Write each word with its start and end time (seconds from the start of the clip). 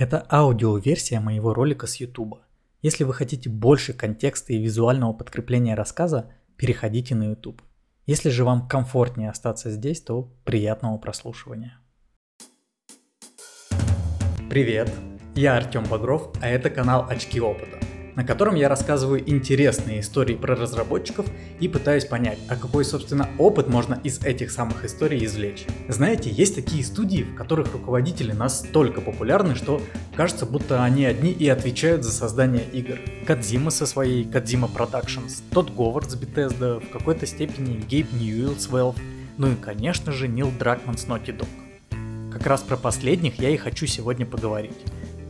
Это 0.00 0.26
аудиоверсия 0.30 1.20
моего 1.20 1.52
ролика 1.52 1.86
с 1.86 1.96
YouTube. 1.96 2.38
Если 2.80 3.04
вы 3.04 3.12
хотите 3.12 3.50
больше 3.50 3.92
контекста 3.92 4.54
и 4.54 4.56
визуального 4.56 5.12
подкрепления 5.12 5.74
рассказа, 5.74 6.32
переходите 6.56 7.14
на 7.14 7.24
YouTube. 7.24 7.60
Если 8.06 8.30
же 8.30 8.46
вам 8.46 8.66
комфортнее 8.66 9.28
остаться 9.28 9.70
здесь, 9.70 10.00
то 10.00 10.32
приятного 10.46 10.96
прослушивания. 10.96 11.80
Привет, 14.48 14.90
я 15.34 15.58
Артем 15.58 15.84
Багров, 15.84 16.32
а 16.40 16.48
это 16.48 16.70
канал 16.70 17.04
Очки 17.06 17.38
Опыта 17.38 17.79
на 18.16 18.24
котором 18.24 18.54
я 18.54 18.68
рассказываю 18.68 19.28
интересные 19.28 20.00
истории 20.00 20.34
про 20.34 20.54
разработчиков 20.54 21.26
и 21.60 21.68
пытаюсь 21.68 22.04
понять, 22.04 22.38
а 22.48 22.56
какой, 22.56 22.84
собственно, 22.84 23.28
опыт 23.38 23.68
можно 23.68 24.00
из 24.04 24.24
этих 24.24 24.50
самых 24.50 24.84
историй 24.84 25.24
извлечь. 25.24 25.66
Знаете, 25.88 26.30
есть 26.30 26.54
такие 26.54 26.84
студии, 26.84 27.22
в 27.22 27.34
которых 27.34 27.72
руководители 27.72 28.32
настолько 28.32 29.00
популярны, 29.00 29.54
что 29.54 29.80
кажется, 30.14 30.46
будто 30.46 30.84
они 30.84 31.04
одни 31.04 31.32
и 31.32 31.48
отвечают 31.48 32.04
за 32.04 32.12
создание 32.12 32.64
игр. 32.72 32.98
Кадзима 33.26 33.70
со 33.70 33.86
своей 33.86 34.24
Кадзима 34.24 34.68
Productions, 34.74 35.42
Тодд 35.52 35.74
Говард 35.74 36.10
с 36.10 36.16
Bethesda, 36.16 36.80
в 36.80 36.90
какой-то 36.90 37.26
степени 37.26 37.80
Гейб 37.88 38.12
Ньюэлл 38.12 38.56
с 38.58 38.68
Valve, 38.68 38.96
ну 39.36 39.52
и, 39.52 39.54
конечно 39.54 40.12
же, 40.12 40.28
Нил 40.28 40.52
Дракман 40.58 40.98
с 40.98 41.06
Naughty 41.06 41.36
Dog. 41.36 41.48
Как 42.30 42.46
раз 42.46 42.62
про 42.62 42.76
последних 42.76 43.40
я 43.40 43.50
и 43.50 43.56
хочу 43.56 43.86
сегодня 43.86 44.24
поговорить. 44.24 44.76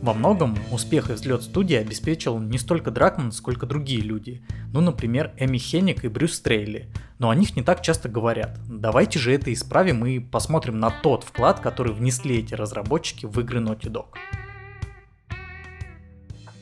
Во 0.01 0.15
многом 0.15 0.57
успех 0.71 1.11
и 1.11 1.13
взлет 1.13 1.43
студии 1.43 1.75
обеспечил 1.75 2.39
не 2.39 2.57
столько 2.57 2.89
Дракман, 2.89 3.31
сколько 3.31 3.67
другие 3.67 4.01
люди. 4.01 4.41
Ну, 4.73 4.81
например, 4.81 5.31
Эми 5.37 5.59
Хенник 5.59 6.03
и 6.03 6.07
Брюс 6.07 6.33
Стрейли. 6.33 6.89
Но 7.19 7.29
о 7.29 7.35
них 7.35 7.55
не 7.55 7.61
так 7.61 7.83
часто 7.83 8.09
говорят. 8.09 8.59
Давайте 8.67 9.19
же 9.19 9.31
это 9.31 9.53
исправим 9.53 10.03
и 10.07 10.17
посмотрим 10.17 10.79
на 10.79 10.89
тот 10.89 11.23
вклад, 11.23 11.59
который 11.59 11.93
внесли 11.93 12.39
эти 12.39 12.55
разработчики 12.55 13.27
в 13.27 13.39
игры 13.41 13.59
Naughty 13.59 13.91
Dog. 13.91 14.17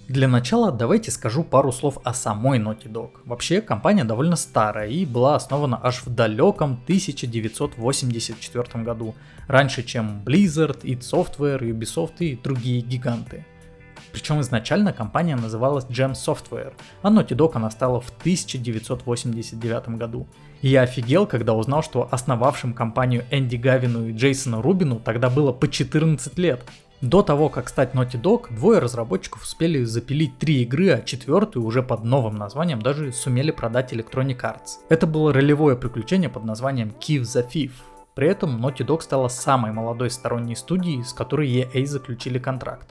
Для 0.09 0.27
начала 0.27 0.71
давайте 0.71 1.11
скажу 1.11 1.43
пару 1.43 1.71
слов 1.71 1.99
о 2.03 2.13
самой 2.13 2.59
Naughty 2.59 2.91
Dog. 2.91 3.11
Вообще 3.23 3.61
компания 3.61 4.03
довольно 4.03 4.35
старая 4.35 4.89
и 4.89 5.05
была 5.05 5.35
основана 5.35 5.79
аж 5.81 6.03
в 6.03 6.09
далеком 6.09 6.81
1984 6.83 8.83
году, 8.83 9.15
раньше 9.49 9.83
чем 9.83 10.21
Blizzard, 10.23 10.83
id 10.83 10.99
Software, 10.99 11.59
Ubisoft 11.59 12.19
и 12.19 12.39
другие 12.41 12.79
гиганты. 12.79 13.45
Причем 14.11 14.39
изначально 14.41 14.93
компания 14.93 15.35
называлась 15.35 15.85
Gem 15.85 16.13
Software, 16.13 16.73
а 17.01 17.09
Naughty 17.09 17.35
Dog 17.35 17.51
она 17.55 17.69
стала 17.69 17.99
в 17.99 18.09
1989 18.21 19.89
году. 19.97 20.27
И 20.61 20.69
я 20.69 20.81
офигел, 20.81 21.27
когда 21.27 21.53
узнал, 21.53 21.83
что 21.83 22.07
основавшим 22.09 22.73
компанию 22.73 23.25
Энди 23.31 23.55
Гавину 23.55 24.07
и 24.07 24.13
Джейсону 24.13 24.61
Рубину 24.61 24.99
тогда 24.99 25.29
было 25.29 25.51
по 25.51 25.67
14 25.67 26.37
лет. 26.37 26.63
До 27.01 27.21
того, 27.21 27.47
как 27.47 27.69
стать 27.69 27.93
Naughty 27.93 28.21
Dog, 28.21 28.53
двое 28.53 28.79
разработчиков 28.79 29.43
успели 29.43 29.85
запилить 29.85 30.37
три 30.37 30.63
игры, 30.63 30.89
а 30.89 31.01
четвертую 31.01 31.65
уже 31.65 31.81
под 31.81 32.03
новым 32.03 32.35
названием 32.35 32.81
даже 32.81 33.13
сумели 33.13 33.51
продать 33.51 33.93
Electronic 33.93 34.41
Arts. 34.41 34.79
Это 34.89 35.07
было 35.07 35.31
ролевое 35.31 35.77
приключение 35.77 36.29
под 36.29 36.43
названием 36.43 36.93
Kill 36.99 37.21
the 37.21 37.45
Thief. 37.49 37.71
При 38.19 38.27
этом 38.27 38.57
Naughty 38.57 38.85
Dog 38.85 39.01
стала 39.01 39.29
самой 39.29 39.71
молодой 39.71 40.09
сторонней 40.09 40.57
студией, 40.57 41.05
с 41.05 41.13
которой 41.13 41.49
EA 41.49 41.85
заключили 41.85 42.37
контракт. 42.37 42.89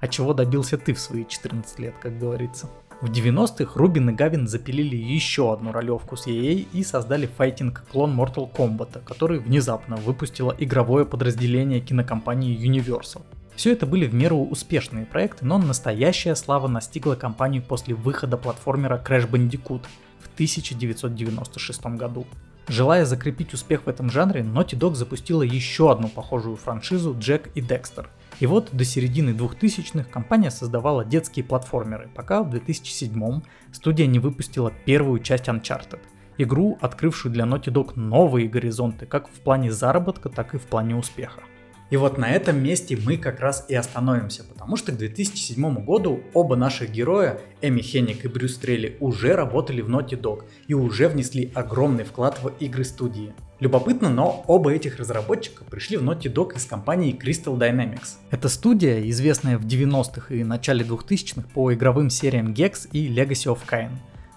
А 0.00 0.08
чего 0.08 0.34
добился 0.34 0.76
ты 0.76 0.92
в 0.92 0.98
свои 0.98 1.24
14 1.24 1.78
лет, 1.78 1.94
как 2.02 2.18
говорится? 2.18 2.68
В 3.00 3.08
90-х 3.08 3.78
Рубин 3.78 4.10
и 4.10 4.12
Гавин 4.12 4.48
запилили 4.48 4.96
еще 4.96 5.52
одну 5.52 5.70
ролевку 5.70 6.16
с 6.16 6.26
EA 6.26 6.66
и 6.72 6.82
создали 6.82 7.28
файтинг-клон 7.28 8.18
Mortal 8.18 8.52
Kombat, 8.52 9.04
который 9.04 9.38
внезапно 9.38 9.94
выпустило 9.94 10.52
игровое 10.58 11.04
подразделение 11.04 11.78
кинокомпании 11.78 12.58
Universal. 12.58 13.22
Все 13.54 13.70
это 13.70 13.86
были 13.86 14.08
в 14.08 14.14
меру 14.14 14.38
успешные 14.38 15.06
проекты, 15.06 15.44
но 15.46 15.58
настоящая 15.58 16.34
слава 16.34 16.66
настигла 16.66 17.14
компанию 17.14 17.62
после 17.62 17.94
выхода 17.94 18.36
платформера 18.36 19.00
Crash 19.00 19.30
Bandicoot 19.30 19.84
в 20.18 20.34
1996 20.34 21.86
году. 21.86 22.26
Желая 22.68 23.04
закрепить 23.04 23.54
успех 23.54 23.86
в 23.86 23.88
этом 23.88 24.10
жанре, 24.10 24.42
Naughty 24.42 24.76
Dog 24.78 24.94
запустила 24.94 25.42
еще 25.42 25.92
одну 25.92 26.08
похожую 26.08 26.56
франшизу 26.56 27.16
Джек 27.18 27.50
и 27.54 27.60
Декстер– 27.60 28.10
и 28.38 28.46
вот 28.46 28.68
до 28.72 28.84
середины 28.84 29.30
2000-х 29.30 30.10
компания 30.10 30.50
создавала 30.50 31.04
детские 31.04 31.44
платформеры, 31.44 32.10
пока 32.14 32.42
в 32.42 32.50
2007 32.50 33.40
студия 33.72 34.06
не 34.06 34.18
выпустила 34.18 34.72
первую 34.84 35.20
часть 35.20 35.48
Uncharted. 35.48 36.00
Игру, 36.36 36.76
открывшую 36.82 37.32
для 37.32 37.44
Naughty 37.44 37.72
Dog 37.72 37.92
новые 37.98 38.46
горизонты 38.46 39.06
как 39.06 39.28
в 39.28 39.40
плане 39.40 39.72
заработка, 39.72 40.28
так 40.28 40.54
и 40.54 40.58
в 40.58 40.64
плане 40.64 40.96
успеха. 40.96 41.40
И 41.88 41.96
вот 41.96 42.18
на 42.18 42.30
этом 42.30 42.60
месте 42.62 42.98
мы 43.00 43.16
как 43.16 43.38
раз 43.38 43.64
и 43.68 43.74
остановимся, 43.74 44.42
потому 44.42 44.76
что 44.76 44.90
к 44.90 44.98
2007 44.98 45.84
году 45.84 46.20
оба 46.34 46.56
наших 46.56 46.90
героя, 46.90 47.38
Эми 47.62 47.80
Хенник 47.80 48.24
и 48.24 48.28
Брюс 48.28 48.56
Трелли, 48.56 48.96
уже 48.98 49.34
работали 49.34 49.82
в 49.82 49.88
Naughty 49.88 50.20
Dog 50.20 50.44
и 50.66 50.74
уже 50.74 51.08
внесли 51.08 51.52
огромный 51.54 52.04
вклад 52.04 52.42
в 52.42 52.48
игры 52.58 52.84
студии. 52.84 53.32
Любопытно, 53.60 54.10
но 54.10 54.44
оба 54.48 54.72
этих 54.72 54.98
разработчика 54.98 55.64
пришли 55.64 55.96
в 55.96 56.02
Naughty 56.02 56.32
Dog 56.32 56.56
из 56.56 56.66
компании 56.66 57.16
Crystal 57.16 57.56
Dynamics. 57.56 58.16
Это 58.30 58.48
студия, 58.48 59.08
известная 59.08 59.56
в 59.56 59.64
90-х 59.64 60.34
и 60.34 60.42
начале 60.42 60.84
2000-х 60.84 61.48
по 61.54 61.72
игровым 61.72 62.10
сериям 62.10 62.52
Gex 62.52 62.88
и 62.92 63.08
Legacy 63.08 63.46
of 63.54 63.60
Kain. 63.66 63.92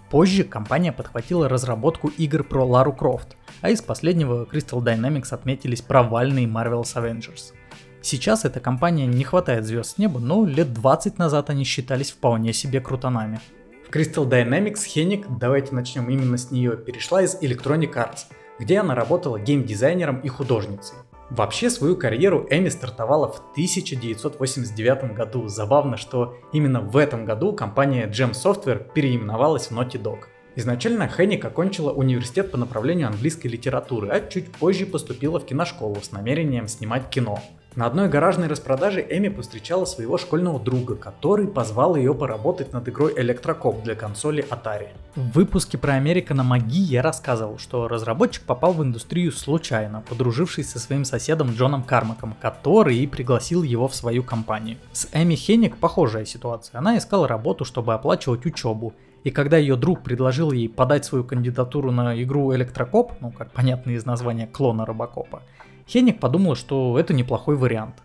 Позже 0.10 0.44
компания 0.44 0.92
подхватила 0.92 1.50
разработку 1.50 2.08
игр 2.18 2.44
про 2.44 2.64
Лару 2.66 2.94
Крофт, 2.94 3.36
а 3.62 3.70
из 3.70 3.82
последнего 3.82 4.46
Crystal 4.46 4.82
Dynamics 4.84 5.30
отметились 5.32 5.82
провальные 5.82 6.48
Marvel's 6.48 6.96
Avengers. 6.96 7.54
Сейчас 8.02 8.46
эта 8.46 8.60
компания 8.60 9.06
не 9.06 9.24
хватает 9.24 9.66
звезд 9.66 9.96
с 9.96 9.98
неба, 9.98 10.20
но 10.20 10.46
лет 10.46 10.74
20 10.74 11.18
назад 11.18 11.50
они 11.50 11.64
считались 11.64 12.12
вполне 12.12 12.54
себе 12.54 12.80
крутанами. 12.80 13.40
В 13.88 13.96
Crystal 13.96 14.28
Dynamics 14.28 14.86
Хеник, 14.86 15.26
давайте 15.40 15.76
начнем 15.76 16.10
именно 16.10 16.38
с 16.38 16.52
нее, 16.52 16.78
перешла 16.78 17.22
из 17.22 17.36
Electronic 17.42 17.94
Arts– 17.94 18.26
где 18.60 18.80
она 18.80 18.94
работала 18.94 19.40
геймдизайнером 19.40 20.20
и 20.20 20.28
художницей. 20.28 20.98
Вообще 21.30 21.70
свою 21.70 21.96
карьеру 21.96 22.48
Эми 22.50 22.70
стартовала 22.70 23.32
в 23.32 23.52
1989 23.52 25.16
году. 25.16 25.48
Забавно, 25.48 25.96
что 25.96 26.36
именно 26.52 26.82
в 26.82 26.98
этом 26.98 27.26
году 27.26 27.54
компания 27.54 28.08
Gem 28.08 28.32
Software 28.32 28.92
переименовалась 28.94 29.68
в 29.68 29.72
Naughty 29.72 30.02
Dog. 30.02 30.22
Изначально 30.56 31.08
Хенник 31.08 31.46
окончила 31.46 31.92
университет 31.92 32.52
по 32.52 32.58
направлению 32.58 33.08
английской 33.08 33.48
литературы, 33.48 34.10
а 34.10 34.20
чуть 34.20 34.52
позже 34.52 34.86
поступила 34.86 35.40
в 35.40 35.46
киношколу 35.46 35.98
с 36.02 36.12
намерением 36.12 36.68
снимать 36.68 37.10
кино. 37.10 37.40
На 37.76 37.86
одной 37.86 38.10
гаражной 38.10 38.48
распродаже 38.48 39.06
Эми 39.08 39.30
повстречала 39.30 39.86
своего 39.86 40.18
школьного 40.18 40.60
друга, 40.60 40.96
который 40.96 41.48
позвал 41.48 41.96
ее 41.96 42.16
поработать 42.16 42.74
над 42.74 42.90
игрой 42.90 43.14
Электрокоп 43.16 43.84
для 43.84 43.94
консоли 43.94 44.44
Atari. 44.50 44.88
В 45.16 45.32
выпуске 45.34 45.78
про 45.78 45.94
Америка 45.94 46.34
на 46.34 46.44
Маги 46.44 46.80
я 46.80 47.04
рассказывал, 47.04 47.60
что 47.60 47.88
разработчик 47.88 48.44
попал 48.44 48.74
в 48.74 48.84
индустрию 48.84 49.32
случайно, 49.32 50.04
подружившись 50.10 50.70
со 50.70 50.80
своим 50.80 51.06
соседом 51.06 51.52
Джоном 51.52 51.84
Кармаком, 51.84 52.36
который 52.42 52.98
и 52.98 53.08
пригласил 53.08 53.62
его 53.62 53.88
в 53.88 53.96
свою 53.96 54.24
компанию. 54.24 54.78
С 54.92 55.08
Эми 55.14 55.36
Хенник 55.36 55.78
похожая 55.78 56.26
ситуация. 56.26 56.80
Она 56.80 56.98
искала 56.98 57.28
работу, 57.28 57.66
чтобы 57.66 57.94
оплачивать 57.94 58.48
учебу, 58.48 58.94
и 59.24 59.32
когда 59.32 59.58
ее 59.58 59.76
друг 59.76 60.04
предложил 60.04 60.52
ей 60.52 60.70
подать 60.70 61.06
свою 61.06 61.24
кандидатуру 61.24 61.92
на 61.92 62.22
игру 62.22 62.54
Электрокоп, 62.56 63.14
ну 63.20 63.32
как 63.32 63.52
понятно 63.52 63.92
из 63.92 64.06
названия 64.06 64.48
клона 64.48 64.86
Робокопа, 64.86 65.42
Хенник 65.88 66.20
подумал, 66.20 66.56
что 66.56 66.98
это 67.00 67.14
неплохой 67.14 67.56
вариант. 67.56 67.96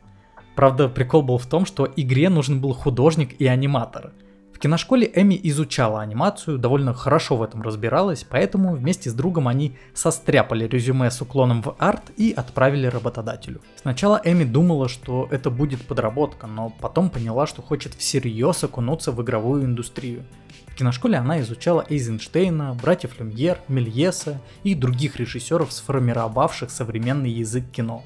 Правда, 0.56 0.88
прикол 0.88 1.22
был 1.22 1.38
в 1.38 1.46
том, 1.46 1.66
что 1.66 1.88
игре 1.96 2.28
нужен 2.30 2.60
был 2.60 2.72
художник 2.72 3.40
и 3.40 3.46
аниматор. 3.46 4.12
В 4.54 4.58
киношколе 4.60 5.10
Эми 5.14 5.38
изучала 5.42 6.00
анимацию, 6.00 6.58
довольно 6.58 6.94
хорошо 6.94 7.36
в 7.36 7.42
этом 7.42 7.60
разбиралась, 7.60 8.24
поэтому 8.24 8.74
вместе 8.74 9.10
с 9.10 9.12
другом 9.12 9.48
они 9.48 9.76
состряпали 9.94 10.66
резюме 10.66 11.10
с 11.10 11.20
уклоном 11.20 11.60
в 11.60 11.74
арт 11.78 12.12
и 12.16 12.32
отправили 12.32 12.86
работодателю. 12.86 13.60
Сначала 13.74 14.20
Эми 14.24 14.44
думала, 14.44 14.88
что 14.88 15.28
это 15.30 15.50
будет 15.50 15.84
подработка, 15.86 16.46
но 16.46 16.72
потом 16.80 17.10
поняла, 17.10 17.46
что 17.48 17.62
хочет 17.62 17.94
всерьез 17.94 18.62
окунуться 18.62 19.10
в 19.10 19.20
игровую 19.22 19.64
индустрию. 19.64 20.22
В 20.74 20.76
киношколе 20.76 21.18
она 21.18 21.40
изучала 21.40 21.86
Эйзенштейна, 21.88 22.74
братьев 22.74 23.20
Люмьер, 23.20 23.60
Мельеса 23.68 24.40
и 24.64 24.74
других 24.74 25.14
режиссеров, 25.14 25.72
сформировавших 25.72 26.68
современный 26.68 27.30
язык 27.30 27.70
кино. 27.70 28.02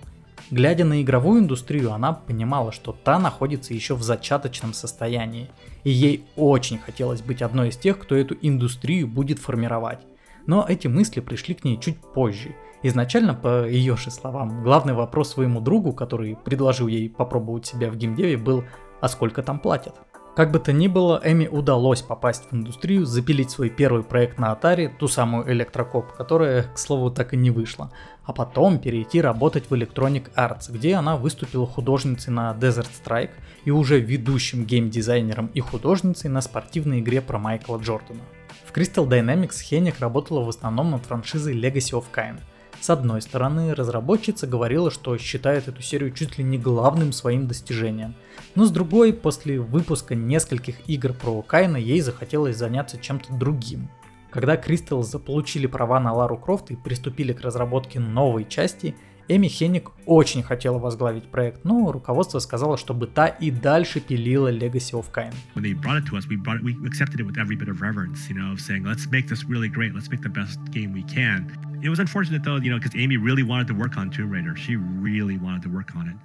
Глядя 0.50 0.84
на 0.84 1.00
игровую 1.00 1.40
индустрию, 1.40 1.94
она 1.94 2.12
понимала, 2.12 2.70
что 2.70 2.92
та 2.92 3.18
находится 3.18 3.72
еще 3.72 3.94
в 3.94 4.02
зачаточном 4.02 4.74
состоянии, 4.74 5.48
и 5.82 5.88
ей 5.88 6.26
очень 6.36 6.78
хотелось 6.78 7.22
быть 7.22 7.40
одной 7.40 7.70
из 7.70 7.78
тех, 7.78 7.98
кто 7.98 8.14
эту 8.14 8.36
индустрию 8.42 9.08
будет 9.08 9.38
формировать. 9.38 10.00
Но 10.46 10.66
эти 10.68 10.88
мысли 10.88 11.20
пришли 11.20 11.54
к 11.54 11.64
ней 11.64 11.80
чуть 11.80 11.96
позже. 11.96 12.54
Изначально, 12.82 13.32
по 13.32 13.66
ее 13.66 13.96
же 13.96 14.10
словам, 14.10 14.62
главный 14.62 14.92
вопрос 14.92 15.30
своему 15.30 15.62
другу, 15.62 15.94
который 15.94 16.36
предложил 16.36 16.86
ей 16.86 17.08
попробовать 17.08 17.64
себя 17.64 17.90
в 17.90 17.96
геймдеве, 17.96 18.36
был 18.36 18.64
«А 19.00 19.08
сколько 19.08 19.42
там 19.42 19.58
платят?». 19.58 19.94
Как 20.38 20.52
бы 20.52 20.60
то 20.60 20.72
ни 20.72 20.86
было, 20.86 21.20
Эми 21.24 21.48
удалось 21.48 22.00
попасть 22.00 22.44
в 22.48 22.54
индустрию, 22.54 23.04
запилить 23.06 23.50
свой 23.50 23.70
первый 23.70 24.04
проект 24.04 24.38
на 24.38 24.52
Atari, 24.52 24.88
ту 24.96 25.08
самую 25.08 25.50
Электрокоп, 25.52 26.12
которая, 26.12 26.62
к 26.62 26.78
слову, 26.78 27.10
так 27.10 27.34
и 27.34 27.36
не 27.36 27.50
вышла, 27.50 27.90
а 28.22 28.32
потом 28.32 28.78
перейти 28.78 29.20
работать 29.20 29.68
в 29.68 29.74
Electronic 29.74 30.32
Arts, 30.36 30.70
где 30.70 30.94
она 30.94 31.16
выступила 31.16 31.66
художницей 31.66 32.32
на 32.32 32.56
Desert 32.56 32.86
Strike 33.04 33.32
и 33.64 33.72
уже 33.72 33.98
ведущим 33.98 34.64
геймдизайнером 34.64 35.50
и 35.54 35.58
художницей 35.58 36.30
на 36.30 36.40
спортивной 36.40 37.00
игре 37.00 37.20
про 37.20 37.40
Майкла 37.40 37.78
Джордана. 37.78 38.20
В 38.64 38.72
Crystal 38.72 39.08
Dynamics 39.08 39.60
Хеник 39.60 39.98
работала 39.98 40.44
в 40.44 40.48
основном 40.48 40.92
над 40.92 41.04
франшизой 41.04 41.60
Legacy 41.60 41.98
of 41.98 42.04
Kain– 42.14 42.38
с 42.80 42.90
одной 42.90 43.22
стороны, 43.22 43.74
разработчица 43.74 44.46
говорила, 44.46 44.90
что 44.90 45.16
считает 45.18 45.68
эту 45.68 45.82
серию 45.82 46.12
чуть 46.12 46.38
ли 46.38 46.44
не 46.44 46.58
главным 46.58 47.12
своим 47.12 47.46
достижением, 47.46 48.14
но 48.54 48.64
с 48.64 48.70
другой, 48.70 49.12
после 49.12 49.60
выпуска 49.60 50.14
нескольких 50.14 50.88
игр 50.88 51.12
про 51.12 51.42
Кайна, 51.42 51.76
ей 51.76 52.00
захотелось 52.00 52.56
заняться 52.56 52.98
чем-то 52.98 53.34
другим. 53.34 53.90
Когда 54.30 54.56
Crystal 54.56 55.02
заполучили 55.02 55.66
права 55.66 56.00
на 56.00 56.12
Лару 56.12 56.36
Крофт 56.36 56.70
и 56.70 56.76
приступили 56.76 57.32
к 57.32 57.40
разработке 57.40 57.98
новой 57.98 58.44
части, 58.44 58.94
Эми 59.29 59.47
Хенник 59.47 59.91
очень 60.05 60.43
хотела 60.43 60.77
возглавить 60.79 61.23
проект, 61.23 61.63
но 61.63 61.91
руководство 61.91 62.39
сказало, 62.39 62.77
чтобы 62.77 63.07
та 63.07 63.27
и 63.27 63.51
дальше 63.51 64.01
пилила 64.01 64.51
Legacy 64.51 64.99
of 64.99 65.05
Kain. 65.13 65.33
When 65.55 65.63
they 65.63 65.73
brought 65.73 65.97
it 65.97 66.05
to 66.07 66.17
us, 66.17 66.27
we, 66.27 66.35
brought 66.35 66.57
it, 66.57 66.63
we 66.63 66.75
accepted 66.85 67.21
it 67.21 67.23
with 67.23 67.37
every 67.37 67.55
bit 67.55 67.69
of 67.69 67.81
reverence, 67.81 68.29
you 68.29 68.35
know, 68.35 68.51
of 68.51 68.59
saying, 68.59 68.83
let's 68.83 69.09
make 69.09 69.29
this 69.29 69.45
really 69.45 69.69
great, 69.69 69.95
let's 69.95 70.09
make 70.09 70.21
the 70.21 70.29
best 70.29 70.59
game 70.71 70.91
we 70.91 71.03
can. 71.03 71.47
It 71.81 71.89
was 71.89 71.99
unfortunate 71.99 72.43
though, 72.43 72.57
you 72.57 72.69
know, 72.69 72.77
because 72.77 72.95
Amy 72.95 73.15
really 73.15 73.43
wanted 73.43 73.67
to 73.67 73.73
work 73.73 73.97
on 73.97 74.09
Tomb 74.09 74.29
Raider. 74.29 74.55
She 74.57 74.75
really 74.75 75.37
wanted 75.37 75.61
to 75.63 75.69
work 75.69 75.95
on 75.95 76.09
it. 76.09 76.15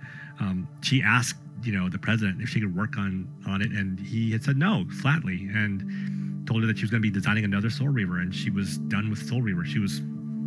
Um, 0.40 0.68
she 0.82 1.00
asked, 1.02 1.38
you 1.62 1.72
know, 1.72 1.88
the 1.88 1.98
president 1.98 2.40
if 2.42 2.48
she 2.48 2.60
could 2.60 2.74
work 2.76 2.96
on 2.98 3.28
on 3.46 3.62
it, 3.62 3.70
and 3.72 3.98
he 3.98 4.30
had 4.30 4.42
said 4.44 4.56
no 4.56 4.84
flatly, 5.00 5.48
and 5.54 6.46
told 6.46 6.62
her 6.62 6.66
that 6.66 6.78
she 6.78 6.84
was 6.84 6.90
going 6.90 7.02
to 7.02 7.08
be 7.08 7.12
designing 7.12 7.44
another 7.44 7.70
Soul 7.70 7.88
Reaver, 7.88 8.18
and 8.18 8.34
she 8.34 8.50
was 8.50 8.78
done 8.78 9.10
with 9.10 9.24
Soul 9.26 9.42
Reaver. 9.42 9.64
She 9.64 9.78
was 9.78 10.00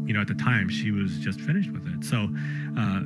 you 0.07 0.15
know, 0.15 0.21
at 0.21 0.29
the 0.29 0.35
time, 0.35 0.69
she 0.69 0.91
was 0.91 1.19
just 1.19 1.41
finished 1.41 1.71
with 1.71 1.87
it. 1.87 2.05
So, 2.05 2.29
uh, 2.79 3.03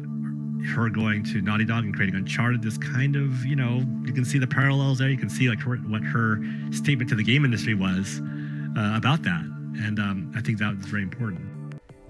her 0.74 0.90
going 0.90 1.24
to 1.24 1.40
Naughty 1.40 1.64
Dog 1.64 1.84
and 1.84 1.94
creating 1.94 2.16
Uncharted 2.16 2.62
this 2.62 2.76
kind 2.76 3.16
of, 3.16 3.44
you 3.46 3.56
know, 3.56 3.82
you 4.04 4.12
can 4.12 4.24
see 4.24 4.38
the 4.38 4.46
parallels 4.46 4.98
there. 4.98 5.08
You 5.08 5.16
can 5.16 5.30
see 5.30 5.48
like 5.48 5.60
her, 5.60 5.76
what 5.76 6.02
her 6.02 6.38
statement 6.70 7.08
to 7.10 7.16
the 7.16 7.24
game 7.24 7.44
industry 7.44 7.74
was 7.74 8.20
uh, 8.76 8.94
about 8.94 9.22
that. 9.22 9.42
And 9.82 9.98
um, 9.98 10.32
I 10.36 10.40
think 10.40 10.58
that 10.58 10.76
was 10.76 10.86
very 10.86 11.02
important. 11.02 11.49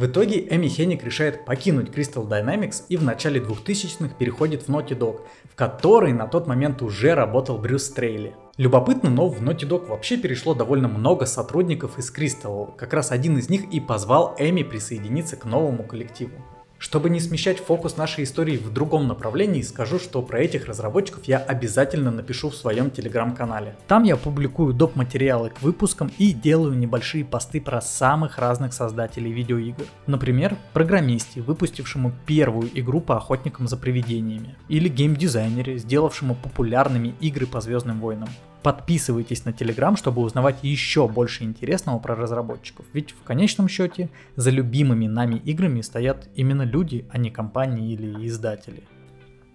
В 0.01 0.07
итоге 0.07 0.47
Эми 0.49 0.67
Хенник 0.67 1.05
решает 1.05 1.45
покинуть 1.45 1.91
Crystal 1.91 2.27
Dynamics 2.27 2.85
и 2.89 2.97
в 2.97 3.03
начале 3.03 3.39
2000-х 3.39 4.15
переходит 4.15 4.63
в 4.63 4.71
Naughty 4.71 4.99
Dog, 4.99 5.27
в 5.45 5.55
которой 5.55 6.15
на 6.15 6.27
тот 6.27 6.47
момент 6.47 6.81
уже 6.81 7.15
работал 7.15 7.59
Брюс 7.59 7.85
Стрейли. 7.85 8.35
Любопытно, 8.57 9.11
но 9.11 9.29
в 9.29 9.43
Naughty 9.43 9.69
Dog 9.69 9.89
вообще 9.89 10.17
перешло 10.17 10.55
довольно 10.55 10.89
много 10.89 11.27
сотрудников 11.27 11.99
из 11.99 12.11
Crystal, 12.11 12.75
как 12.79 12.95
раз 12.95 13.13
один 13.13 13.37
из 13.37 13.51
них 13.51 13.71
и 13.71 13.79
позвал 13.79 14.35
Эми 14.39 14.63
присоединиться 14.63 15.37
к 15.37 15.45
новому 15.45 15.83
коллективу. 15.83 16.33
Чтобы 16.81 17.11
не 17.11 17.21
смещать 17.21 17.59
фокус 17.59 17.99
нашей 17.99 18.25
истории 18.25 18.57
в 18.57 18.73
другом 18.73 19.07
направлении, 19.07 19.61
скажу, 19.61 19.99
что 19.99 20.23
про 20.23 20.41
этих 20.41 20.65
разработчиков 20.65 21.25
я 21.25 21.37
обязательно 21.37 22.11
напишу 22.11 22.49
в 22.49 22.57
своем 22.57 22.91
телеграм-канале. 22.91 23.77
Там 23.87 24.05
я 24.05 24.17
публикую 24.17 24.73
доп. 24.73 24.97
материалы 24.97 25.51
к 25.51 25.61
выпускам 25.61 26.11
и 26.17 26.33
делаю 26.33 26.77
небольшие 26.79 27.23
посты 27.23 27.61
про 27.61 27.83
самых 27.83 28.39
разных 28.39 28.73
создателей 28.73 29.31
видеоигр. 29.31 29.85
Например, 30.07 30.57
программисте, 30.73 31.43
выпустившему 31.43 32.13
первую 32.25 32.71
игру 32.73 33.03
по 33.03 33.19
охотникам 33.19 33.69
за 33.69 33.77
привидениями. 33.77 34.57
Или 34.69 34.89
геймдизайнере, 34.89 35.77
сделавшему 35.77 36.35
популярными 36.35 37.15
игры 37.21 37.47
по 37.47 37.61
Звездным 37.61 38.01
войнам. 38.01 38.31
Подписывайтесь 38.63 39.47
на 39.47 39.51
Telegram, 39.51 39.97
чтобы 39.97 40.21
узнавать 40.21 40.59
еще 40.63 41.09
больше 41.09 41.45
интересного 41.45 41.99
про 41.99 42.15
разработчиков. 42.15 42.85
Ведь 42.93 43.13
в 43.13 43.23
конечном 43.23 43.69
счете 43.69 44.11
за 44.37 44.51
любимыми 44.51 45.07
нами 45.07 45.37
играми 45.37 45.81
стоят 45.81 46.29
именно 46.35 46.63
люди, 46.63 47.07
а 47.11 47.17
не 47.17 47.31
компании 47.31 47.93
или 47.95 48.27
издатели. 48.27 48.83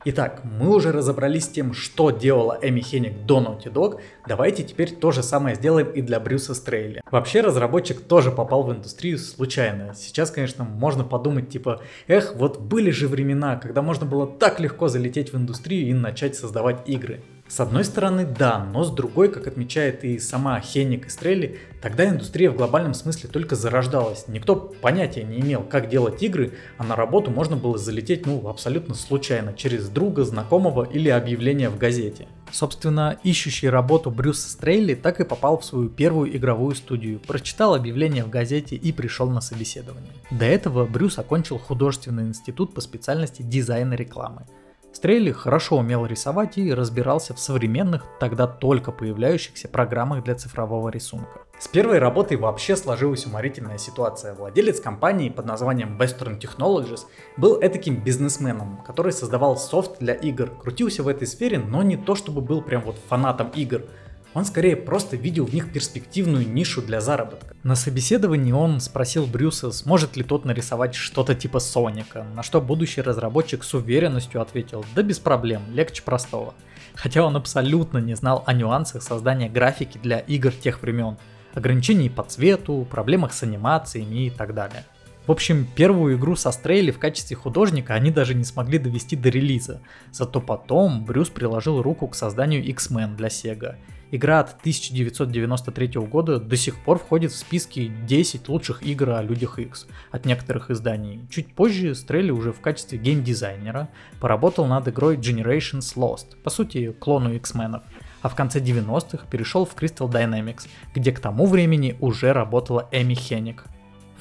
Итак, 0.07 0.41
мы 0.43 0.69
уже 0.75 0.91
разобрались 0.91 1.45
с 1.45 1.49
тем, 1.49 1.73
что 1.73 2.11
делала 2.11 2.59
Эми 2.61 2.79
Хенник 2.79 3.25
до 3.25 3.39
Naughty 3.39 3.73
Dog, 3.73 4.01
давайте 4.27 4.63
теперь 4.63 4.91
то 4.91 5.11
же 5.11 5.23
самое 5.23 5.55
сделаем 5.55 5.89
и 5.89 6.03
для 6.03 6.19
Брюса 6.19 6.53
Стрейли. 6.53 7.01
Вообще 7.09 7.41
разработчик 7.41 8.01
тоже 8.01 8.31
попал 8.31 8.61
в 8.61 8.71
индустрию 8.71 9.17
случайно. 9.17 9.95
Сейчас, 9.95 10.29
конечно, 10.29 10.63
можно 10.63 11.03
подумать 11.03 11.49
типа, 11.49 11.81
эх, 12.07 12.35
вот 12.35 12.59
были 12.59 12.91
же 12.91 13.07
времена, 13.07 13.55
когда 13.55 13.81
можно 13.81 14.05
было 14.05 14.27
так 14.27 14.59
легко 14.59 14.89
залететь 14.89 15.33
в 15.33 15.37
индустрию 15.37 15.89
и 15.89 15.93
начать 15.93 16.35
создавать 16.35 16.87
игры. 16.87 17.23
С 17.47 17.59
одной 17.59 17.83
стороны, 17.83 18.25
да, 18.25 18.65
но 18.65 18.83
с 18.83 18.91
другой, 18.91 19.31
как 19.31 19.45
отмечает 19.45 20.03
и 20.03 20.17
сама 20.17 20.59
Хенник 20.59 21.05
и 21.05 21.09
Стрелли, 21.09 21.59
тогда 21.79 22.09
индустрия 22.09 22.49
в 22.49 22.55
глобальном 22.55 22.95
смысле 22.95 23.29
только 23.29 23.55
зарождалась. 23.55 24.27
Никто 24.27 24.55
понятия 24.55 25.23
не 25.23 25.41
имел, 25.41 25.61
как 25.61 25.87
делать 25.87 26.23
игры, 26.23 26.53
а 26.79 26.83
на 26.83 26.95
работу 26.95 27.29
можно 27.29 27.55
было 27.55 27.77
залететь 27.77 28.25
ну 28.25 28.47
абсолютно 28.47 28.95
случайно, 28.95 29.53
через 29.53 29.89
друга, 29.89 30.23
знакомого 30.23 30.85
или 30.85 31.07
объявление 31.07 31.69
в 31.69 31.77
газете. 31.77 32.27
Собственно, 32.51 33.19
ищущий 33.23 33.69
работу 33.69 34.09
Брюс 34.09 34.41
Стрейли 34.41 34.95
так 34.95 35.19
и 35.19 35.23
попал 35.23 35.59
в 35.59 35.65
свою 35.65 35.89
первую 35.89 36.35
игровую 36.35 36.73
студию, 36.73 37.19
прочитал 37.19 37.75
объявление 37.75 38.23
в 38.23 38.29
газете 38.31 38.75
и 38.75 38.91
пришел 38.91 39.29
на 39.29 39.41
собеседование. 39.41 40.13
До 40.31 40.45
этого 40.45 40.85
Брюс 40.85 41.19
окончил 41.19 41.59
художественный 41.59 42.23
институт 42.23 42.73
по 42.73 42.81
специальности 42.81 43.43
дизайна 43.43 43.93
рекламы. 43.93 44.47
Стрелли 44.95 45.33
хорошо 45.33 45.79
умел 45.79 46.05
рисовать 46.05 46.57
и 46.57 46.73
разбирался 46.73 47.33
в 47.33 47.39
современных, 47.39 48.05
тогда 48.17 48.47
только 48.47 48.93
появляющихся 48.93 49.67
программах 49.67 50.23
для 50.23 50.35
цифрового 50.35 50.87
рисунка. 50.87 51.41
С 51.59 51.67
первой 51.67 51.99
работой 51.99 52.37
вообще 52.37 52.77
сложилась 52.77 53.25
уморительная 53.25 53.77
ситуация. 53.77 54.33
Владелец 54.33 54.79
компании 54.79 55.27
под 55.27 55.47
названием 55.47 55.97
Western 55.99 56.39
Technologies 56.39 57.01
был 57.35 57.59
этаким 57.61 58.01
бизнесменом, 58.01 58.81
который 58.87 59.11
создавал 59.11 59.57
софт 59.57 59.99
для 59.99 60.13
игр, 60.13 60.49
крутился 60.49 61.03
в 61.03 61.09
этой 61.09 61.27
сфере, 61.27 61.59
но 61.59 61.83
не 61.83 61.97
то 61.97 62.15
чтобы 62.15 62.39
был 62.39 62.61
прям 62.61 62.81
вот 62.83 62.95
фанатом 63.09 63.49
игр, 63.49 63.81
он 64.35 64.43
скорее 64.43 64.75
просто 64.75 65.15
видел 65.15 65.45
в 65.45 65.53
них 65.53 65.71
перспективную 65.71 66.47
нишу 66.47 66.81
для 66.81 66.99
заработка. 66.99 67.55
На 67.63 67.75
собеседовании 67.75 68.51
он 68.51 68.81
спросил 68.81 69.25
Брюса, 69.25 69.71
сможет 69.71 70.17
ли 70.17 70.23
тот 70.23 70.43
нарисовать 70.43 70.93
что-то 70.93 71.33
типа 71.33 71.59
Соника, 71.59 72.25
на 72.35 72.43
что 72.43 72.59
будущий 72.59 73.01
разработчик 73.01 73.63
с 73.63 73.73
уверенностью 73.73 74.41
ответил, 74.41 74.85
да 74.93 75.03
без 75.03 75.19
проблем, 75.19 75.61
легче 75.73 76.03
простого. 76.03 76.53
Хотя 76.95 77.23
он 77.23 77.37
абсолютно 77.37 77.99
не 77.99 78.13
знал 78.15 78.43
о 78.45 78.51
нюансах 78.51 79.03
создания 79.03 79.47
графики 79.49 79.97
для 79.97 80.19
игр 80.19 80.51
тех 80.51 80.81
времен, 80.81 81.17
ограничений 81.53 82.09
по 82.09 82.23
цвету, 82.23 82.85
проблемах 82.91 83.31
с 83.31 83.41
анимациями 83.43 84.27
и 84.27 84.29
так 84.29 84.53
далее. 84.53 84.83
В 85.27 85.31
общем, 85.31 85.65
первую 85.75 86.17
игру 86.17 86.35
со 86.35 86.51
Стрейли 86.51 86.91
в 86.91 86.99
качестве 86.99 87.37
художника 87.37 87.93
они 87.93 88.11
даже 88.11 88.35
не 88.35 88.43
смогли 88.43 88.79
довести 88.79 89.15
до 89.15 89.29
релиза. 89.29 89.81
Зато 90.11 90.41
потом 90.41 91.05
Брюс 91.05 91.29
приложил 91.29 91.81
руку 91.81 92.07
к 92.09 92.15
созданию 92.15 92.63
X-Men 92.63 93.15
для 93.15 93.29
Sega 93.29 93.77
Игра 94.15 94.39
от 94.39 94.51
1993 94.61 95.99
года 96.07 96.39
до 96.39 96.55
сих 96.55 96.81
пор 96.81 96.99
входит 96.99 97.33
в 97.33 97.35
списки 97.35 97.91
10 98.07 98.47
лучших 98.47 98.81
игр 98.81 99.09
о 99.09 99.21
Людях 99.21 99.59
X 99.59 99.87
от 100.09 100.25
некоторых 100.25 100.71
изданий. 100.71 101.27
Чуть 101.29 101.53
позже 101.53 101.93
Стрелли 101.95 102.31
уже 102.31 102.53
в 102.53 102.61
качестве 102.61 102.97
геймдизайнера 102.97 103.89
поработал 104.21 104.67
над 104.67 104.87
игрой 104.87 105.17
Generations 105.17 105.97
Lost, 105.97 106.37
по 106.41 106.49
сути 106.49 106.93
клону 106.93 107.33
X-менов, 107.33 107.83
а 108.21 108.29
в 108.29 108.35
конце 108.35 108.61
90-х 108.61 109.25
перешел 109.29 109.65
в 109.65 109.75
Crystal 109.75 110.09
Dynamics, 110.09 110.69
где 110.93 111.11
к 111.11 111.19
тому 111.19 111.45
времени 111.45 111.97
уже 111.99 112.31
работала 112.31 112.87
Эми 112.93 113.15
Хенник. 113.15 113.65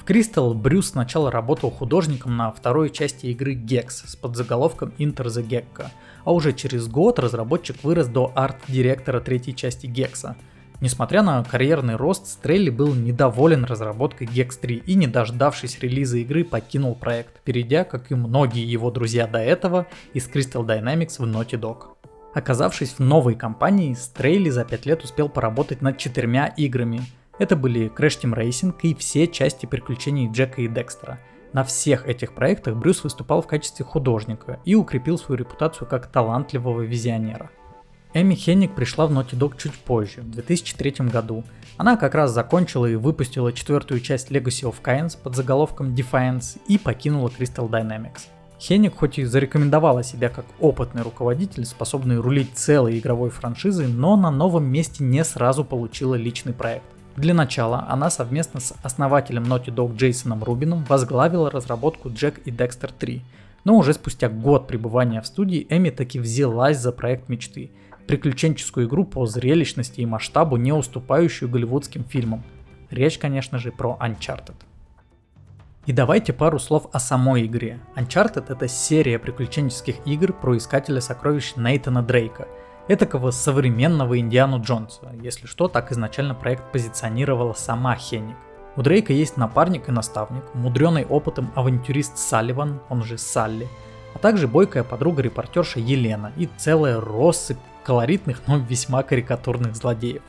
В 0.05 0.07
Crystal 0.07 0.53
Брюс 0.53 0.89
сначала 0.89 1.31
работал 1.31 1.71
художником 1.71 2.37
на 2.37 2.51
второй 2.51 2.91
части 2.91 3.25
игры 3.25 3.55
Gex 3.55 3.89
с 4.05 4.15
подзаголовком 4.15 4.93
Inter 4.99 5.25
the 5.25 5.43
Gecko, 5.43 5.87
а 6.23 6.31
уже 6.31 6.53
через 6.53 6.87
год 6.87 7.17
разработчик 7.17 7.83
вырос 7.83 8.05
до 8.05 8.31
арт-директора 8.35 9.19
третьей 9.19 9.55
части 9.55 9.87
Гекса. 9.87 10.35
Несмотря 10.79 11.23
на 11.23 11.43
карьерный 11.43 11.95
рост, 11.95 12.27
Стрелли 12.27 12.69
был 12.69 12.93
недоволен 12.93 13.65
разработкой 13.65 14.27
Gex 14.27 14.59
3 14.61 14.83
и, 14.85 14.93
не 14.93 15.07
дождавшись 15.07 15.79
релиза 15.79 16.19
игры, 16.19 16.43
покинул 16.43 16.93
проект, 16.93 17.41
перейдя, 17.41 17.83
как 17.83 18.11
и 18.11 18.15
многие 18.15 18.63
его 18.63 18.91
друзья 18.91 19.25
до 19.25 19.39
этого, 19.39 19.87
из 20.13 20.29
Crystal 20.29 20.63
Dynamics 20.63 21.15
в 21.17 21.23
Naughty 21.23 21.59
Dog. 21.59 21.95
Оказавшись 22.35 22.91
в 22.91 22.99
новой 22.99 23.33
компании, 23.33 23.95
Стрейли 23.95 24.51
за 24.51 24.65
5 24.65 24.85
лет 24.85 25.03
успел 25.03 25.29
поработать 25.29 25.81
над 25.81 25.97
четырьмя 25.97 26.45
играми. 26.45 27.01
Это 27.39 27.55
были 27.55 27.89
Crash 27.89 28.21
Team 28.21 28.35
Racing 28.35 28.75
и 28.81 28.95
все 28.95 29.27
части 29.27 29.65
приключений 29.65 30.29
Джека 30.31 30.61
и 30.61 30.67
Декстера– 30.67 31.19
на 31.55 31.63
всех 31.63 32.05
этих 32.05 32.35
проектах 32.35 32.75
Брюс 32.75 33.01
выступал 33.05 33.41
в 33.41 33.47
качестве 33.47 33.85
художника 33.85 34.59
и 34.65 34.75
укрепил 34.75 35.17
свою 35.17 35.39
репутацию 35.39 35.87
как 35.87 36.07
талантливого 36.07 36.81
визионера. 36.81 37.49
Эми 38.13 38.35
Хенник 38.35 38.75
пришла 38.75 39.07
в 39.07 39.13
Naughty 39.13 39.39
Dog 39.39 39.53
чуть 39.57 39.73
позже, 39.73 40.19
в 40.19 40.31
2003 40.31 41.07
году. 41.07 41.45
Она 41.77 41.95
как 41.95 42.13
раз 42.13 42.31
закончила 42.31 42.87
и 42.87 42.95
выпустила 42.95 43.53
четвертую 43.53 44.01
часть 44.01 44.31
Legacy 44.31 44.69
of 44.69 44.75
Kains 44.83 45.17
под 45.17 45.37
заголовком 45.37 45.95
Defiance 45.95 46.59
и 46.67 46.77
покинула 46.77 47.29
Crystal 47.29 47.69
Dynamics. 47.69 48.23
Хеник 48.59 48.97
хоть 48.97 49.17
и 49.17 49.23
зарекомендовала 49.23 50.03
себя 50.03 50.27
как 50.27 50.45
опытный 50.59 51.03
руководитель, 51.03 51.63
способный 51.63 52.17
рулить 52.17 52.51
целой 52.53 52.99
игровой 52.99 53.29
франшизой, 53.29 53.87
но 53.87 54.17
на 54.17 54.29
новом 54.29 54.65
месте 54.65 55.05
не 55.05 55.23
сразу 55.23 55.63
получила 55.63 56.15
личный 56.15 56.51
проект. 56.51 56.94
Для 57.15 57.33
начала 57.33 57.85
она 57.87 58.09
совместно 58.09 58.59
с 58.59 58.73
основателем 58.83 59.43
Naughty 59.43 59.73
Dog 59.73 59.95
Джейсоном 59.95 60.43
Рубином 60.43 60.83
возглавила 60.85 61.49
разработку 61.49 62.09
Jack 62.09 62.41
и 62.45 62.51
Dexter 62.51 62.91
3. 62.97 63.21
Но 63.63 63.77
уже 63.77 63.93
спустя 63.93 64.29
год 64.29 64.67
пребывания 64.67 65.21
в 65.21 65.27
студии 65.27 65.65
Эми 65.69 65.89
таки 65.89 66.19
взялась 66.19 66.77
за 66.77 66.91
проект 66.91 67.29
мечты– 67.29 67.71
приключенческую 68.05 68.87
игру 68.87 69.05
по 69.05 69.25
зрелищности 69.25 70.01
и 70.01 70.05
масштабу, 70.05 70.57
не 70.57 70.71
уступающую 70.71 71.49
голливудским 71.49 72.03
фильмам. 72.03 72.43
Речь, 72.89 73.17
конечно 73.17 73.57
же, 73.57 73.71
про 73.71 73.97
Uncharted. 73.99 74.55
И 75.85 75.91
давайте 75.91 76.33
пару 76.33 76.57
слов 76.59 76.87
о 76.93 76.99
самой 76.99 77.45
игре. 77.45 77.79
Uncharted 77.95 78.45
это 78.49 78.67
серия 78.67 79.19
приключенческих 79.19 79.95
игр 80.05 80.33
про 80.33 80.57
искателя 80.57 81.01
сокровищ 81.01 81.55
Нейтана 81.55 82.01
Дрейка, 82.01 82.47
этакого 82.87 83.31
современного 83.31 84.19
Индиану 84.19 84.61
Джонса. 84.61 85.11
Если 85.21 85.47
что, 85.47 85.67
так 85.67 85.91
изначально 85.91 86.35
проект 86.35 86.71
позиционировала 86.71 87.53
сама 87.53 87.95
Хенник. 87.95 88.35
У 88.75 88.81
Дрейка 88.81 89.13
есть 89.13 89.37
напарник 89.37 89.87
и 89.89 89.91
наставник, 89.91 90.43
мудренный 90.53 91.05
опытом 91.05 91.51
авантюрист 91.55 92.17
Салливан, 92.17 92.81
он 92.89 93.03
же 93.03 93.17
Салли, 93.17 93.67
а 94.13 94.19
также 94.19 94.47
бойкая 94.47 94.83
подруга-репортерша 94.83 95.79
Елена 95.79 96.33
и 96.35 96.49
целая 96.57 96.99
россыпь 96.99 97.57
колоритных, 97.83 98.41
но 98.47 98.57
весьма 98.57 99.03
карикатурных 99.03 99.75
злодеев 99.75 100.21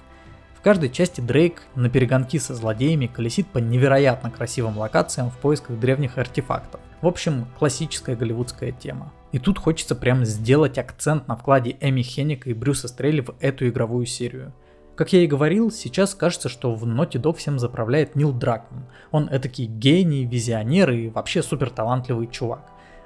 каждой 0.66 0.90
части 0.90 1.20
Дрейк 1.20 1.62
на 1.76 1.88
перегонки 1.88 2.40
со 2.40 2.52
злодеями 2.52 3.06
колесит 3.06 3.46
по 3.46 3.58
невероятно 3.58 4.32
красивым 4.32 4.76
локациям 4.76 5.30
в 5.30 5.36
поисках 5.36 5.78
древних 5.78 6.18
артефактов. 6.18 6.80
В 7.02 7.06
общем, 7.06 7.46
классическая 7.56 8.16
голливудская 8.16 8.72
тема. 8.72 9.12
И 9.32 9.38
тут 9.38 9.58
хочется 9.58 9.94
прям 9.94 10.24
сделать 10.24 10.78
акцент 10.78 11.28
на 11.28 11.36
вкладе 11.36 11.76
Эми 11.80 12.02
Хенника 12.02 12.48
и 12.50 12.54
Брюса 12.54 12.88
Стрелли 12.88 13.20
в 13.20 13.34
эту 13.40 13.68
игровую 13.68 14.06
серию. 14.06 14.52
Как 14.94 15.12
я 15.12 15.20
и 15.20 15.26
говорил, 15.26 15.70
сейчас 15.70 16.14
кажется, 16.14 16.48
что 16.48 16.74
в 16.74 16.86
Naughty 16.86 17.20
Dog 17.20 17.36
всем 17.36 17.58
заправляет 17.58 18.16
Нил 18.16 18.32
Дракман. 18.32 18.86
Он 19.10 19.28
этакий 19.30 19.66
гений, 19.66 20.24
визионер 20.24 20.90
и 20.90 21.10
вообще 21.10 21.42
супер 21.42 21.68
талантливый 21.68 22.28
чувак. 22.28 22.62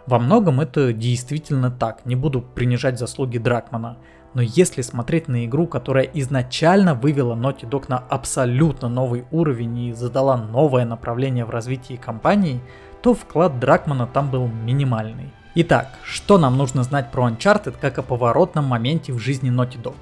Во 0.07 0.21
многом 0.21 0.61
это 0.61 0.93
действительно 0.93 1.71
так, 1.71 2.07
не 2.07 2.15
буду 2.15 2.43
принижать 2.43 2.99
заслуги 2.99 3.39
Дракмана. 3.39 3.99
Но 4.35 4.43
если 4.43 4.83
смотреть 4.83 5.27
на 5.27 5.45
игру, 5.47 5.67
которая 5.67 6.05
изначально 6.05 6.95
вывела 6.95 7.35
Naughty 7.35 7.69
Dog 7.69 7.87
на 7.89 7.99
абсолютно 7.99 8.89
новый 8.89 9.25
уровень 9.33 9.79
и 9.79 9.93
задала 9.93 10.37
новое 10.37 10.85
направление 10.85 11.45
в 11.45 11.50
развитии 11.50 11.95
компании, 11.97 12.61
то 13.03 13.15
вклад 13.15 13.59
Дракмана 13.59 14.07
там 14.07 14.31
был 14.31 14.47
минимальный. 14.47 15.33
Итак, 15.57 15.88
что 16.04 16.38
нам 16.38 16.57
нужно 16.57 16.85
знать 16.85 17.11
про 17.11 17.28
Uncharted 17.28 17.75
как 17.80 17.99
о 17.99 18.02
поворотном 18.02 18.66
моменте 18.66 19.12
в 19.12 19.19
жизни 19.19 19.50
Naughty 19.50 19.83
Dog? 19.83 19.97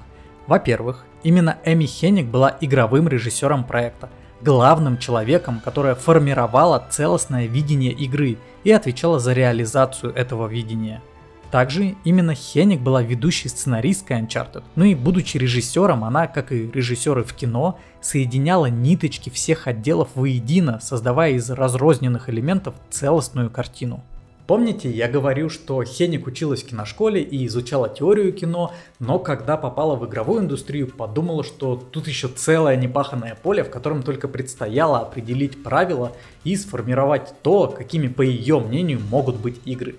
Во-первых, 0.45 1.05
именно 1.23 1.57
Эми 1.65 1.85
Хенник 1.85 2.27
была 2.27 2.55
игровым 2.61 3.07
режиссером 3.07 3.63
проекта, 3.63 4.09
главным 4.41 4.99
человеком, 4.99 5.59
которая 5.63 5.95
формировала 5.95 6.85
целостное 6.89 7.47
видение 7.47 7.91
игры 7.91 8.37
и 8.63 8.71
отвечала 8.71 9.19
за 9.19 9.33
реализацию 9.33 10.13
этого 10.13 10.47
видения– 10.47 11.01
также 11.51 11.95
именно 12.03 12.35
Хеник 12.35 12.79
была 12.79 13.01
ведущей 13.01 13.49
сценаристкой 13.49 14.21
Uncharted. 14.21 14.63
Ну 14.75 14.85
и 14.85 14.93
будучи 14.93 15.37
режиссером, 15.37 16.03
она, 16.03 16.27
как 16.27 16.51
и 16.51 16.69
режиссеры 16.69 17.23
в 17.23 17.33
кино, 17.33 17.79
соединяла 18.01 18.67
ниточки 18.67 19.29
всех 19.29 19.65
отделов 19.67 20.09
воедино, 20.13 20.79
создавая 20.79 21.31
из 21.31 21.49
разрозненных 21.49 22.29
элементов 22.29 22.75
целостную 22.91 23.49
картину. 23.49 24.03
Помните, 24.49 24.89
я 24.89 25.07
говорил, 25.07 25.51
что 25.51 25.83
Хеник 25.83 26.25
училась 26.25 26.63
в 26.63 26.65
киношколе 26.65 27.21
и 27.21 27.45
изучала 27.45 27.87
теорию 27.87 28.33
кино, 28.33 28.73
но 28.97 29.19
когда 29.19 29.57
попала 29.57 29.95
в 29.95 30.07
игровую 30.07 30.41
индустрию, 30.41 30.87
подумала, 30.87 31.43
что 31.43 31.75
тут 31.75 32.07
еще 32.07 32.27
целое 32.29 32.75
непаханное 32.75 33.37
поле, 33.39 33.63
в 33.63 33.69
котором 33.69 34.01
только 34.01 34.27
предстояло 34.27 35.01
определить 35.01 35.61
правила 35.61 36.13
и 36.43 36.55
сформировать 36.55 37.31
то, 37.43 37.67
какими, 37.67 38.07
по 38.07 38.23
ее 38.23 38.59
мнению, 38.59 39.01
могут 39.11 39.35
быть 39.35 39.61
игры. 39.65 39.97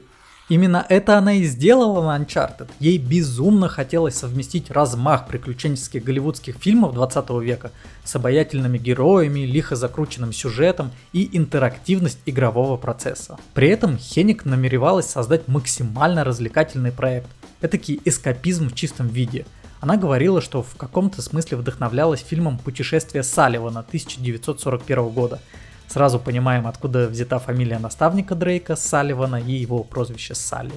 Именно 0.51 0.85
это 0.89 1.17
она 1.17 1.35
и 1.35 1.45
сделала 1.45 2.03
на 2.03 2.21
Uncharted. 2.21 2.69
Ей 2.81 2.99
безумно 2.99 3.69
хотелось 3.69 4.17
совместить 4.17 4.69
размах 4.73 5.29
приключенческих 5.29 6.03
голливудских 6.03 6.57
фильмов 6.57 6.93
20 6.93 7.31
века 7.41 7.71
с 8.03 8.17
обаятельными 8.17 8.77
героями, 8.77 9.47
лихо 9.47 9.77
закрученным 9.77 10.33
сюжетом 10.33 10.91
и 11.13 11.39
интерактивность 11.39 12.19
игрового 12.27 12.77
процесса. 12.77 13.39
При 13.55 13.69
этом 13.69 13.97
Хеник 13.97 14.45
намеревалась 14.45 15.07
создать 15.07 15.47
максимально 15.47 16.25
развлекательный 16.25 16.91
проект. 16.91 17.29
Этакий 17.61 18.01
эскапизм 18.05 18.71
в 18.71 18.75
чистом 18.75 19.07
виде. 19.07 19.47
Она 19.81 19.97
говорила, 19.97 20.41
что 20.41 20.65
в 20.65 20.75
каком-то 20.75 21.23
смысле 21.23 21.59
вдохновлялась 21.59 22.25
фильмом 22.29 22.59
«Путешествие 22.59 23.23
Салливана» 23.23 23.81
1941 23.81 25.11
года– 25.11 25.39
Сразу 25.91 26.21
понимаем, 26.21 26.69
откуда 26.69 27.09
взята 27.09 27.41
фамилия 27.41 27.81
наставника 27.81 28.37
Дрейка, 28.37 28.77
Салливана 28.77 29.43
и 29.43 29.51
его 29.51 29.83
прозвище 29.83 30.37
Салли. 30.37 30.71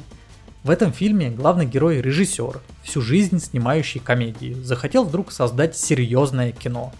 В 0.63 0.72
этом 0.72 0.91
фильме 0.91 1.29
главный 1.29 1.67
герой 1.67 2.01
режиссер, 2.01 2.60
всю 2.82 3.01
жизнь 3.01 3.39
снимающий 3.39 4.00
комедии, 4.00 4.53
захотел 4.63 5.03
вдруг 5.03 5.32
создать 5.32 5.77
серьезное 5.77 6.51
кино. 6.51 6.91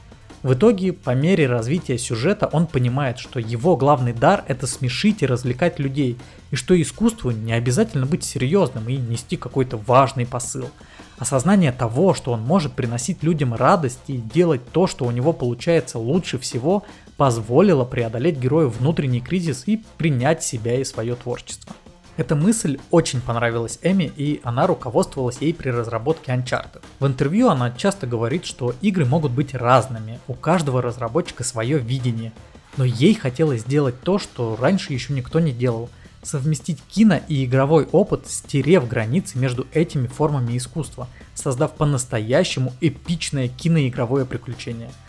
В 0.44 0.54
итоге, 0.54 0.94
по 0.94 1.16
мере 1.16 1.48
развития 1.48 1.98
сюжета, 1.98 2.48
он 2.52 2.68
понимает, 2.68 3.18
что 3.18 3.40
его 3.40 3.78
главный 3.78 4.14
дар 4.14 4.44
это 4.48 4.68
смешить 4.68 5.24
и 5.24 5.26
развлекать 5.26 5.80
людей, 5.80 6.18
и 6.52 6.56
что 6.56 6.80
искусству 6.80 7.32
не 7.32 7.54
обязательно 7.54 8.06
быть 8.06 8.24
серьезным 8.24 8.90
и 8.90 8.98
нести 8.98 9.38
какой-то 9.38 9.78
важный 9.78 10.28
посыл. 10.28 10.70
Осознание 11.18 11.72
того, 11.72 12.14
что 12.14 12.32
он 12.32 12.42
может 12.42 12.74
приносить 12.74 13.24
людям 13.24 13.54
радость 13.54 14.02
и 14.08 14.18
делать 14.18 14.62
то, 14.72 14.86
что 14.86 15.06
у 15.06 15.12
него 15.12 15.32
получается 15.32 15.98
лучше 15.98 16.38
всего, 16.38 16.84
позволило 17.24 17.86
преодолеть 17.86 18.38
герою 18.38 18.70
внутренний 18.70 19.22
кризис 19.22 19.64
и 19.66 19.82
принять 19.98 20.44
себя 20.44 20.78
и 20.78 20.84
свое 20.84 21.16
творчество. 21.16 21.74
Эта 22.18 22.36
мысль 22.36 22.80
очень 22.92 23.22
понравилась 23.22 23.80
Эми, 23.82 24.12
и 24.18 24.42
она 24.44 24.68
руководствовалась 24.68 25.38
ей 25.40 25.54
при 25.54 25.70
разработке 25.70 26.34
Uncharted. 26.34 26.82
В 27.00 27.08
интервью 27.08 27.48
она 27.48 27.72
часто 27.72 28.08
говорит, 28.08 28.46
что 28.46 28.76
игры 28.82 29.06
могут 29.06 29.32
быть 29.32 29.56
разными, 29.56 30.20
у 30.28 30.34
каждого 30.34 30.82
разработчика 30.82 31.46
свое 31.46 31.78
видение, 31.78 32.34
но 32.76 32.84
ей 32.84 33.14
хотелось 33.14 33.62
сделать 33.62 34.02
то, 34.02 34.20
что 34.20 34.58
раньше 34.60 34.92
еще 34.92 35.14
никто 35.14 35.40
не 35.40 35.54
делал– 35.54 35.90
совместить 36.24 36.82
кино 36.90 37.22
и 37.30 37.46
игровой 37.46 37.88
опыт, 37.94 38.28
стерев 38.28 38.86
границы 38.90 39.38
между 39.38 39.66
этими 39.74 40.08
формами 40.08 40.58
искусства, 40.58 41.08
создав 41.36 41.72
по-настоящему 41.76 42.74
эпичное 42.82 43.48
киноигровое 43.48 44.26
приключение– 44.26 44.92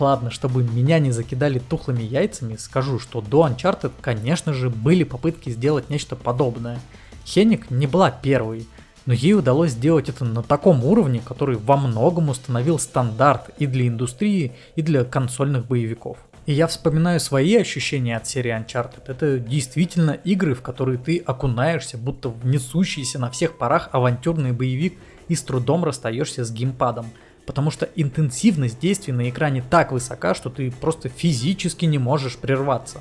Ладно, 0.00 0.30
чтобы 0.30 0.62
меня 0.62 0.98
не 0.98 1.10
закидали 1.10 1.58
тухлыми 1.58 2.02
яйцами, 2.02 2.56
скажу, 2.56 2.98
что 2.98 3.20
до 3.20 3.46
Uncharted, 3.46 3.92
конечно 4.00 4.52
же, 4.52 4.70
были 4.70 5.04
попытки 5.04 5.50
сделать 5.50 5.90
нечто 5.90 6.16
подобное. 6.16 6.80
Хеник 7.24 7.70
не 7.70 7.86
была 7.86 8.10
первой, 8.10 8.66
но 9.06 9.12
ей 9.12 9.34
удалось 9.34 9.72
сделать 9.72 10.08
это 10.08 10.24
на 10.24 10.42
таком 10.42 10.84
уровне, 10.84 11.20
который 11.24 11.56
во 11.56 11.76
многом 11.76 12.30
установил 12.30 12.78
стандарт 12.78 13.50
и 13.58 13.66
для 13.66 13.88
индустрии, 13.88 14.52
и 14.76 14.82
для 14.82 15.04
консольных 15.04 15.66
боевиков. 15.66 16.18
И 16.46 16.52
я 16.52 16.66
вспоминаю 16.66 17.20
свои 17.20 17.54
ощущения 17.56 18.16
от 18.16 18.26
серии 18.26 18.52
Uncharted. 18.52 19.02
Это 19.06 19.38
действительно 19.38 20.12
игры, 20.12 20.54
в 20.54 20.62
которые 20.62 20.98
ты 20.98 21.18
окунаешься, 21.18 21.98
будто 21.98 22.30
в 22.30 22.44
несущийся 22.44 23.20
на 23.20 23.30
всех 23.30 23.58
парах 23.58 23.90
авантюрный 23.92 24.52
боевик 24.52 24.98
и 25.28 25.36
с 25.36 25.42
трудом 25.42 25.84
расстаешься 25.84 26.44
с 26.44 26.50
геймпадом 26.50 27.06
потому 27.46 27.70
что 27.70 27.88
интенсивность 27.96 28.78
действий 28.78 29.12
на 29.12 29.28
экране 29.28 29.62
так 29.68 29.92
высока, 29.92 30.34
что 30.34 30.50
ты 30.50 30.70
просто 30.70 31.08
физически 31.08 31.84
не 31.84 31.98
можешь 31.98 32.36
прерваться. 32.36 33.00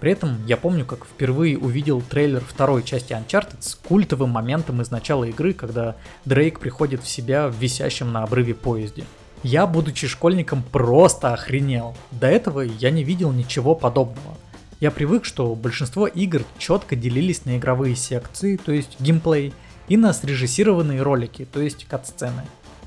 При 0.00 0.10
этом 0.10 0.44
я 0.46 0.56
помню, 0.56 0.84
как 0.84 1.04
впервые 1.04 1.56
увидел 1.56 2.02
трейлер 2.02 2.42
второй 2.44 2.82
части 2.82 3.12
Uncharted 3.12 3.58
с 3.60 3.76
культовым 3.76 4.30
моментом 4.30 4.82
из 4.82 4.90
начала 4.90 5.24
игры, 5.24 5.52
когда 5.52 5.94
Дрейк 6.24 6.58
приходит 6.58 7.04
в 7.04 7.08
себя 7.08 7.46
в 7.48 7.54
висящем 7.54 8.12
на 8.12 8.24
обрыве 8.24 8.54
поезде. 8.54 9.04
Я, 9.44 9.66
будучи 9.66 10.08
школьником, 10.08 10.62
просто 10.62 11.32
охренел. 11.32 11.96
До 12.10 12.26
этого 12.26 12.60
я 12.60 12.90
не 12.90 13.04
видел 13.04 13.30
ничего 13.30 13.74
подобного. 13.74 14.36
Я 14.80 14.90
привык, 14.90 15.24
что 15.24 15.54
большинство 15.54 16.08
игр 16.08 16.42
четко 16.58 16.96
делились 16.96 17.44
на 17.44 17.56
игровые 17.56 17.94
секции, 17.94 18.56
то 18.56 18.72
есть 18.72 18.96
геймплей, 18.98 19.52
и 19.86 19.96
на 19.96 20.12
срежиссированные 20.12 21.02
ролики, 21.02 21.44
то 21.44 21.60
есть 21.60 21.84
кат-сцены. 21.84 22.42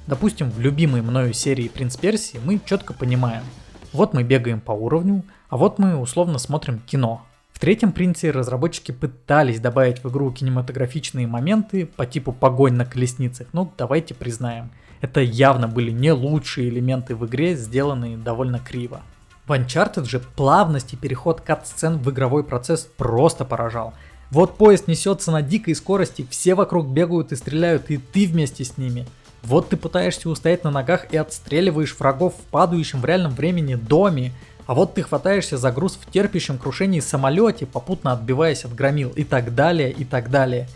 Допустим, 0.08 0.52
в 0.52 0.60
любимой 0.60 1.02
мною 1.02 1.34
серии 1.34 1.68
«Принц 1.68 1.98
Персии» 1.98 2.40
мы 2.44 2.60
четко 2.64 2.94
понимаем, 2.94 3.44
вот 3.92 4.14
мы 4.14 4.24
бегаем 4.24 4.62
по 4.62 4.72
уровню, 4.72 5.24
а 5.50 5.58
вот 5.58 5.80
мы 5.80 5.98
условно 5.98 6.38
смотрим 6.38 6.80
кино. 6.80 7.26
В 7.52 7.60
третьем 7.60 7.92
принце 7.92 8.32
разработчики 8.32 8.92
пытались 8.92 9.60
добавить 9.60 10.04
в 10.04 10.10
игру 10.10 10.32
кинематографичные 10.32 11.26
моменты 11.26 11.86
по 11.86 12.06
типу 12.06 12.34
погонь 12.34 12.74
на 12.74 12.86
колесницах, 12.86 13.48
но 13.54 13.72
давайте 13.78 14.14
признаем, 14.14 14.70
это 15.02 15.22
явно 15.22 15.68
были 15.68 15.92
не 15.92 16.12
лучшие 16.12 16.70
элементы 16.70 17.16
в 17.16 17.26
игре, 17.26 17.56
сделанные 17.56 18.18
довольно 18.18 18.60
криво. 18.60 19.02
В 19.48 19.52
Uncharted 19.52 20.06
же 20.06 20.20
плавность 20.20 20.94
и 20.94 20.98
переход 20.98 21.42
кат-сцен 21.42 21.98
в 21.98 22.10
игровой 22.12 22.44
процесс 22.44 22.88
просто 22.98 23.46
поражал. 23.46 23.94
Вот 24.32 24.58
поезд 24.58 24.88
несется 24.88 25.32
на 25.32 25.42
дикой 25.42 25.76
скорости, 25.76 26.28
все 26.30 26.56
вокруг 26.56 26.88
бегают 26.88 27.32
и 27.32 27.36
стреляют, 27.36 27.90
и 27.92 27.98
ты 27.98 28.28
вместе 28.28 28.64
с 28.64 28.78
ними. 28.78 29.08
Вот 29.46 29.70
ты 29.70 29.78
пытаешься 29.78 30.28
устоять 30.28 30.64
на 30.64 30.72
ногах 30.72 31.14
и 31.14 31.18
отстреливаешь 31.18 31.96
врагов 32.00 32.34
в 32.34 32.50
падающем 32.50 33.00
в 33.00 33.06
реальном 33.06 33.36
времени 33.36 33.76
доме. 33.76 34.32
А 34.66 34.74
вот 34.74 34.96
ты 34.96 35.04
хватаешься 35.04 35.58
за 35.58 35.72
груз 35.72 36.00
в 36.02 36.12
терпящем 36.12 36.58
крушении 36.58 37.00
самолете, 37.00 37.68
попутно 37.68 38.12
отбиваясь 38.12 38.66
от 38.66 38.74
громил 38.74 39.12
и 39.12 39.24
так 39.24 39.54
далее, 39.54 39.92
и 39.92 40.04
так 40.04 40.32
далее. 40.32 40.68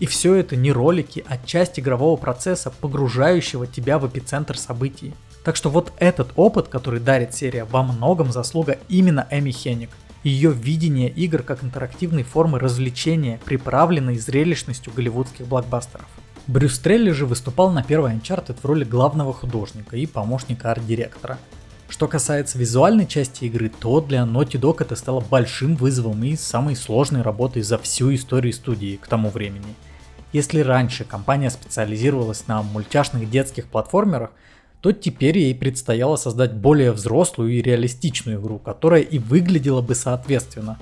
И 0.00 0.06
все 0.06 0.34
это 0.34 0.56
не 0.56 0.72
ролики, 0.72 1.24
а 1.28 1.38
часть 1.38 1.78
игрового 1.78 2.16
процесса, 2.16 2.72
погружающего 2.80 3.68
тебя 3.68 4.00
в 4.00 4.08
эпицентр 4.08 4.58
событий. 4.58 5.14
Так 5.44 5.54
что 5.54 5.70
вот 5.70 5.92
этот 5.98 6.30
опыт, 6.34 6.66
который 6.66 6.98
дарит 6.98 7.34
серия, 7.34 7.62
во 7.62 7.84
многом 7.84 8.32
заслуга 8.32 8.78
именно 8.88 9.28
Эми 9.30 9.52
Хенник. 9.52 9.90
Ее 10.24 10.50
видение 10.50 11.08
игр 11.08 11.44
как 11.44 11.62
интерактивной 11.62 12.24
формы 12.24 12.58
развлечения, 12.58 13.38
приправленной 13.44 14.18
зрелищностью 14.18 14.92
голливудских 14.92 15.46
блокбастеров. 15.46 16.06
Брюс 16.48 16.78
Трелли 16.80 17.12
же 17.12 17.26
выступал 17.26 17.70
на 17.70 17.84
первой 17.84 18.14
Uncharted 18.14 18.56
в 18.60 18.64
роли 18.64 18.82
главного 18.82 19.32
художника 19.32 19.96
и 19.96 20.06
помощника 20.06 20.72
арт-директора. 20.72 21.38
Что 21.88 22.08
касается 22.08 22.58
визуальной 22.58 23.06
части 23.06 23.44
игры, 23.44 23.70
то 23.70 24.00
для 24.00 24.20
Naughty 24.24 24.60
Dog 24.60 24.78
это 24.80 24.96
стало 24.96 25.20
большим 25.20 25.76
вызовом 25.76 26.24
и 26.24 26.34
самой 26.34 26.74
сложной 26.74 27.22
работой 27.22 27.62
за 27.62 27.78
всю 27.78 28.12
историю 28.12 28.52
студии 28.52 28.96
к 28.96 29.06
тому 29.06 29.30
времени– 29.30 29.74
если 30.32 30.60
раньше 30.60 31.04
компания 31.04 31.48
специализировалась 31.50 32.46
на 32.46 32.62
мультяшных 32.62 33.30
детских 33.30 33.66
платформерах, 33.66 34.30
то 34.82 34.92
теперь 34.92 35.38
ей 35.38 35.54
предстояло 35.54 36.16
создать 36.16 36.52
более 36.52 36.92
взрослую 36.92 37.50
и 37.52 37.62
реалистичную 37.62 38.38
игру, 38.38 38.58
которая 38.58 39.00
и 39.00 39.18
выглядела 39.18 39.80
бы 39.80 39.94
соответственно. 39.94 40.78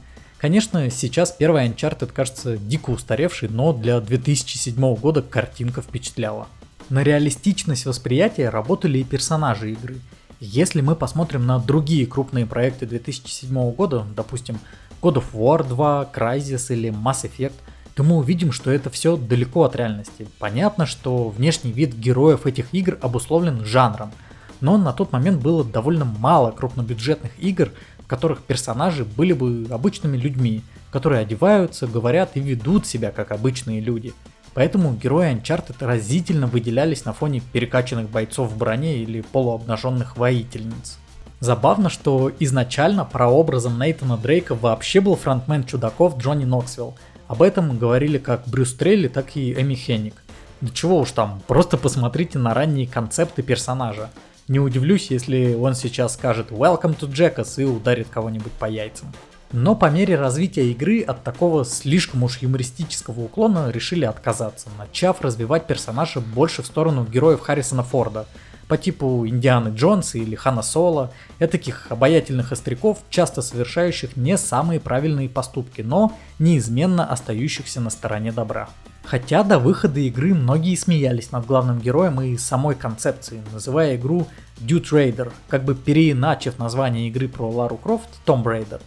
Конечно, 0.46 0.90
сейчас 0.90 1.32
первая 1.32 1.68
Uncharted 1.68 2.12
кажется 2.12 2.56
дико 2.56 2.90
устаревшей, 2.90 3.48
но 3.48 3.72
для 3.72 3.98
2007 3.98 4.94
года 4.94 5.20
картинка 5.20 5.82
впечатляла. 5.82 6.46
На 6.88 7.02
реалистичность 7.02 7.84
восприятия 7.84 8.48
работали 8.48 8.98
и 8.98 9.02
персонажи 9.02 9.72
игры. 9.72 9.96
Если 10.38 10.82
мы 10.82 10.94
посмотрим 10.94 11.46
на 11.46 11.58
другие 11.58 12.06
крупные 12.06 12.46
проекты 12.46 12.86
2007 12.86 13.72
года, 13.72 14.06
допустим, 14.14 14.60
God 15.02 15.14
of 15.14 15.24
War 15.32 15.66
2, 15.66 16.12
Crysis 16.14 16.72
или 16.72 16.90
Mass 16.90 17.28
Effect– 17.28 17.54
то 17.96 18.02
мы 18.04 18.18
увидим, 18.18 18.52
что 18.52 18.70
это 18.70 18.90
все 18.90 19.16
далеко 19.16 19.64
от 19.64 19.74
реальности. 19.74 20.28
Понятно, 20.38 20.84
что 20.84 21.30
внешний 21.30 21.72
вид 21.72 21.94
героев 21.94 22.46
этих 22.46 22.72
игр 22.74 22.98
обусловлен 23.00 23.64
жанром, 23.64 24.12
но 24.60 24.76
на 24.76 24.92
тот 24.92 25.12
момент 25.12 25.42
было 25.42 25.64
довольно 25.64 26.04
мало 26.04 26.50
крупнобюджетных 26.50 27.32
игр, 27.38 27.70
в 28.06 28.08
которых 28.08 28.42
персонажи 28.42 29.04
были 29.04 29.32
бы 29.32 29.66
обычными 29.68 30.16
людьми, 30.16 30.62
которые 30.92 31.22
одеваются, 31.22 31.88
говорят 31.88 32.36
и 32.36 32.40
ведут 32.40 32.86
себя 32.86 33.10
как 33.10 33.32
обычные 33.32 33.80
люди. 33.80 34.14
Поэтому 34.54 34.94
герои 34.94 35.34
Uncharted 35.34 35.84
разительно 35.84 36.46
выделялись 36.46 37.04
на 37.04 37.12
фоне 37.12 37.42
перекачанных 37.52 38.08
бойцов 38.08 38.52
в 38.52 38.56
броне 38.56 38.98
или 38.98 39.22
полуобнаженных 39.22 40.16
воительниц. 40.16 40.98
Забавно, 41.40 41.90
что 41.90 42.30
изначально 42.38 43.04
прообразом 43.04 43.76
Нейтана 43.76 44.16
Дрейка 44.16 44.54
вообще 44.54 45.00
был 45.00 45.16
фронтмен 45.16 45.64
чудаков 45.64 46.16
Джонни 46.16 46.44
Ноксвилл, 46.44 46.94
об 47.26 47.42
этом 47.42 47.76
говорили 47.76 48.18
как 48.18 48.46
Брюс 48.46 48.72
Трелли, 48.74 49.08
так 49.08 49.36
и 49.36 49.52
Эми 49.52 49.74
Хенник. 49.74 50.14
Да 50.60 50.70
чего 50.72 51.00
уж 51.00 51.10
там, 51.10 51.42
просто 51.48 51.76
посмотрите 51.76 52.38
на 52.38 52.54
ранние 52.54 52.86
концепты 52.86 53.42
персонажа. 53.42 54.10
Не 54.48 54.60
удивлюсь, 54.60 55.10
если 55.10 55.54
он 55.54 55.74
сейчас 55.74 56.14
скажет 56.14 56.52
«Welcome 56.52 56.96
to 56.96 57.10
Jackass» 57.10 57.60
и 57.60 57.64
ударит 57.64 58.06
кого-нибудь 58.08 58.52
по 58.52 58.66
яйцам. 58.66 59.12
Но 59.50 59.74
по 59.74 59.90
мере 59.90 60.14
развития 60.16 60.70
игры 60.70 61.02
от 61.02 61.24
такого 61.24 61.64
слишком 61.64 62.22
уж 62.22 62.38
юмористического 62.38 63.22
уклона 63.22 63.70
решили 63.70 64.04
отказаться, 64.04 64.68
начав 64.78 65.20
развивать 65.20 65.66
персонажа 65.66 66.20
больше 66.20 66.62
в 66.62 66.66
сторону 66.66 67.04
героев 67.04 67.40
Харрисона 67.40 67.82
Форда– 67.82 68.26
по 68.68 68.76
типу 68.76 69.26
Индианы 69.26 69.74
Джонса 69.74 70.18
или 70.18 70.34
Хана 70.34 70.62
Соло, 70.62 71.12
таких 71.38 71.86
обаятельных 71.90 72.52
остряков, 72.52 72.98
часто 73.10 73.42
совершающих 73.42 74.16
не 74.16 74.36
самые 74.36 74.80
правильные 74.80 75.28
поступки, 75.28 75.82
но 75.82 76.12
неизменно 76.38 77.06
остающихся 77.06 77.80
на 77.80 77.90
стороне 77.90 78.32
добра. 78.32 78.68
Хотя 79.04 79.44
до 79.44 79.60
выхода 79.60 80.00
игры 80.00 80.34
многие 80.34 80.74
смеялись 80.74 81.30
над 81.30 81.46
главным 81.46 81.78
героем 81.78 82.20
и 82.20 82.36
самой 82.36 82.74
концепцией, 82.74 83.40
называя 83.52 83.94
игру 83.94 84.26
Dude 84.58 84.90
Raider, 84.90 85.32
как 85.48 85.64
бы 85.64 85.76
переиначив 85.76 86.58
название 86.58 87.06
игры 87.06 87.28
про 87.28 87.48
Лару 87.48 87.76
Крофт 87.76 88.08
Tomb 88.26 88.42
Raider. 88.42 88.80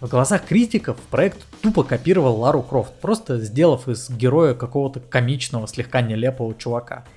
В 0.00 0.08
глазах 0.08 0.46
критиков 0.46 0.96
проект 1.10 1.40
тупо 1.60 1.82
копировал 1.82 2.40
Лару 2.40 2.62
Крофт, 2.62 2.94
просто 3.00 3.38
сделав 3.40 3.86
из 3.86 4.08
героя 4.08 4.54
какого-то 4.54 5.00
комичного, 5.00 5.68
слегка 5.68 6.00
нелепого 6.00 6.54
чувака– 6.54 7.04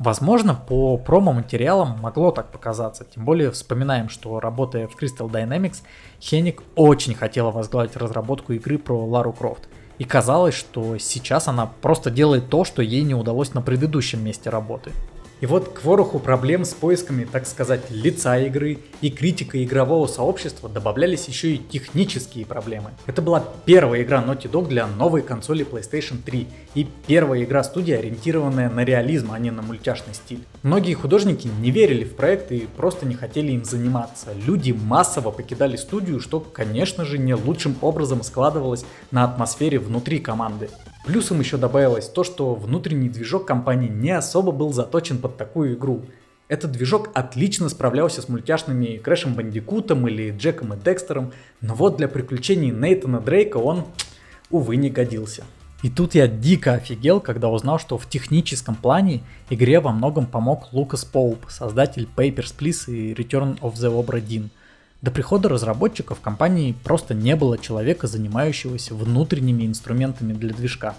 Возможно, 0.00 0.54
по 0.54 0.96
промо-материалам 0.96 2.00
могло 2.00 2.30
так 2.30 2.50
показаться, 2.50 3.04
тем 3.04 3.26
более 3.26 3.50
вспоминаем, 3.50 4.08
что 4.08 4.40
работая 4.40 4.88
в 4.88 4.96
Crystal 4.96 5.30
Dynamics, 5.30 5.82
Хеник 6.22 6.62
очень 6.74 7.14
хотела 7.14 7.50
возглавить 7.50 7.96
разработку 7.96 8.54
игры 8.54 8.78
про 8.78 8.98
Лару 9.04 9.34
Крофт. 9.34 9.68
И 9.98 10.04
казалось, 10.04 10.54
что 10.54 10.96
сейчас 10.96 11.48
она 11.48 11.70
просто 11.82 12.10
делает 12.10 12.48
то, 12.48 12.64
что 12.64 12.80
ей 12.80 13.02
не 13.02 13.14
удалось 13.14 13.52
на 13.52 13.60
предыдущем 13.60 14.24
месте 14.24 14.48
работы. 14.48 14.90
И 15.40 15.46
вот 15.46 15.70
к 15.70 15.84
вороху 15.84 16.18
проблем 16.18 16.64
с 16.66 16.74
поисками, 16.74 17.24
так 17.24 17.46
сказать, 17.46 17.90
лица 17.90 18.38
игры 18.38 18.78
и 19.00 19.10
критика 19.10 19.62
игрового 19.64 20.06
сообщества 20.06 20.68
добавлялись 20.68 21.28
еще 21.28 21.54
и 21.54 21.58
технические 21.58 22.44
проблемы. 22.44 22.90
Это 23.06 23.22
была 23.22 23.42
первая 23.64 24.02
игра 24.02 24.22
Naughty 24.22 24.50
Dog 24.50 24.68
для 24.68 24.86
новой 24.86 25.22
консоли 25.22 25.66
PlayStation 25.66 26.18
3 26.22 26.46
и 26.74 26.86
первая 27.06 27.42
игра 27.42 27.64
студии, 27.64 27.94
ориентированная 27.94 28.68
на 28.68 28.84
реализм, 28.84 29.32
а 29.32 29.38
не 29.38 29.50
на 29.50 29.62
мультяшный 29.62 30.12
стиль. 30.12 30.44
Многие 30.62 30.92
художники 30.92 31.48
не 31.60 31.70
верили 31.70 32.04
в 32.04 32.14
проект 32.16 32.52
и 32.52 32.68
просто 32.76 33.06
не 33.06 33.14
хотели 33.14 33.52
им 33.52 33.64
заниматься. 33.64 34.34
Люди 34.46 34.72
массово 34.72 35.30
покидали 35.30 35.76
студию, 35.76 36.20
что, 36.20 36.40
конечно 36.40 37.06
же, 37.06 37.16
не 37.16 37.34
лучшим 37.34 37.76
образом 37.80 38.22
складывалось 38.22 38.84
на 39.10 39.24
атмосфере 39.24 39.78
внутри 39.78 40.18
команды. 40.18 40.68
Плюсом 41.04 41.40
еще 41.40 41.56
добавилось 41.56 42.08
то, 42.08 42.24
что 42.24 42.54
внутренний 42.54 43.08
движок 43.08 43.46
компании 43.46 43.88
не 43.88 44.10
особо 44.10 44.52
был 44.52 44.72
заточен 44.72 45.18
под 45.18 45.36
такую 45.36 45.74
игру. 45.74 46.02
Этот 46.48 46.72
движок 46.72 47.10
отлично 47.14 47.68
справлялся 47.68 48.20
с 48.20 48.28
мультяшными 48.28 48.98
Крэшем 48.98 49.34
Бандикутом 49.34 50.06
или 50.08 50.30
Джеком 50.36 50.74
и 50.74 50.76
Декстером, 50.76 51.32
но 51.60 51.74
вот 51.74 51.96
для 51.96 52.08
приключений 52.08 52.70
Нейтана 52.70 53.20
Дрейка 53.20 53.56
он, 53.56 53.86
увы, 54.50 54.76
не 54.76 54.90
годился. 54.90 55.44
И 55.82 55.88
тут 55.88 56.14
я 56.14 56.28
дико 56.28 56.74
офигел, 56.74 57.20
когда 57.20 57.48
узнал, 57.48 57.78
что 57.78 57.96
в 57.96 58.06
техническом 58.06 58.74
плане 58.74 59.22
игре 59.48 59.80
во 59.80 59.92
многом 59.92 60.26
помог 60.26 60.72
Лукас 60.72 61.06
Поуп, 61.06 61.46
создатель 61.48 62.06
Papers, 62.14 62.54
Please 62.58 62.92
и 62.92 63.14
Return 63.14 63.58
of 63.60 63.74
the 63.74 63.90
Obra 63.90 64.20
Dinn– 64.20 64.50
до 65.02 65.10
прихода 65.10 65.48
разработчиков 65.48 66.18
в 66.18 66.20
компании 66.20 66.74
просто 66.84 67.14
не 67.14 67.34
было 67.34 67.56
человека, 67.56 68.06
занимающегося 68.06 68.94
внутренними 68.94 69.64
инструментами 69.64 70.32
для 70.32 70.52
движка. 70.52 70.94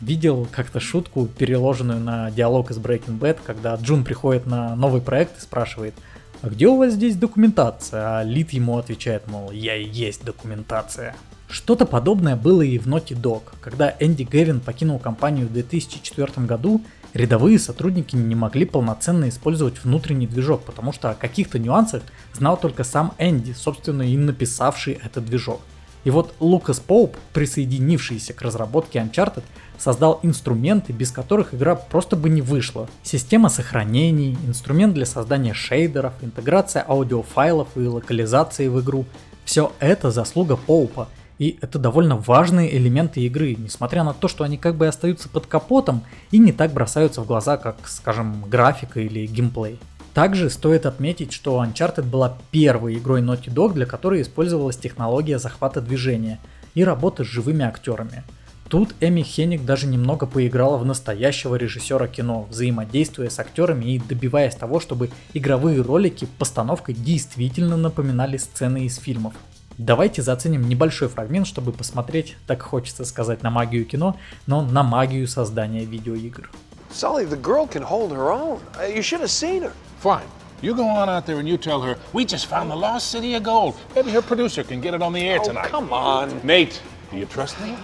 Видел 0.00 0.48
как-то 0.50 0.80
шутку, 0.80 1.26
переложенную 1.26 2.00
на 2.00 2.30
диалог 2.30 2.70
из 2.70 2.78
Breaking 2.78 3.18
Bad, 3.18 3.38
когда 3.44 3.74
Джун 3.76 4.04
приходит 4.04 4.46
на 4.46 4.74
новый 4.76 5.00
проект 5.00 5.38
и 5.38 5.40
спрашивает, 5.40 5.94
а 6.42 6.48
где 6.48 6.66
у 6.68 6.76
вас 6.76 6.94
здесь 6.94 7.16
документация? 7.16 8.18
А 8.18 8.22
Лид 8.22 8.52
ему 8.52 8.76
отвечает, 8.76 9.26
мол, 9.28 9.50
я 9.50 9.76
и 9.76 9.88
есть 9.88 10.24
документация. 10.24 11.14
Что-то 11.48 11.86
подобное 11.86 12.36
было 12.36 12.62
и 12.62 12.78
в 12.78 12.86
Naughty 12.86 13.18
Dog. 13.18 13.42
Когда 13.60 13.94
Энди 14.00 14.24
Гевин 14.24 14.60
покинул 14.60 14.98
компанию 14.98 15.46
в 15.46 15.52
2004 15.52 16.46
году, 16.46 16.82
рядовые 17.14 17.58
сотрудники 17.58 18.16
не 18.16 18.34
могли 18.34 18.66
полноценно 18.66 19.28
использовать 19.28 19.82
внутренний 19.82 20.26
движок, 20.26 20.64
потому 20.64 20.92
что 20.92 21.10
о 21.10 21.14
каких-то 21.14 21.58
нюансах 21.58 22.02
знал 22.34 22.58
только 22.58 22.84
сам 22.84 23.14
Энди, 23.18 23.52
собственно 23.52 24.02
и 24.02 24.16
написавший 24.16 24.94
этот 25.02 25.24
движок. 25.24 25.60
И 26.02 26.10
вот 26.10 26.34
Лукас 26.38 26.80
Поуп, 26.80 27.16
присоединившийся 27.32 28.34
к 28.34 28.42
разработке 28.42 28.98
Uncharted, 28.98 29.42
создал 29.78 30.20
инструменты, 30.22 30.92
без 30.92 31.10
которых 31.10 31.54
игра 31.54 31.76
просто 31.76 32.14
бы 32.14 32.28
не 32.28 32.42
вышла. 32.42 32.88
Система 33.02 33.48
сохранений, 33.48 34.36
инструмент 34.46 34.92
для 34.92 35.06
создания 35.06 35.54
шейдеров, 35.54 36.12
интеграция 36.20 36.84
аудиофайлов 36.86 37.68
и 37.76 37.86
локализации 37.86 38.68
в 38.68 38.80
игру. 38.82 39.06
Все 39.46 39.72
это 39.78 40.10
заслуга 40.10 40.56
Поупа– 40.56 41.08
и 41.38 41.58
это 41.60 41.78
довольно 41.78 42.16
важные 42.16 42.76
элементы 42.76 43.20
игры, 43.20 43.56
несмотря 43.58 44.04
на 44.04 44.14
то, 44.14 44.28
что 44.28 44.44
они 44.44 44.56
как 44.56 44.76
бы 44.76 44.86
остаются 44.86 45.28
под 45.28 45.46
капотом 45.46 46.02
и 46.30 46.38
не 46.38 46.52
так 46.52 46.72
бросаются 46.72 47.20
в 47.20 47.26
глаза, 47.26 47.56
как, 47.56 47.76
скажем, 47.86 48.44
графика 48.48 49.00
или 49.00 49.26
геймплей. 49.26 49.78
Также 50.14 50.48
стоит 50.48 50.86
отметить, 50.86 51.32
что 51.32 51.62
Uncharted 51.62 52.04
была 52.04 52.38
первой 52.52 52.94
игрой 52.94 53.20
Naughty 53.20 53.52
Dog, 53.52 53.72
для 53.72 53.84
которой 53.84 54.22
использовалась 54.22 54.76
технология 54.76 55.40
захвата 55.40 55.80
движения 55.80 56.38
и 56.74 56.84
работы 56.84 57.24
с 57.24 57.28
живыми 57.28 57.64
актерами. 57.64 58.22
Тут 58.68 58.94
Эми 59.00 59.22
Хенник 59.22 59.64
даже 59.64 59.86
немного 59.86 60.26
поиграла 60.26 60.78
в 60.78 60.86
настоящего 60.86 61.56
режиссера 61.56 62.06
кино, 62.06 62.46
взаимодействуя 62.48 63.28
с 63.28 63.38
актерами 63.38 63.86
и 63.86 63.98
добиваясь 63.98 64.54
того, 64.54 64.80
чтобы 64.80 65.10
игровые 65.32 65.82
ролики 65.82 66.26
постановкой 66.38 66.94
действительно 66.94 67.76
напоминали 67.76 68.36
сцены 68.36 68.86
из 68.86 68.96
фильмов. 68.98 69.34
Давайте 69.78 70.22
заценим 70.22 70.68
небольшой 70.68 71.08
фрагмент, 71.08 71.46
чтобы 71.46 71.72
посмотреть, 71.72 72.36
так 72.46 72.62
хочется 72.62 73.04
сказать, 73.04 73.42
на 73.42 73.50
магию 73.50 73.84
кино, 73.84 74.16
но 74.46 74.62
на 74.62 74.82
магию 74.82 75.26
создания 75.26 75.84
видеоигр. 75.84 76.50
Sully, 76.90 77.24
the 77.28 77.36
girl 77.40 77.66
can 77.66 77.82
hold 77.82 78.12
her 78.12 78.30
own. 78.30 78.60
Uh, 78.78 78.86
You 78.86 79.02
should 79.02 79.20
have 79.20 79.30
seen 79.30 79.62
her. 79.62 79.72
Fine. 80.00 80.28
You 80.62 80.74
go 80.76 80.84
on 80.86 81.08
out 81.08 81.26
there 81.26 81.40
and 81.40 81.48
you 81.48 81.56
tell 81.58 81.82
her, 81.82 81.98
we 82.12 82.24
just 82.24 82.46
found 82.46 82.70
the 82.70 82.76
lost 82.76 83.10
city 83.10 83.34
of 83.34 83.42
gold. 83.42 83.74
Maybe 83.96 84.12
her 84.12 84.22
producer 84.22 84.62
can 84.62 84.80
get 84.80 84.94
it 84.94 85.02
on 85.02 85.12
the 85.12 85.20
air 85.28 85.38
Oh, 85.40 85.44
tonight. 85.48 85.70
come 85.70 85.92
on. 85.92 86.40
Nate, 86.44 86.80
do 87.10 87.16
you 87.18 87.26
trust 87.26 87.60
me? 87.60 87.74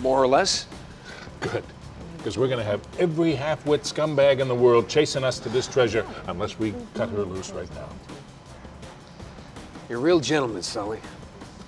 More 0.00 0.20
or 0.20 0.26
less. 0.26 0.66
Good. 1.40 1.62
Because 2.18 2.36
we're 2.36 2.48
going 2.48 2.58
to 2.58 2.64
have 2.64 2.80
every 2.98 3.36
half 3.36 3.64
wit 3.64 3.84
scumbag 3.84 4.40
in 4.40 4.48
the 4.48 4.54
world 4.54 4.88
chasing 4.88 5.22
us 5.22 5.38
to 5.38 5.48
this 5.48 5.68
treasure 5.68 6.04
unless 6.26 6.58
we 6.58 6.74
cut 6.94 7.08
her 7.10 7.22
loose 7.22 7.50
right 7.50 7.72
now. 7.76 7.88
You're 9.88 9.98
a 9.98 10.02
real 10.02 10.20
gentleman, 10.20 10.62
Sully. 10.62 11.00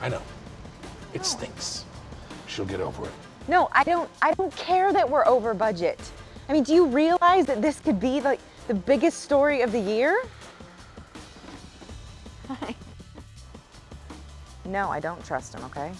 I 0.00 0.08
know. 0.08 0.22
It 1.14 1.24
stinks. 1.24 1.84
She'll 2.46 2.64
get 2.64 2.80
over 2.80 3.04
it. 3.04 3.12
No, 3.46 3.68
I 3.72 3.84
don't 3.84 4.10
I 4.20 4.34
don't 4.34 4.54
care 4.56 4.92
that 4.92 5.08
we're 5.08 5.26
over 5.26 5.54
budget. 5.54 6.00
I 6.48 6.52
mean, 6.52 6.64
do 6.64 6.74
you 6.74 6.86
realize 6.86 7.46
that 7.46 7.62
this 7.62 7.78
could 7.80 8.00
be 8.00 8.20
like 8.20 8.40
the 8.66 8.74
biggest 8.74 9.20
story 9.20 9.62
of 9.62 9.70
the 9.70 9.78
year? 9.80 10.20
no, 14.64 14.88
I 14.88 14.98
don't 14.98 15.24
trust 15.24 15.54
him, 15.54 15.62
okay? 15.64 15.92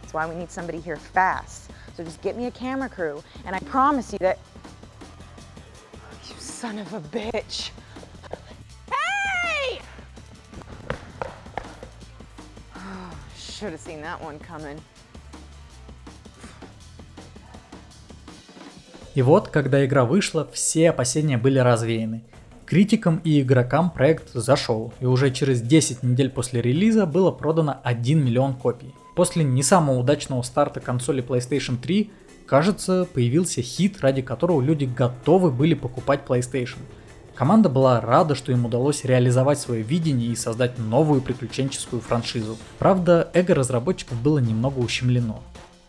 That's 0.00 0.12
why 0.12 0.26
we 0.28 0.34
need 0.34 0.50
somebody 0.50 0.78
here 0.80 0.96
fast. 0.96 1.70
So 1.96 2.04
just 2.04 2.20
get 2.20 2.36
me 2.36 2.46
a 2.46 2.50
camera 2.50 2.88
crew 2.88 3.22
and 3.46 3.56
I 3.56 3.60
promise 3.60 4.12
you 4.12 4.18
that 4.18 4.38
You 6.28 6.34
son 6.38 6.78
of 6.78 6.92
a 6.92 7.00
bitch. 7.00 7.70
Should 13.62 13.74
have 13.74 13.86
seen 13.86 14.02
that 14.02 14.20
one 14.20 14.40
coming. 14.40 14.80
И 19.14 19.22
вот, 19.22 19.50
когда 19.50 19.86
игра 19.86 20.04
вышла, 20.04 20.48
все 20.52 20.90
опасения 20.90 21.38
были 21.38 21.60
развеяны. 21.60 22.24
Критикам 22.66 23.20
и 23.22 23.40
игрокам 23.40 23.90
проект 23.90 24.32
зашел, 24.32 24.92
и 24.98 25.06
уже 25.06 25.30
через 25.30 25.62
10 25.62 26.02
недель 26.02 26.30
после 26.30 26.60
релиза 26.60 27.06
было 27.06 27.30
продано 27.30 27.80
1 27.84 28.24
миллион 28.24 28.54
копий. 28.54 28.92
После 29.14 29.44
не 29.44 29.62
самого 29.62 30.00
удачного 30.00 30.42
старта 30.42 30.80
консоли 30.80 31.22
PlayStation 31.22 31.80
3, 31.80 32.10
кажется, 32.46 33.06
появился 33.14 33.62
хит, 33.62 34.00
ради 34.00 34.22
которого 34.22 34.60
люди 34.60 34.86
готовы 34.86 35.52
были 35.52 35.74
покупать 35.74 36.22
PlayStation. 36.26 36.78
Команда 37.34 37.68
была 37.68 38.00
рада, 38.00 38.34
что 38.34 38.52
им 38.52 38.66
удалось 38.66 39.04
реализовать 39.04 39.58
свое 39.58 39.82
видение 39.82 40.30
и 40.30 40.36
создать 40.36 40.78
новую 40.78 41.22
приключенческую 41.22 42.02
франшизу. 42.02 42.58
Правда, 42.78 43.30
эго 43.32 43.54
разработчиков 43.54 44.20
было 44.20 44.38
немного 44.38 44.78
ущемлено. 44.78 45.42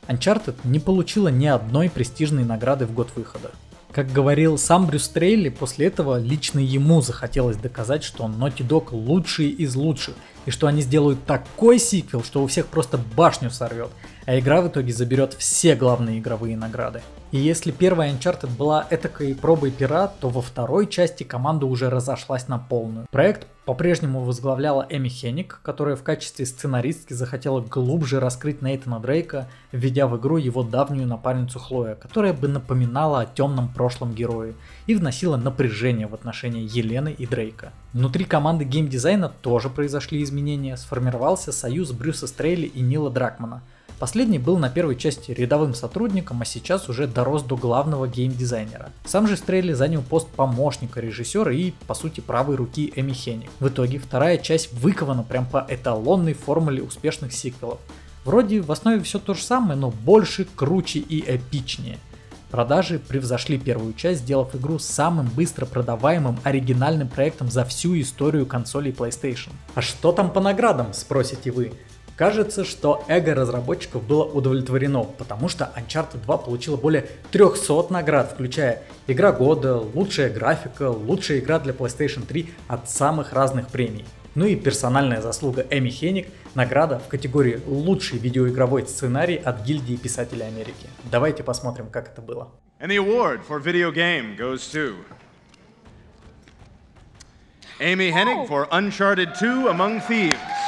Uncharted 0.08 0.56
не 0.64 0.80
получила 0.80 1.28
ни 1.28 1.46
одной 1.46 1.90
престижной 1.90 2.46
награды 2.46 2.86
в 2.86 2.94
год 2.94 3.10
выхода. 3.16 3.52
Как 3.92 4.12
говорил 4.12 4.58
сам 4.58 4.88
Брюс 4.88 5.08
Трейли, 5.08 5.50
после 5.50 5.86
этого 5.86 6.20
лично 6.20 6.58
ему 6.58 7.02
захотелось 7.02 7.58
доказать, 7.58 8.04
что 8.04 8.24
Naughty 8.26 8.68
Dog 8.68 8.88
лучшие 8.92 9.50
из 9.50 9.76
лучших, 9.76 10.16
и 10.48 10.52
что 10.52 10.66
они 10.66 10.82
сделают 10.82 11.24
такой 11.26 11.78
сиквел, 11.78 12.24
что 12.24 12.44
у 12.44 12.48
всех 12.48 12.66
просто 12.68 13.00
башню 13.16 13.52
сорвет, 13.52 13.92
а 14.26 14.40
игра 14.40 14.62
в 14.62 14.68
итоге 14.68 14.94
заберет 14.94 15.34
все 15.34 15.76
главные 15.76 16.20
игровые 16.20 16.58
награды. 16.58 17.02
И 17.32 17.40
если 17.40 17.72
первая 17.72 18.14
Uncharted 18.14 18.56
была 18.58 18.86
этакой 18.92 19.34
пробой 19.34 19.72
пера, 19.72 20.08
то 20.08 20.30
во 20.30 20.42
второй 20.42 20.86
части 20.86 21.24
команда 21.24 21.66
уже 21.66 21.90
разошлась 21.90 22.48
на 22.48 22.60
полную. 22.60 23.08
Проект 23.10 23.48
по-прежнему 23.66 24.22
возглавляла 24.22 24.86
Эми 24.90 25.08
Хенник, 25.08 25.60
которая 25.64 25.96
в 25.96 26.04
качестве 26.04 26.46
сценаристки 26.46 27.14
захотела 27.14 27.62
глубже 27.62 28.20
раскрыть 28.20 28.62
Нейтана 28.62 29.00
Дрейка, 29.00 29.48
введя 29.72 30.06
в 30.06 30.16
игру 30.18 30.38
его 30.38 30.62
давнюю 30.62 31.08
напарницу 31.08 31.58
Хлоя, 31.58 31.96
которая 31.96 32.34
бы 32.34 32.48
напоминала 32.48 33.22
о 33.22 33.26
темном 33.26 33.68
прошлом 33.70 34.14
героя 34.14 34.54
и 34.86 34.94
вносила 34.94 35.38
напряжение 35.38 36.06
в 36.06 36.14
отношения 36.14 36.64
Елены 36.64 37.16
и 37.18 37.26
Дрейка. 37.26 37.72
Внутри 37.94 38.26
команды 38.26 38.66
геймдизайна 38.66 39.30
тоже 39.30 39.70
произошли 39.70 40.22
изменения, 40.22 40.78
сформировался 40.78 41.52
союз 41.52 41.94
Брюса 41.94 42.28
Стрейли 42.28 42.68
и 42.68 42.82
Нила 42.82 43.10
Дракмана. 43.10 43.64
Последний 44.04 44.38
был 44.38 44.58
на 44.58 44.70
первой 44.70 44.98
части 44.98 45.32
рядовым 45.32 45.74
сотрудником, 45.74 46.42
а 46.42 46.46
сейчас 46.46 46.90
уже 46.90 47.08
дорос 47.08 47.42
до 47.42 47.56
главного 47.56 48.06
геймдизайнера. 48.06 48.92
Сам 49.06 49.30
же 49.30 49.38
Стрейли 49.38 49.72
занял 49.72 50.02
пост 50.02 50.28
помощника 50.28 51.00
режиссера 51.00 51.54
и, 51.54 51.72
по 51.88 51.94
сути, 51.94 52.20
правой 52.20 52.58
руки 52.58 52.92
Эми 52.98 53.14
Хенник. 53.14 53.50
В 53.62 53.70
итоге 53.70 54.00
вторая 54.00 54.38
часть 54.40 54.74
выкована 54.74 55.24
прям 55.24 55.46
по 55.46 55.66
эталонной 55.70 56.34
формуле 56.34 56.84
успешных 56.84 57.32
сиквелов. 57.32 57.80
Вроде 58.26 58.60
в 58.60 58.74
основе 58.74 59.02
все 59.04 59.20
то 59.20 59.36
же 59.36 59.42
самое, 59.42 59.80
но 59.80 59.90
больше, 59.90 60.46
круче 60.54 61.00
и 61.00 61.24
эпичнее. 61.26 61.98
Продажи 62.52 63.00
превзошли 63.00 63.58
первую 63.58 63.94
часть, 63.94 64.24
сделав 64.24 64.54
игру 64.54 64.80
самым 64.80 65.28
быстро 65.28 65.66
продаваемым 65.66 66.38
оригинальным 66.44 67.08
проектом 67.08 67.50
за 67.50 67.64
всю 67.64 67.98
историю 68.02 68.48
консолей 68.48 68.92
PlayStation. 68.92 69.52
А 69.76 69.82
что 69.82 70.12
там 70.12 70.30
по 70.30 70.42
наградам, 70.42 70.92
спросите 70.92 71.52
вы? 71.52 71.72
Кажется, 72.16 72.64
что 72.64 73.04
эго 73.08 73.34
разработчиков 73.34 74.04
было 74.04 74.24
удовлетворено, 74.24 75.04
потому 75.04 75.50
что 75.50 75.72
Uncharted 75.76 76.24
2 76.24 76.38
получила 76.38 76.78
более 76.78 77.08
300 77.32 77.92
наград, 77.92 78.32
включая 78.34 78.84
Игра 79.06 79.34
года, 79.34 79.78
лучшая 79.78 80.30
графика, 80.30 80.90
лучшая 80.90 81.40
игра 81.40 81.60
для 81.60 81.74
PlayStation 81.74 82.26
3 82.26 82.50
от 82.70 82.90
самых 82.90 83.34
разных 83.34 83.68
премий. 83.68 84.06
Ну 84.34 84.46
и 84.46 84.56
персональная 84.56 85.22
заслуга 85.22 85.66
Эми 85.70 85.90
Хенник, 85.90 86.28
награда 86.56 87.00
в 87.00 87.08
категории 87.08 87.62
«Лучший 87.68 88.18
видеоигровой 88.18 88.88
сценарий» 88.88 89.36
от 89.36 89.64
гильдии 89.64 89.96
писателей 89.96 90.48
Америки. 90.48 90.88
Давайте 91.12 91.44
посмотрим, 91.44 91.90
как 91.90 92.08
это 92.14 92.22
было. 92.22 92.52
And 92.80 92.90
the 92.90 92.98
award 92.98 93.42
for 93.48 93.60
video 93.60 93.92
game 93.92 94.38
goes 94.38 94.72
to 94.72 94.96
Amy 97.80 98.12
Hennig 98.12 98.48
for 98.48 98.68
Uncharted 98.72 99.36
2 99.38 99.68
Among 99.68 100.02
Thieves. 100.08 100.63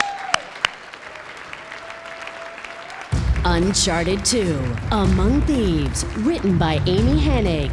Uncharted 3.48 4.26
2 4.26 4.60
Among 4.90 5.40
Thieves, 5.42 6.04
written 6.18 6.58
by 6.58 6.82
Amy 6.88 7.22
Hennig. 7.22 7.70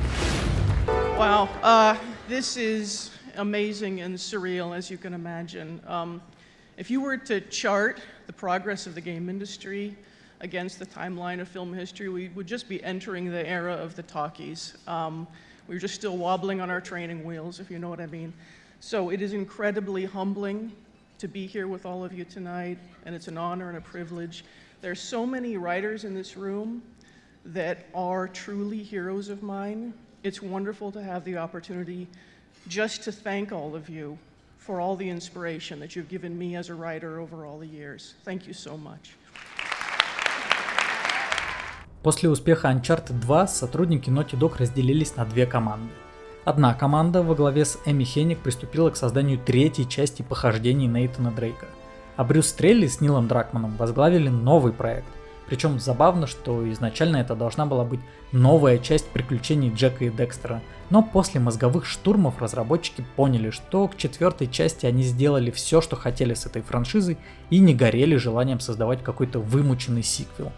Wow, 1.16 1.48
uh, 1.62 1.96
this 2.28 2.58
is 2.58 3.11
amazing 3.37 4.02
and 4.02 4.14
surreal, 4.14 4.76
as 4.76 4.90
you 4.90 4.98
can 4.98 5.14
imagine. 5.14 5.80
Um, 5.87 6.20
if 6.76 6.90
you 6.90 7.00
were 7.00 7.16
to 7.16 7.40
chart 7.40 8.02
the 8.26 8.35
progress 8.35 8.87
of 8.87 8.94
the 8.94 9.00
game 9.00 9.30
industry 9.30 9.96
against 10.42 10.78
the 10.78 10.85
timeline 10.85 11.40
of 11.40 11.48
film 11.48 11.72
history, 11.72 12.11
we 12.11 12.28
would 12.28 12.46
just 12.46 12.68
be 12.68 12.85
entering 12.85 13.30
the 13.30 13.48
era 13.48 13.72
of 13.72 13.96
the 13.96 14.02
talkies. 14.02 14.74
Um, 14.87 15.26
we're 15.68 15.78
just 15.78 15.94
still 15.94 16.18
wobbling 16.18 16.61
on 16.61 16.68
our 16.68 16.82
training 16.82 17.24
wheels, 17.24 17.61
if 17.61 17.70
you 17.70 17.78
know 17.78 17.88
what 17.88 18.00
I 18.00 18.06
mean. 18.06 18.35
So 18.80 19.08
it 19.08 19.22
is 19.22 19.32
incredibly 19.32 20.04
humbling 20.04 20.70
to 21.16 21.28
be 21.28 21.46
here 21.46 21.66
with 21.66 21.87
all 21.87 22.04
of 22.04 22.12
you 22.12 22.24
tonight, 22.24 22.76
and 23.06 23.14
it's 23.14 23.28
an 23.28 23.38
honor 23.38 23.70
and 23.70 23.78
a 23.78 23.80
privilege. 23.80 24.44
There's 24.82 25.00
so 25.00 25.24
many 25.24 25.56
writers 25.56 26.02
in 26.02 26.12
this 26.12 26.36
room 26.36 26.82
that 27.44 27.86
are 27.94 28.26
truly 28.26 28.82
heroes 28.82 29.28
of 29.28 29.40
mine. 29.40 29.94
It's 30.24 30.42
wonderful 30.42 30.90
to 30.90 31.00
have 31.00 31.24
the 31.24 31.36
opportunity 31.36 32.08
just 32.66 33.04
to 33.04 33.12
thank 33.12 33.52
all 33.52 33.76
of 33.76 33.88
you 33.88 34.18
for 34.58 34.80
all 34.80 34.96
the 34.96 35.08
inspiration 35.08 35.78
that 35.78 35.94
you've 35.94 36.08
given 36.08 36.36
me 36.36 36.56
as 36.56 36.68
a 36.68 36.74
writer 36.74 37.20
over 37.20 37.46
all 37.46 37.58
the 37.60 37.68
years. 37.68 38.14
Thank 38.24 38.48
you 38.48 38.54
so 38.54 38.76
much. 38.76 39.14
После 42.02 42.28
успеха 42.28 42.68
Uncharted 42.68 43.20
2 43.24 43.46
сотрудники 43.46 44.10
Naughty 44.10 44.36
Dog 44.36 44.58
разделились 44.58 45.14
на 45.14 45.24
две 45.24 45.46
команды. 45.46 45.92
Одна 46.44 46.74
команда 46.74 47.22
во 47.22 47.36
главе 47.36 47.64
с 47.64 47.78
Эми 47.86 48.02
Хенник 48.02 48.40
приступила 48.40 48.90
к 48.90 48.96
созданию 48.96 49.38
третьей 49.38 49.88
части 49.88 50.22
похождений 50.22 50.88
Нейтана 50.88 51.30
Дрейка, 51.30 51.68
а 52.16 52.25
Брюс 52.25 52.48
Стрелли 52.48 52.87
с 52.87 53.01
Нилом 53.01 53.29
Дракманом 53.29 53.77
возглавили 53.77 54.29
новый 54.29 54.72
проект. 54.72 55.09
Причем 55.46 55.79
забавно, 55.79 56.27
что 56.27 56.70
изначально 56.72 57.18
это 57.18 57.35
должна 57.35 57.66
была 57.66 57.85
быть 57.85 58.01
новая 58.33 58.79
часть 58.79 59.09
приключений 59.09 59.72
Джека 59.75 60.05
и 60.05 60.11
Декстера, 60.11 60.62
но 60.88 61.03
после 61.03 61.40
мозговых 61.40 61.85
штурмов 61.85 62.40
разработчики 62.40 63.05
поняли, 63.16 63.51
что 63.51 63.87
к 63.88 63.96
четвертой 63.96 64.46
части 64.46 64.87
они 64.87 65.03
сделали 65.03 65.51
все, 65.51 65.81
что 65.81 65.96
хотели 65.96 66.35
с 66.35 66.46
этой 66.46 66.62
франшизой 66.62 67.18
и 67.51 67.59
не 67.59 67.75
горели 67.75 68.16
желанием 68.16 68.61
создавать 68.61 69.03
какой-то 69.03 69.40
вымученный 69.40 70.03
сиквел. 70.03 70.53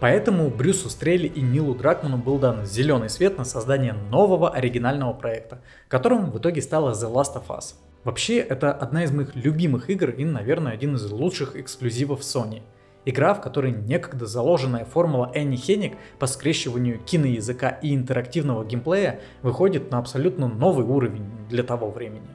Поэтому 0.00 0.48
Брюсу 0.48 0.88
Стрелли 0.88 1.26
и 1.26 1.42
Нилу 1.42 1.74
Дракману 1.74 2.16
был 2.16 2.38
дан 2.38 2.64
зеленый 2.64 3.10
свет 3.10 3.36
на 3.36 3.44
создание 3.44 3.92
нового 3.92 4.48
оригинального 4.48 5.12
проекта, 5.12 5.60
которым 5.88 6.30
в 6.30 6.38
итоге 6.38 6.62
стала 6.62 6.92
The 6.92 7.12
Last 7.12 7.34
of 7.36 7.48
Us. 7.48 7.74
Вообще, 8.04 8.38
это 8.38 8.72
одна 8.72 9.04
из 9.04 9.12
моих 9.12 9.36
любимых 9.36 9.90
игр 9.90 10.10
и, 10.10 10.24
наверное, 10.24 10.72
один 10.72 10.94
из 10.94 11.10
лучших 11.10 11.56
эксклюзивов 11.56 12.20
Sony. 12.20 12.62
Игра, 13.04 13.34
в 13.34 13.40
которой 13.40 13.72
некогда 13.72 14.26
заложенная 14.26 14.84
формула 14.84 15.30
Энни 15.34 15.56
Хенник 15.56 15.94
по 16.18 16.26
скрещиванию 16.26 16.98
киноязыка 16.98 17.68
и 17.68 17.94
интерактивного 17.94 18.64
геймплея 18.64 19.20
выходит 19.42 19.90
на 19.90 19.98
абсолютно 19.98 20.48
новый 20.48 20.84
уровень 20.84 21.26
для 21.48 21.62
того 21.62 21.90
времени. 21.90 22.28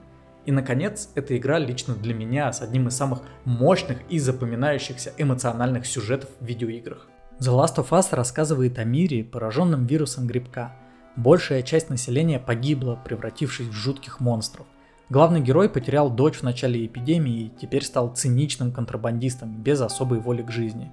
И, 0.46 0.52
наконец, 0.52 1.10
эта 1.16 1.36
игра 1.38 1.58
лично 1.58 1.96
для 1.96 2.14
меня 2.14 2.54
с 2.54 2.62
одним 2.62 2.88
из 2.88 2.96
самых 2.96 3.22
мощных 3.46 4.00
и 4.10 4.20
запоминающихся 4.20 5.14
эмоциональных 5.18 5.88
сюжетов 5.88 6.30
в 6.40 6.46
видеоиграх. 6.46 7.08
The 7.40 7.52
Last 7.52 7.78
of 7.78 7.90
Us 7.90 8.16
рассказывает 8.16 8.78
о 8.78 8.84
мире, 8.84 9.24
пораженном 9.24 9.86
вирусом 9.86 10.28
грибка. 10.28 10.76
Большая 11.16 11.64
часть 11.64 11.90
населения 11.90 12.40
погибла, 12.40 13.00
превратившись 13.04 13.68
в 13.68 13.74
жутких 13.74 14.20
монстров. 14.20 14.68
Главный 15.10 15.42
герой 15.42 15.70
потерял 15.70 16.10
дочь 16.10 16.38
в 16.38 16.44
начале 16.44 16.86
эпидемии 16.86 17.44
и 17.44 17.52
теперь 17.62 17.84
стал 17.84 18.14
циничным 18.14 18.72
контрабандистом 18.72 19.62
без 19.62 19.82
особой 19.82 20.20
воли 20.20 20.42
к 20.42 20.52
жизни. 20.52 20.92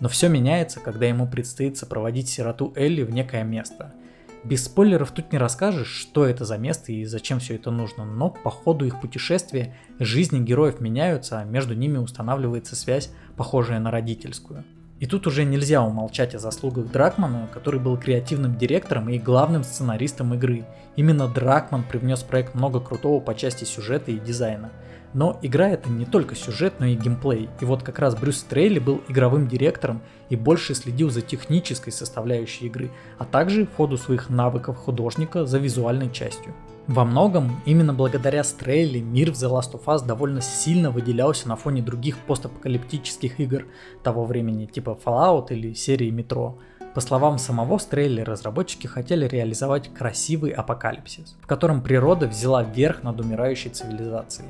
Но 0.00 0.08
все 0.08 0.28
меняется, 0.28 0.80
когда 0.80 1.06
ему 1.06 1.28
предстоит 1.28 1.76
сопроводить 1.76 2.28
сироту 2.28 2.72
Элли 2.74 3.02
в 3.02 3.10
некое 3.10 3.44
место– 3.44 3.94
без 4.44 4.64
спойлеров 4.64 5.12
тут 5.12 5.30
не 5.30 5.38
расскажешь, 5.38 5.88
что 5.88 6.26
это 6.26 6.44
за 6.44 6.58
место 6.58 6.90
и 6.90 7.04
зачем 7.04 7.38
все 7.38 7.54
это 7.54 7.70
нужно, 7.70 8.04
но 8.04 8.28
по 8.28 8.50
ходу 8.50 8.84
их 8.84 9.00
путешествия 9.00 9.76
жизни 10.00 10.40
героев 10.40 10.80
меняются, 10.80 11.38
а 11.38 11.44
между 11.44 11.74
ними 11.74 11.98
устанавливается 11.98 12.74
связь, 12.74 13.10
похожая 13.36 13.78
на 13.78 13.92
родительскую. 13.92 14.64
И 15.02 15.06
тут 15.06 15.26
уже 15.26 15.44
нельзя 15.44 15.82
умолчать 15.82 16.32
о 16.36 16.38
заслугах 16.38 16.86
Дракмана, 16.86 17.48
который 17.52 17.80
был 17.80 17.96
креативным 17.96 18.56
директором 18.56 19.08
и 19.08 19.18
главным 19.18 19.64
сценаристом 19.64 20.32
игры. 20.34 20.64
Именно 20.94 21.26
Дракман 21.26 21.82
привнес 21.82 22.22
проект 22.22 22.54
много 22.54 22.78
крутого 22.78 23.18
по 23.18 23.34
части 23.34 23.64
сюжета 23.64 24.12
и 24.12 24.20
дизайна– 24.20 24.70
но 25.14 25.38
игра 25.42 25.68
это 25.68 25.90
не 25.90 26.06
только 26.06 26.34
сюжет, 26.34 26.74
но 26.78 26.86
и 26.86 26.94
геймплей. 26.94 27.50
И 27.60 27.64
вот 27.64 27.82
как 27.82 27.98
раз 27.98 28.14
Брюс 28.14 28.42
Трейли 28.42 28.78
был 28.78 29.02
игровым 29.08 29.46
директором 29.46 30.00
и 30.30 30.36
больше 30.36 30.74
следил 30.74 31.10
за 31.10 31.20
технической 31.20 31.92
составляющей 31.92 32.66
игры, 32.66 32.90
а 33.18 33.24
также 33.24 33.66
в 33.66 33.74
ходу 33.74 33.98
своих 33.98 34.30
навыков 34.30 34.78
художника 34.78 35.44
за 35.44 35.58
визуальной 35.58 36.10
частью. 36.10 36.54
Во 36.88 37.04
многом, 37.04 37.60
именно 37.64 37.94
благодаря 37.94 38.42
Стрейли, 38.42 38.98
мир 38.98 39.30
в 39.30 39.34
The 39.34 39.48
Last 39.48 39.72
of 39.74 39.84
Us 39.84 40.04
довольно 40.04 40.40
сильно 40.40 40.90
выделялся 40.90 41.48
на 41.48 41.54
фоне 41.54 41.80
других 41.80 42.18
постапокалиптических 42.18 43.38
игр 43.38 43.66
того 44.02 44.24
времени, 44.24 44.66
типа 44.66 44.98
Fallout 45.04 45.46
или 45.50 45.74
серии 45.74 46.12
Metro. 46.12 46.58
По 46.92 47.00
словам 47.00 47.38
самого 47.38 47.78
Стрейли, 47.78 48.22
разработчики 48.22 48.88
хотели 48.88 49.28
реализовать 49.28 49.94
красивый 49.94 50.50
апокалипсис, 50.50 51.36
в 51.40 51.46
котором 51.46 51.82
природа 51.82 52.26
взяла 52.26 52.64
верх 52.64 53.04
над 53.04 53.20
умирающей 53.20 53.70
цивилизацией. 53.70 54.48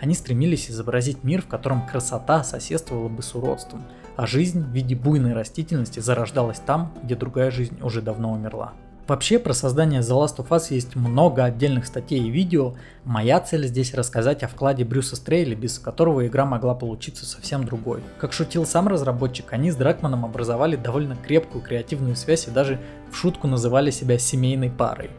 Они 0.00 0.14
стремились 0.14 0.70
изобразить 0.70 1.24
мир, 1.24 1.42
в 1.42 1.48
котором 1.48 1.84
красота 1.84 2.44
соседствовала 2.44 3.08
бы 3.08 3.22
с 3.24 3.34
уродством, 3.34 3.82
а 4.14 4.28
жизнь 4.28 4.62
в 4.62 4.68
виде 4.68 4.94
буйной 4.94 5.32
растительности 5.32 5.98
зарождалась 5.98 6.60
там, 6.60 6.92
где 7.02 7.16
другая 7.16 7.50
жизнь 7.50 7.78
уже 7.82 8.02
давно 8.02 8.32
умерла. 8.32 8.72
Вообще 9.12 9.38
про 9.38 9.52
создание 9.52 10.00
The 10.00 10.18
Last 10.18 10.38
of 10.38 10.48
Us 10.48 10.68
есть 10.70 10.96
много 10.96 11.44
отдельных 11.44 11.84
статей 11.84 12.18
и 12.18 12.30
видео. 12.30 12.76
Моя 13.04 13.40
цель 13.40 13.66
здесь 13.66 13.92
рассказать 13.92 14.42
о 14.42 14.48
вкладе 14.48 14.86
Брюса 14.86 15.16
Стрейли, 15.16 15.54
без 15.54 15.78
которого 15.78 16.26
игра 16.26 16.46
могла 16.46 16.74
получиться 16.74 17.26
совсем 17.26 17.64
другой. 17.64 18.00
Как 18.18 18.32
шутил 18.32 18.64
сам 18.64 18.88
разработчик, 18.88 19.52
они 19.52 19.70
с 19.70 19.76
Дракманом 19.76 20.24
образовали 20.24 20.76
довольно 20.76 21.14
крепкую 21.14 21.62
креативную 21.62 22.16
связь 22.16 22.48
и 22.48 22.50
даже 22.50 22.80
в 23.10 23.14
шутку 23.14 23.48
называли 23.48 23.90
себя 23.90 24.16
семейной 24.16 24.70
парой. 24.70 25.10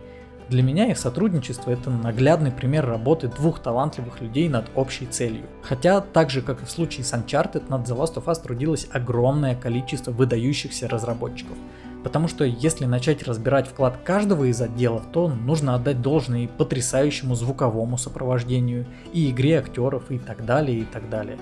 Для 0.49 0.63
меня 0.63 0.87
их 0.89 0.97
сотрудничество 0.97 1.69
это 1.69 1.91
наглядный 1.91 2.51
пример 2.51 2.87
работы 2.87 3.27
двух 3.27 3.59
талантливых 3.59 4.21
людей 4.21 4.49
над 4.49 4.65
общей 4.73 5.05
целью. 5.05 5.45
Хотя, 5.61 6.01
так 6.01 6.31
же 6.31 6.41
как 6.41 6.63
и 6.63 6.65
в 6.65 6.71
случае 6.71 7.03
с 7.03 7.13
Uncharted, 7.13 7.69
над 7.69 7.87
The 7.87 7.95
Last 7.95 8.15
of 8.15 8.25
Us 8.25 8.41
трудилось 8.41 8.87
огромное 8.91 9.55
количество 9.55 10.09
выдающихся 10.09 10.89
разработчиков. 10.89 11.57
Потому 12.03 12.27
что 12.27 12.43
если 12.43 12.85
начать 12.85 13.23
разбирать 13.23 13.67
вклад 13.67 13.97
каждого 14.03 14.43
из 14.45 14.61
отделов, 14.61 15.03
то 15.11 15.29
нужно 15.29 15.75
отдать 15.75 16.01
должное 16.01 16.41
и 16.41 16.47
потрясающему 16.47 17.35
звуковому 17.35 17.97
сопровождению, 17.97 18.85
и 19.13 19.31
игре 19.31 19.59
актеров, 19.59 20.11
и 20.11 20.19
так 20.19 20.45
далее, 20.45 20.79
и 20.79 20.83
так 20.83 21.09
далее. 21.09 21.37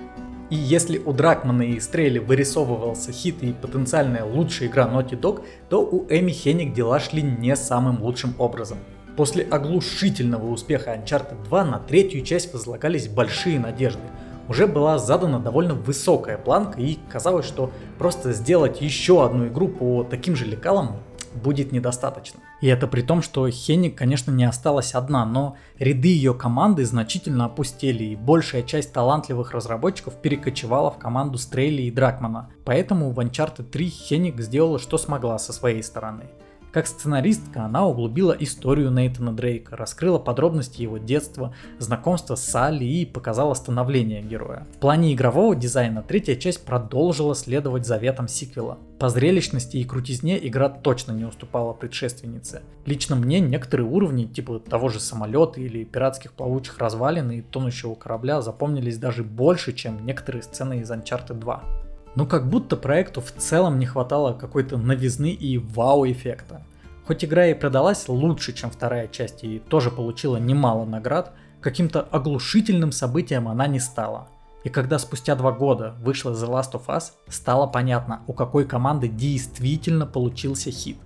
И 0.50 0.54
если 0.54 0.98
у 0.98 1.12
Дракмана 1.12 1.62
и 1.62 1.80
Стрейли 1.80 2.18
вырисовывался 2.18 3.10
хит 3.10 3.42
и 3.42 3.52
потенциальная 3.54 4.22
лучшая 4.22 4.68
игра 4.68 4.84
Naughty 4.84 5.18
Dog, 5.18 5.42
то 5.68 5.82
у 5.82 6.06
Эми 6.10 6.30
Хенник 6.30 6.74
дела 6.74 7.00
шли 7.00 7.22
не 7.22 7.56
самым 7.56 8.02
лучшим 8.02 8.34
образом. 8.38 8.78
После 9.16 9.44
оглушительного 9.44 10.50
успеха 10.50 10.94
Uncharted 10.94 11.42
2 11.44 11.64
на 11.64 11.78
третью 11.78 12.22
часть 12.22 12.52
возлагались 12.52 13.08
большие 13.08 13.58
надежды. 13.58 14.02
Уже 14.48 14.66
была 14.66 14.98
задана 14.98 15.38
довольно 15.38 15.74
высокая 15.74 16.36
планка 16.36 16.80
и 16.80 16.98
казалось, 17.10 17.46
что 17.46 17.70
просто 18.02 18.32
сделать 18.32 18.80
еще 18.80 19.24
одну 19.24 19.46
игру 19.46 19.68
по 19.68 20.02
таким 20.02 20.34
же 20.34 20.44
лекалам 20.44 20.96
будет 21.36 21.70
недостаточно. 21.70 22.40
И 22.60 22.66
это 22.66 22.88
при 22.88 23.00
том, 23.00 23.22
что 23.22 23.48
Хенник, 23.48 23.96
конечно, 23.96 24.32
не 24.32 24.42
осталась 24.42 24.96
одна, 24.96 25.24
но 25.24 25.56
ряды 25.78 26.08
ее 26.08 26.34
команды 26.34 26.84
значительно 26.84 27.44
опустели, 27.44 28.02
и 28.02 28.16
большая 28.16 28.64
часть 28.64 28.92
талантливых 28.92 29.52
разработчиков 29.52 30.16
перекочевала 30.16 30.90
в 30.90 30.98
команду 30.98 31.38
Стрейли 31.38 31.82
и 31.82 31.92
Дракмана. 31.92 32.50
Поэтому 32.64 33.12
в 33.12 33.20
Uncharted 33.20 33.70
3 33.70 33.88
Хенник 33.88 34.40
сделала, 34.40 34.80
что 34.80 34.98
смогла 34.98 35.38
со 35.38 35.52
своей 35.52 35.84
стороны. 35.84 36.24
Как 36.72 36.86
сценаристка 36.86 37.66
она 37.66 37.86
углубила 37.86 38.32
историю 38.32 38.90
Нейтана 38.90 39.36
Дрейка, 39.36 39.76
раскрыла 39.76 40.18
подробности 40.18 40.80
его 40.80 40.96
детства, 40.96 41.54
знакомства 41.78 42.34
с 42.34 42.44
Салли 42.44 42.86
и 42.86 43.04
показала 43.04 43.52
становление 43.52 44.22
героя. 44.22 44.66
В 44.76 44.78
плане 44.78 45.12
игрового 45.12 45.54
дизайна 45.54 46.02
третья 46.02 46.34
часть 46.34 46.64
продолжила 46.64 47.34
следовать 47.34 47.84
заветам 47.84 48.26
сиквела. 48.26 48.78
По 48.98 49.10
зрелищности 49.10 49.76
и 49.76 49.84
крутизне 49.84 50.38
игра 50.48 50.70
точно 50.70 51.12
не 51.12 51.26
уступала 51.26 51.74
предшественнице. 51.74 52.62
Лично 52.86 53.16
мне 53.16 53.40
некоторые 53.40 53.86
уровни, 53.86 54.24
типа 54.24 54.58
того 54.58 54.88
же 54.88 54.98
самолета 54.98 55.60
или 55.60 55.84
пиратских 55.84 56.32
плавучих 56.32 56.78
развалин 56.78 57.30
и 57.32 57.42
тонущего 57.42 57.94
корабля 57.94 58.40
запомнились 58.40 58.96
даже 58.96 59.24
больше, 59.24 59.74
чем 59.74 60.06
некоторые 60.06 60.42
сцены 60.42 60.80
из 60.80 60.90
Uncharted 60.90 61.34
2. 61.34 61.81
Но 62.14 62.26
как 62.26 62.48
будто 62.48 62.76
проекту 62.76 63.20
в 63.20 63.32
целом 63.32 63.78
не 63.78 63.86
хватало 63.86 64.34
какой-то 64.34 64.76
новизны 64.76 65.30
и 65.30 65.58
вау-эффекта. 65.58 66.62
Хоть 67.06 67.24
игра 67.24 67.46
и 67.46 67.54
продалась 67.54 68.08
лучше, 68.08 68.52
чем 68.52 68.70
вторая 68.70 69.08
часть 69.08 69.44
и 69.44 69.58
тоже 69.58 69.90
получила 69.90 70.36
немало 70.36 70.84
наград, 70.84 71.32
каким-то 71.60 72.02
оглушительным 72.02 72.92
событием 72.92 73.48
она 73.48 73.66
не 73.66 73.80
стала. 73.80 74.28
И 74.64 74.68
когда 74.68 74.98
спустя 74.98 75.34
два 75.34 75.50
года 75.50 75.96
вышла 76.00 76.30
The 76.30 76.48
Last 76.48 76.72
of 76.72 76.86
Us, 76.86 77.12
стало 77.28 77.66
понятно, 77.66 78.22
у 78.26 78.32
какой 78.32 78.64
команды 78.64 79.08
действительно 79.08 80.06
получился 80.06 80.70
хит. 80.70 80.98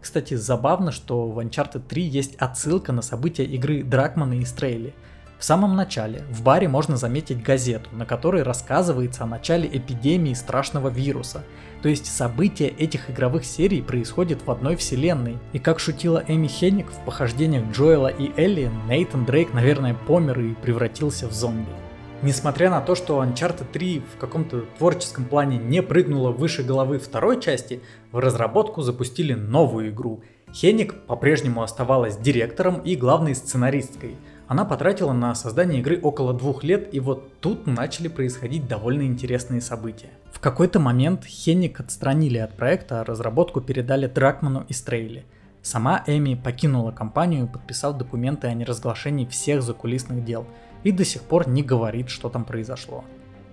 Кстати, 0.00 0.34
забавно, 0.34 0.92
что 0.92 1.28
в 1.28 1.38
Uncharted 1.38 1.82
3 1.86 2.02
есть 2.02 2.36
отсылка 2.36 2.92
на 2.92 3.02
события 3.02 3.44
игры 3.44 3.82
Дракмана 3.82 4.34
и 4.34 4.44
Стрейли– 4.44 4.94
в 5.44 5.46
самом 5.46 5.76
начале 5.76 6.22
в 6.30 6.42
баре 6.42 6.68
можно 6.68 6.96
заметить 6.96 7.42
газету, 7.42 7.90
на 7.92 8.06
которой 8.06 8.42
рассказывается 8.42 9.24
о 9.24 9.26
начале 9.26 9.68
эпидемии 9.70 10.32
страшного 10.32 10.88
вируса. 10.88 11.44
То 11.82 11.90
есть 11.90 12.06
события 12.06 12.68
этих 12.68 13.10
игровых 13.10 13.44
серий 13.44 13.82
происходят 13.82 14.38
в 14.46 14.50
одной 14.50 14.76
вселенной. 14.76 15.36
И 15.52 15.58
как 15.58 15.80
шутила 15.80 16.24
Эми 16.26 16.46
Хенник 16.46 16.90
в 16.90 17.04
похождениях 17.04 17.70
Джоэла 17.72 18.08
и 18.08 18.32
Элли, 18.40 18.70
Нейтан 18.88 19.26
Дрейк, 19.26 19.52
наверное, 19.52 19.92
помер 19.92 20.40
и 20.40 20.54
превратился 20.54 21.28
в 21.28 21.34
зомби. 21.34 21.68
Несмотря 22.22 22.70
на 22.70 22.80
то, 22.80 22.94
что 22.94 23.22
Uncharted 23.22 23.66
3 23.70 24.02
в 24.14 24.18
каком-то 24.18 24.62
творческом 24.78 25.26
плане 25.26 25.58
не 25.58 25.82
прыгнула 25.82 26.30
выше 26.30 26.62
головы 26.62 26.98
второй 26.98 27.38
части, 27.38 27.82
в 28.12 28.18
разработку 28.18 28.80
запустили 28.80 29.34
новую 29.34 29.90
игру. 29.90 30.22
Хенник 30.54 30.94
по-прежнему 31.06 31.62
оставалась 31.62 32.16
директором 32.16 32.78
и 32.78 32.96
главной 32.96 33.34
сценаристкой– 33.34 34.16
она 34.46 34.64
потратила 34.66 35.12
на 35.12 35.34
создание 35.34 35.80
игры 35.80 35.98
около 36.00 36.34
двух 36.34 36.64
лет, 36.64 36.92
и 36.92 37.00
вот 37.00 37.40
тут 37.40 37.66
начали 37.66 38.08
происходить 38.08 38.68
довольно 38.68 39.02
интересные 39.02 39.60
события. 39.60 40.10
В 40.32 40.40
какой-то 40.40 40.80
момент 40.80 41.24
Хенник 41.24 41.80
отстранили 41.80 42.38
от 42.38 42.54
проекта, 42.56 43.00
а 43.00 43.04
разработку 43.04 43.60
передали 43.62 44.06
Дракману 44.06 44.64
и 44.68 44.74
Стрейли. 44.74 45.24
Сама 45.62 46.04
Эми 46.06 46.34
покинула 46.34 46.90
компанию, 46.90 47.48
подписав 47.48 47.96
документы 47.96 48.48
о 48.48 48.54
неразглашении 48.54 49.24
всех 49.24 49.62
закулисных 49.62 50.22
дел, 50.24 50.46
и 50.82 50.92
до 50.92 51.06
сих 51.06 51.22
пор 51.22 51.48
не 51.48 51.62
говорит, 51.62 52.10
что 52.10 52.28
там 52.28 52.44
произошло. 52.44 53.04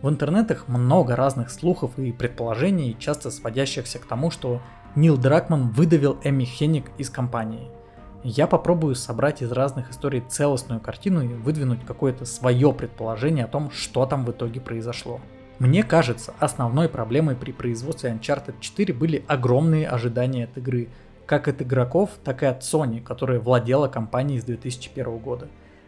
В 0.02 0.10
интернетах 0.10 0.68
много 0.68 1.16
разных 1.16 1.52
слухов 1.52 1.98
и 1.98 2.12
предположений, 2.12 2.98
часто 3.00 3.32
сводящихся 3.32 4.00
к 4.00 4.06
тому, 4.06 4.30
что 4.30 4.62
Нил 4.96 5.18
Дракман 5.18 5.70
выдавил 5.70 6.20
Эми 6.24 6.44
Хенник 6.44 6.92
из 6.98 7.10
компании– 7.10 7.70
я 8.24 8.48
попробую 8.48 8.96
собрать 8.96 9.42
из 9.42 9.52
разных 9.52 9.90
историй 9.90 10.22
целостную 10.28 10.80
картину 10.80 11.24
и 11.24 11.28
выдвинуть 11.28 11.86
какое-то 11.86 12.26
свое 12.26 12.72
предположение 12.74 13.46
о 13.46 13.48
том, 13.48 13.72
что 13.72 14.06
там 14.06 14.26
в 14.26 14.32
итоге 14.32 14.62
произошло. 14.62 15.20
Мне 15.60 15.84
кажется, 15.84 16.34
основной 16.40 16.90
проблемой 16.90 17.36
при 17.36 17.52
производстве 17.52 18.12
Uncharted 18.12 18.56
4 18.60 18.94
были 18.94 19.24
огромные 19.28 19.88
ожидания 19.88 20.46
от 20.46 20.58
игры, 20.58 20.90
как 21.26 21.48
от 21.48 21.62
игроков, 21.62 22.12
так 22.24 22.44
и 22.44 22.46
от 22.46 22.62
Sony, 22.62 23.02
которая 23.02 23.40
владела 23.40 23.88
компанией 23.88 24.40
с 24.40 24.44
2001 24.44 25.18
года. 25.20 25.48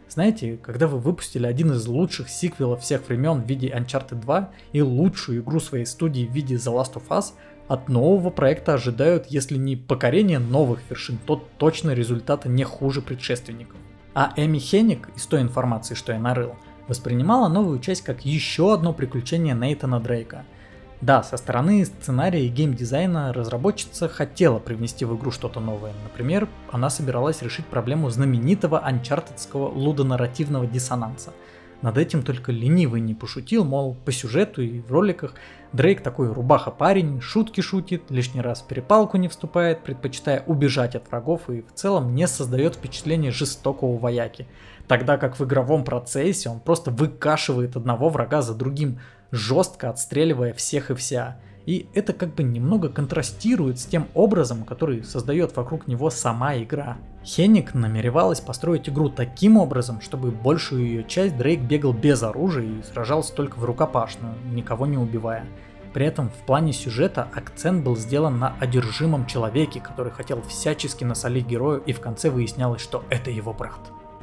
Знаете, 0.09 0.59
когда 0.61 0.85
вы 0.85 0.99
выпустили 0.99 1.47
один 1.47 1.71
из 1.71 1.87
лучших 1.87 2.29
сиквелов 2.29 2.81
всех 2.81 3.07
времен 3.07 3.41
в 3.41 3.47
виде 3.47 3.69
Uncharted 3.69 4.21
2 4.21 4.51
и 4.73 4.81
лучшую 4.81 5.41
игру 5.41 5.59
своей 5.59 5.85
студии 5.85 6.27
в 6.27 6.31
виде 6.31 6.55
The 6.55 6.71
Last 6.71 6.93
of 6.93 7.07
Us, 7.09 7.33
от 7.67 7.89
нового 7.89 8.29
проекта 8.29 8.73
ожидают, 8.73 9.27
если 9.27 9.57
не 9.57 9.75
покорение 9.75 10.39
новых 10.39 10.79
вершин, 10.89 11.17
то 11.25 11.47
точно 11.57 11.91
результата 11.91 12.49
не 12.49 12.63
хуже 12.63 13.01
предшественников. 13.01 13.77
А 14.13 14.33
Эми 14.35 14.59
Хенник, 14.59 15.09
из 15.15 15.25
той 15.25 15.41
информации, 15.41 15.95
что 15.95 16.11
я 16.11 16.19
нарыл, 16.19 16.55
воспринимала 16.87 17.47
новую 17.47 17.79
часть 17.79 18.03
как 18.03 18.25
еще 18.25 18.73
одно 18.73 18.93
приключение 18.93 19.55
Нейтана 19.55 19.99
Дрейка. 19.99 20.45
Да, 21.01 21.21
со 21.21 21.35
стороны 21.35 21.83
сценария 21.83 22.45
и 22.45 22.49
геймдизайна 22.49 23.33
разработчица 23.33 24.07
хотела 24.07 24.59
привнести 24.59 25.03
в 25.03 25.17
игру 25.17 25.31
что-то 25.31 25.59
новое. 25.59 25.91
Например, 26.03 26.47
она 26.71 26.89
собиралась 26.89 27.41
решить 27.41 27.65
проблему 27.65 28.09
знаменитого 28.09 28.79
анчартедского 28.85 29.67
лудонарративного 29.67 30.65
диссонанса. 30.65 31.33
Над 31.83 31.97
этим 31.97 32.23
только 32.23 32.53
ленивый 32.53 33.01
не 33.01 33.13
пошутил, 33.13 33.65
мол, 33.65 33.97
по 34.05 34.13
сюжету 34.13 34.61
и 34.61 34.79
в 34.79 34.89
роликах 34.89 35.33
Дрейк 35.73 36.01
такой 36.01 36.31
рубаха-парень, 36.31 37.19
шутки 37.19 37.59
шутит, 37.59 38.09
лишний 38.09 38.39
раз 38.39 38.61
в 38.61 38.67
перепалку 38.67 39.17
не 39.17 39.27
вступает, 39.27 39.83
предпочитая 39.83 40.43
убежать 40.47 40.95
от 40.95 41.09
врагов 41.09 41.49
и 41.49 41.61
в 41.61 41.73
целом 41.73 42.15
не 42.15 42.25
создает 42.25 42.75
впечатление 42.75 43.31
жестокого 43.31 43.97
вояки. 43.97 44.47
Тогда 44.87 45.17
как 45.17 45.37
в 45.37 45.43
игровом 45.43 45.83
процессе 45.83 46.47
он 46.47 46.61
просто 46.61 46.89
выкашивает 46.89 47.75
одного 47.75 48.07
врага 48.07 48.41
за 48.41 48.53
другим, 48.53 48.99
жестко 49.31 49.89
отстреливая 49.89 50.53
всех 50.53 50.89
и 50.89 50.95
вся. 50.95 51.37
И 51.65 51.87
это 51.93 52.13
как 52.13 52.35
бы 52.35 52.43
немного 52.43 52.89
контрастирует 52.89 53.79
с 53.79 53.85
тем 53.85 54.07
образом, 54.13 54.65
который 54.65 55.03
создает 55.03 55.55
вокруг 55.55 55.87
него 55.87 56.09
сама 56.09 56.57
игра. 56.57 56.97
Хенник 57.23 57.73
намеревалась 57.73 58.41
построить 58.41 58.89
игру 58.89 59.09
таким 59.09 59.57
образом, 59.57 60.01
чтобы 60.01 60.31
большую 60.31 60.85
ее 60.85 61.03
часть 61.05 61.37
Дрейк 61.37 61.61
бегал 61.61 61.93
без 61.93 62.21
оружия 62.21 62.65
и 62.65 62.83
сражался 62.83 63.33
только 63.33 63.57
в 63.57 63.63
рукопашную, 63.63 64.35
никого 64.51 64.85
не 64.85 64.97
убивая. 64.97 65.45
При 65.93 66.05
этом 66.07 66.29
в 66.29 66.45
плане 66.45 66.73
сюжета 66.73 67.27
акцент 67.33 67.83
был 67.85 67.95
сделан 67.95 68.39
на 68.39 68.55
одержимом 68.59 69.27
человеке, 69.27 69.79
который 69.79 70.11
хотел 70.11 70.41
всячески 70.41 71.03
насолить 71.03 71.45
герою 71.45 71.81
и 71.85 71.93
в 71.93 72.01
конце 72.01 72.29
выяснялось, 72.29 72.81
что 72.81 73.03
это 73.09 73.29
его 73.29 73.53
брат. 73.53 73.79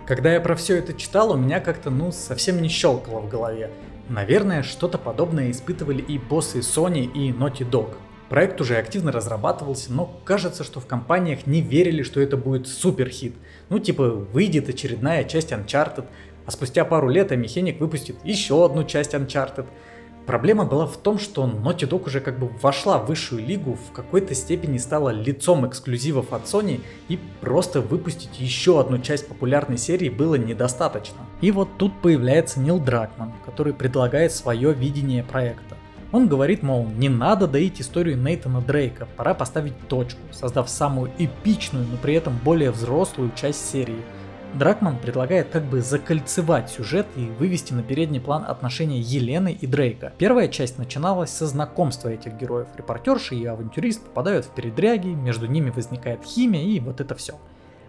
Когда 0.07 0.33
я 0.33 0.41
про 0.41 0.57
все 0.57 0.77
это 0.77 0.93
читал, 0.93 1.31
у 1.31 1.37
меня 1.37 1.61
как-то 1.61 1.91
ну 1.91 2.11
совсем 2.11 2.61
не 2.61 2.69
щелкало 2.69 3.21
в 3.21 3.29
голове. 3.29 3.71
Наверное, 4.11 4.65
что-то 4.65 4.99
подобное 4.99 5.53
испытывали 5.53 6.03
и 6.03 6.19
боссы 6.19 6.59
Sony 6.59 7.05
и 7.05 7.31
Naughty 7.31 7.65
Dog. 7.71 7.95
Проект 8.29 8.61
уже 8.61 8.77
активно 8.77 9.13
разрабатывался, 9.13 9.93
но 9.93 10.21
кажется, 10.25 10.65
что 10.65 10.81
в 10.81 10.87
компаниях 10.87 11.47
не 11.47 11.61
верили, 11.61 12.03
что 12.03 12.21
это 12.21 12.37
будет 12.37 12.67
супер 12.67 13.09
хит. 13.09 13.37
Ну 13.69 13.79
типа 13.79 14.09
выйдет 14.11 14.69
очередная 14.69 15.23
часть 15.23 15.53
Uncharted, 15.53 16.07
а 16.45 16.51
спустя 16.51 16.85
пару 16.85 17.09
лет 17.09 17.31
Амихеник 17.31 17.79
выпустит 17.79 18.17
еще 18.25 18.65
одну 18.65 18.83
часть 18.83 19.15
Uncharted– 19.15 19.67
Проблема 20.27 20.65
была 20.65 20.87
в 20.87 20.97
том, 20.97 21.19
что 21.19 21.45
Naughty 21.45 21.89
Dog 21.89 22.07
уже 22.07 22.21
как 22.21 22.39
бы 22.39 22.49
вошла 22.63 22.99
в 22.99 23.07
высшую 23.07 23.45
лигу, 23.45 23.75
в 23.89 23.93
какой-то 23.93 24.35
степени 24.35 24.79
стала 24.79 25.11
лицом 25.11 25.67
эксклюзивов 25.67 26.33
от 26.33 26.45
Sony, 26.45 26.81
и 27.09 27.19
просто 27.41 27.81
выпустить 27.81 28.39
еще 28.39 28.81
одну 28.81 28.99
часть 28.99 29.27
популярной 29.27 29.79
серии 29.79 30.09
было 30.09 30.37
недостаточно. 30.37 31.19
И 31.41 31.51
вот 31.51 31.69
тут 31.79 32.01
появляется 32.01 32.61
Нил 32.61 32.79
Дракман, 32.79 33.33
который 33.45 33.73
предлагает 33.73 34.33
свое 34.33 34.73
видение 34.73 35.25
проекта. 35.25 35.77
Он 36.13 36.29
говорит, 36.29 36.63
мол, 36.63 36.87
не 36.87 37.09
надо 37.09 37.47
доить 37.47 37.81
историю 37.81 38.17
Нейтана 38.19 38.61
Дрейка, 38.61 39.07
пора 39.17 39.33
поставить 39.33 39.79
точку, 39.89 40.21
создав 40.33 40.69
самую 40.69 41.11
эпичную, 41.19 41.87
но 41.87 41.97
при 41.97 42.15
этом 42.15 42.39
более 42.45 42.71
взрослую 42.71 43.33
часть 43.37 43.69
серии– 43.71 44.01
Дракман 44.55 44.99
предлагает 44.99 45.49
как 45.51 45.65
бы 45.65 45.81
закольцевать 45.81 46.71
сюжет 46.71 47.07
и 47.17 47.31
вывести 47.39 47.73
на 47.73 47.83
передний 47.83 48.21
план 48.21 48.45
отношения 48.47 49.01
Елены 49.01 49.53
и 49.53 49.67
Дрейка. 49.67 50.13
Первая 50.19 50.49
часть 50.49 50.77
начиналась 50.77 51.31
со 51.31 51.47
знакомства 51.47 52.09
этих 52.09 52.35
героев. 52.35 52.67
Репортерши 52.77 53.37
и 53.37 53.45
авантюрист 53.45 54.03
попадают 54.03 54.47
в 54.47 54.51
передряги, 54.51 55.09
между 55.09 55.47
ними 55.47 55.71
возникает 55.71 56.25
химия 56.25 56.65
и 56.65 56.81
вот 56.81 57.01
это 57.01 57.15
все. 57.15 57.39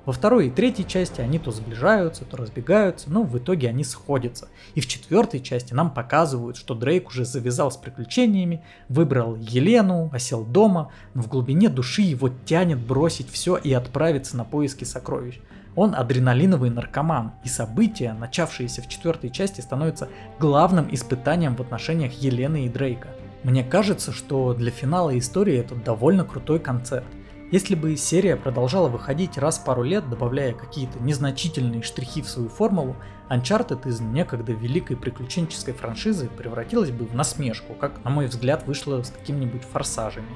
Во 0.05 0.13
второй 0.13 0.47
и 0.47 0.51
третьей 0.51 0.87
части 0.87 1.21
они 1.21 1.39
то 1.39 1.51
сближаются, 1.51 2.25
то 2.25 2.37
разбегаются, 2.37 3.11
но 3.11 3.23
в 3.23 3.37
итоге 3.37 3.69
они 3.69 3.83
сходятся. 3.83 4.47
И 4.73 4.81
в 4.81 4.87
четвертой 4.87 5.41
части 5.41 5.73
нам 5.73 5.91
показывают, 5.91 6.57
что 6.57 6.73
Дрейк 6.73 7.09
уже 7.09 7.25
завязал 7.25 7.71
с 7.71 7.77
приключениями, 7.77 8.63
выбрал 8.87 9.35
Елену, 9.35 10.09
осел 10.11 10.43
дома, 10.43 10.91
но 11.13 11.21
в 11.21 11.27
глубине 11.27 11.69
души 11.69 12.01
его 12.01 12.29
тянет 12.45 12.79
бросить 12.79 13.29
все 13.31 13.57
и 13.57 13.73
отправиться 13.73 14.37
на 14.37 14.43
поиски 14.43 14.85
сокровищ. 14.85 15.39
Он 15.75 15.95
адреналиновый 15.95 16.69
наркоман, 16.69 17.31
и 17.43 17.47
события, 17.47 18.13
начавшиеся 18.13 18.81
в 18.81 18.87
четвертой 18.87 19.29
части, 19.29 19.61
становятся 19.61 20.09
главным 20.39 20.93
испытанием 20.93 21.55
в 21.55 21.61
отношениях 21.61 22.13
Елены 22.13 22.65
и 22.65 22.69
Дрейка. 22.69 23.09
Мне 23.43 23.63
кажется, 23.63 24.11
что 24.11 24.53
для 24.53 24.69
финала 24.69 25.17
истории 25.17 25.57
это 25.57 25.75
довольно 25.75 26.25
крутой 26.25 26.59
концепт. 26.59 27.07
Если 27.51 27.75
бы 27.75 27.97
серия 27.97 28.37
продолжала 28.37 28.87
выходить 28.87 29.37
раз 29.37 29.59
в 29.59 29.65
пару 29.65 29.83
лет, 29.83 30.09
добавляя 30.09 30.53
какие-то 30.53 30.99
незначительные 30.99 31.83
штрихи 31.83 32.21
в 32.21 32.29
свою 32.29 32.49
формулу, 32.49 32.95
Uncharted 33.29 33.87
из 33.87 33.99
некогда 33.99 34.51
великой 34.51 34.95
приключенческой 34.97 35.73
франшизы 35.73 36.27
превратилась 36.27 36.91
бы 36.91 37.05
в 37.05 37.15
насмешку, 37.15 37.73
как, 37.73 38.03
на 38.03 38.09
мой 38.09 38.27
взгляд, 38.27 38.67
вышло 38.67 39.01
с 39.03 39.09
какими-нибудь 39.09 39.63
форсажами. 39.63 40.27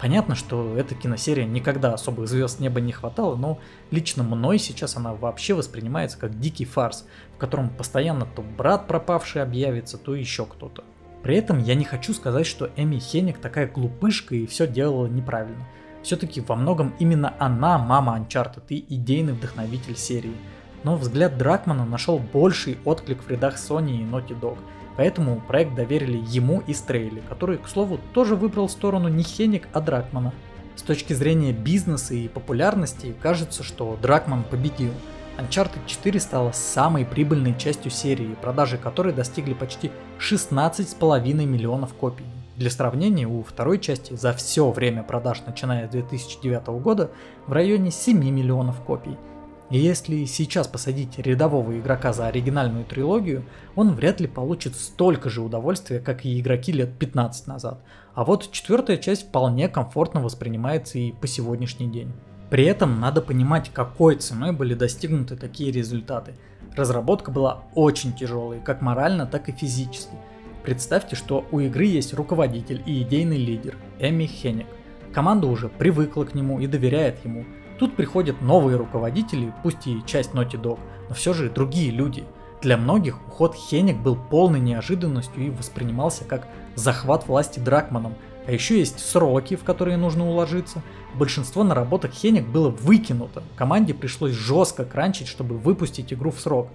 Понятно, 0.00 0.34
что 0.34 0.76
эта 0.76 0.94
киносерия 0.94 1.46
никогда 1.46 1.94
особых 1.94 2.28
звезд 2.28 2.60
неба 2.60 2.80
не 2.80 2.92
хватало, 2.92 3.34
но 3.34 3.58
лично 3.90 4.22
мной 4.22 4.58
сейчас 4.58 4.96
она 4.96 5.14
вообще 5.14 5.54
воспринимается 5.54 6.18
как 6.18 6.38
дикий 6.38 6.66
фарс, 6.66 7.06
в 7.34 7.38
котором 7.38 7.70
постоянно 7.70 8.26
то 8.26 8.42
брат 8.42 8.86
пропавший 8.86 9.42
объявится, 9.42 9.96
то 9.96 10.14
еще 10.14 10.44
кто-то. 10.44 10.84
При 11.22 11.36
этом 11.36 11.58
я 11.58 11.74
не 11.74 11.84
хочу 11.84 12.12
сказать, 12.12 12.46
что 12.46 12.70
Эми 12.76 12.98
Хенник 12.98 13.38
такая 13.38 13.66
глупышка 13.66 14.34
и 14.34 14.46
все 14.46 14.66
делала 14.66 15.06
неправильно. 15.06 15.66
Все-таки 16.02 16.40
во 16.40 16.54
многом 16.56 16.94
именно 16.98 17.34
она 17.38 17.78
мама 17.78 18.18
Uncharted 18.18 18.64
и 18.68 18.84
идейный 18.94 19.32
вдохновитель 19.32 19.96
серии. 19.96 20.36
Но 20.84 20.96
взгляд 20.96 21.36
Дракмана 21.36 21.84
нашел 21.84 22.18
больший 22.18 22.78
отклик 22.84 23.24
в 23.24 23.30
рядах 23.30 23.56
Sony 23.56 23.96
и 23.96 24.04
Naughty 24.04 24.38
Dog– 24.38 24.58
Поэтому 24.96 25.40
проект 25.46 25.74
доверили 25.74 26.22
ему 26.28 26.62
и 26.66 26.72
Стрейли, 26.72 27.22
который, 27.28 27.58
к 27.58 27.68
слову, 27.68 28.00
тоже 28.14 28.34
выбрал 28.34 28.68
сторону 28.68 29.08
не 29.08 29.22
Хеник, 29.22 29.68
а 29.72 29.80
Дракмана. 29.80 30.32
С 30.74 30.82
точки 30.82 31.12
зрения 31.12 31.52
бизнеса 31.52 32.14
и 32.14 32.28
популярности, 32.28 33.14
кажется, 33.22 33.62
что 33.62 33.98
Дракман 34.00 34.44
победил. 34.44 34.92
Uncharted 35.38 35.80
4 35.86 36.18
стала 36.18 36.52
самой 36.52 37.04
прибыльной 37.04 37.56
частью 37.58 37.90
серии, 37.90 38.36
продажи 38.40 38.78
которой 38.78 39.12
достигли 39.12 39.52
почти 39.52 39.90
16,5 40.18 41.34
миллионов 41.44 41.92
копий. 41.92 42.24
Для 42.56 42.70
сравнения, 42.70 43.26
у 43.26 43.42
второй 43.42 43.78
части 43.78 44.14
за 44.14 44.32
все 44.32 44.70
время 44.70 45.02
продаж, 45.02 45.42
начиная 45.46 45.86
с 45.86 45.90
2009 45.90 46.68
года, 46.80 47.10
в 47.46 47.52
районе 47.52 47.90
7 47.90 48.18
миллионов 48.18 48.80
копий– 48.80 49.18
и 49.68 49.78
если 49.78 50.24
сейчас 50.26 50.68
посадить 50.68 51.18
рядового 51.18 51.76
игрока 51.78 52.12
за 52.12 52.28
оригинальную 52.28 52.84
трилогию, 52.84 53.44
он 53.74 53.92
вряд 53.94 54.20
ли 54.20 54.28
получит 54.28 54.76
столько 54.76 55.28
же 55.28 55.42
удовольствия, 55.42 55.98
как 55.98 56.24
и 56.24 56.38
игроки 56.38 56.70
лет 56.70 56.96
15 56.98 57.48
назад. 57.48 57.82
А 58.14 58.24
вот 58.24 58.50
четвертая 58.52 58.96
часть 58.96 59.28
вполне 59.28 59.68
комфортно 59.68 60.20
воспринимается 60.20 60.98
и 60.98 61.10
по 61.10 61.26
сегодняшний 61.26 61.88
день. 61.88 62.12
При 62.48 62.64
этом 62.64 63.00
надо 63.00 63.20
понимать, 63.20 63.70
какой 63.72 64.16
ценой 64.16 64.52
были 64.52 64.74
достигнуты 64.74 65.36
такие 65.36 65.72
результаты. 65.72 66.34
Разработка 66.76 67.32
была 67.32 67.64
очень 67.74 68.12
тяжелой, 68.12 68.60
как 68.60 68.82
морально, 68.82 69.26
так 69.26 69.48
и 69.48 69.52
физически. 69.52 70.14
Представьте, 70.62 71.16
что 71.16 71.44
у 71.50 71.58
игры 71.58 71.86
есть 71.86 72.14
руководитель 72.14 72.82
и 72.86 73.02
идейный 73.02 73.38
лидер 73.38 73.76
Эми 73.98 74.26
Хенник. 74.26 74.66
Команда 75.12 75.48
уже 75.48 75.68
привыкла 75.68 76.24
к 76.24 76.34
нему 76.34 76.60
и 76.60 76.66
доверяет 76.66 77.24
ему, 77.24 77.44
Тут 77.78 77.94
приходят 77.94 78.40
новые 78.40 78.76
руководители, 78.76 79.52
пусть 79.62 79.86
и 79.86 80.02
часть 80.06 80.32
Naughty 80.32 80.60
Dog, 80.60 80.78
но 81.08 81.14
все 81.14 81.32
же 81.32 81.50
другие 81.50 81.90
люди. 81.90 82.24
Для 82.62 82.76
многих 82.76 83.20
уход 83.28 83.54
Хеник 83.54 83.98
был 83.98 84.16
полной 84.16 84.60
неожиданностью 84.60 85.46
и 85.46 85.50
воспринимался 85.50 86.24
как 86.24 86.48
захват 86.74 87.28
власти 87.28 87.58
Дракманом, 87.60 88.14
а 88.46 88.52
еще 88.52 88.78
есть 88.78 89.00
сроки, 89.00 89.56
в 89.56 89.64
которые 89.64 89.96
нужно 89.96 90.28
уложиться. 90.28 90.82
Большинство 91.14 91.64
наработок 91.64 92.12
Хеник 92.12 92.46
было 92.46 92.70
выкинуто. 92.70 93.42
Команде 93.56 93.92
пришлось 93.92 94.32
жестко 94.32 94.84
кранчить, 94.84 95.26
чтобы 95.26 95.58
выпустить 95.58 96.12
игру 96.12 96.30
в 96.30 96.40
срок. 96.40 96.68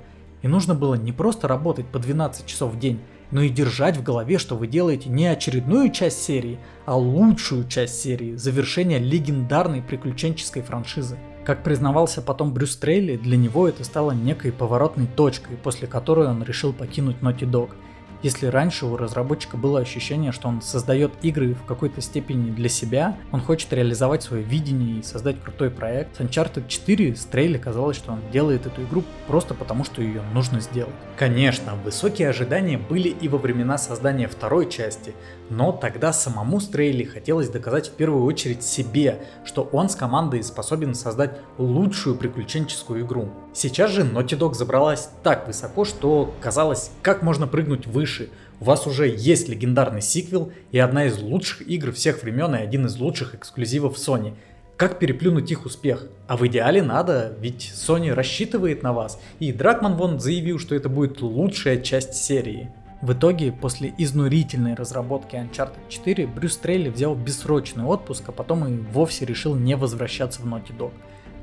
И 0.44 0.48
нужно 0.48 0.76
было 0.76 0.96
не 0.96 1.12
просто 1.12 1.48
работать 1.48 1.86
по 1.88 1.98
12 1.98 2.46
часов 2.46 2.74
в 2.74 2.80
день, 2.80 3.00
но 3.32 3.42
и 3.42 3.50
держать 3.50 3.98
в 3.98 4.04
голове, 4.04 4.38
что 4.38 4.56
вы 4.56 4.68
делаете 4.68 5.10
не 5.10 5.28
очередную 5.28 5.92
часть 5.92 6.22
серии, 6.22 6.60
а 6.86 6.98
лучшую 6.98 7.68
часть 7.68 8.02
серии, 8.02 8.36
завершение 8.36 9.00
легендарной 9.00 9.82
приключенческой 9.82 10.62
франшизы. 10.62 11.18
Как 11.44 11.64
признавался 11.64 12.22
потом 12.22 12.54
Брюс 12.54 12.76
Трейли, 12.76 13.18
для 13.18 13.38
него 13.38 13.68
это 13.68 13.84
стало 13.84 14.12
некой 14.12 14.52
поворотной 14.52 15.08
точкой, 15.08 15.58
после 15.58 15.88
которой 15.88 16.28
он 16.28 16.44
решил 16.44 16.72
покинуть 16.74 17.18
Naughty 17.22 17.50
Dog– 17.50 17.72
если 18.22 18.48
раньше 18.48 18.86
у 18.86 18.98
разработчика 18.98 19.58
было 19.58 19.80
ощущение, 19.80 20.32
что 20.32 20.48
он 20.48 20.62
создает 20.62 21.12
игры 21.22 21.54
в 21.54 21.66
какой-то 21.66 22.02
степени 22.02 22.52
для 22.52 22.70
себя, 22.70 23.18
он 23.32 23.42
хочет 23.42 23.74
реализовать 23.74 24.24
свое 24.24 24.44
видение 24.44 25.00
и 25.00 25.04
создать 25.04 25.42
крутой 25.42 25.72
проект, 25.72 26.18
с 26.18 26.20
Uncharted 26.20 26.68
4 26.68 27.16
Стрейли 27.16 27.58
казалось, 27.58 27.98
что 27.98 28.14
он 28.14 28.20
делает 28.32 28.66
эту 28.66 28.84
игру 28.84 29.04
просто 29.28 29.54
потому, 29.54 29.84
что 29.84 30.02
ее 30.02 30.22
нужно 30.34 30.60
сделать. 30.60 30.94
Конечно, 31.18 31.76
высокие 31.76 32.30
ожидания 32.30 32.78
были 32.78 33.10
и 33.10 33.28
во 33.28 33.38
времена 33.38 33.78
создания 33.78 34.28
второй 34.28 34.70
части, 34.70 35.14
но 35.50 35.72
тогда 35.72 36.14
самому 36.14 36.60
Стрейли 36.60 37.04
хотелось 37.04 37.50
доказать 37.50 37.90
в 37.90 37.94
первую 37.94 38.24
очередь 38.24 38.64
себе, 38.64 39.24
что 39.46 39.64
он 39.64 39.90
с 39.90 39.96
командой 39.96 40.44
способен 40.44 40.94
создать 40.96 41.40
лучшую 41.58 42.16
приключенческую 42.16 43.06
игру. 43.06 43.30
Сейчас 43.54 43.92
же 43.92 44.04
Naughty 44.04 44.38
Dog 44.38 44.54
забралась 44.54 45.10
так 45.24 45.46
высоко, 45.46 45.84
что 45.84 46.34
казалось, 46.40 46.92
как 47.02 47.22
можно 47.22 47.48
прыгнуть 47.48 47.86
выше. 47.86 48.30
У 48.62 48.66
вас 48.66 48.88
уже 48.88 49.10
есть 49.10 49.50
легендарный 49.50 50.02
сиквел 50.02 50.54
и 50.72 50.80
одна 50.80 51.06
из 51.06 51.20
лучших 51.20 51.68
игр 51.68 51.92
всех 51.92 52.24
времен 52.24 52.56
и 52.56 52.60
один 52.60 52.86
из 52.86 52.98
лучших 52.98 53.36
эксклюзивов 53.36 53.98
Sony. 53.98 54.36
Как 54.78 55.00
переплюнуть 55.00 55.52
их 55.52 55.66
успех? 55.66 56.08
А 56.28 56.38
в 56.38 56.48
идеале 56.48 56.82
надо, 56.82 57.36
ведь 57.40 57.74
Sony 57.76 58.14
рассчитывает 58.14 58.84
на 58.84 58.94
вас. 58.94 59.20
И 59.40 59.52
Дракман 59.52 59.96
вон 59.98 60.20
заявил, 60.20 60.58
что 60.58 60.74
это 60.74 60.88
будет 60.88 61.22
лучшая 61.22 61.82
часть 61.82 62.14
серии. 62.14 62.72
В 63.02 63.14
итоге, 63.14 63.52
после 63.52 63.94
изнурительной 63.98 64.76
разработки 64.76 65.36
Uncharted 65.36 65.90
4, 65.90 66.26
Брюс 66.28 66.56
Трейли 66.56 66.90
взял 66.90 67.16
бессрочный 67.16 67.84
отпуск, 67.84 68.24
а 68.28 68.32
потом 68.32 68.66
и 68.68 68.78
вовсе 68.92 69.26
решил 69.26 69.56
не 69.56 69.76
возвращаться 69.76 70.42
в 70.42 70.46
Naughty 70.46 70.78
Dog. 70.78 70.94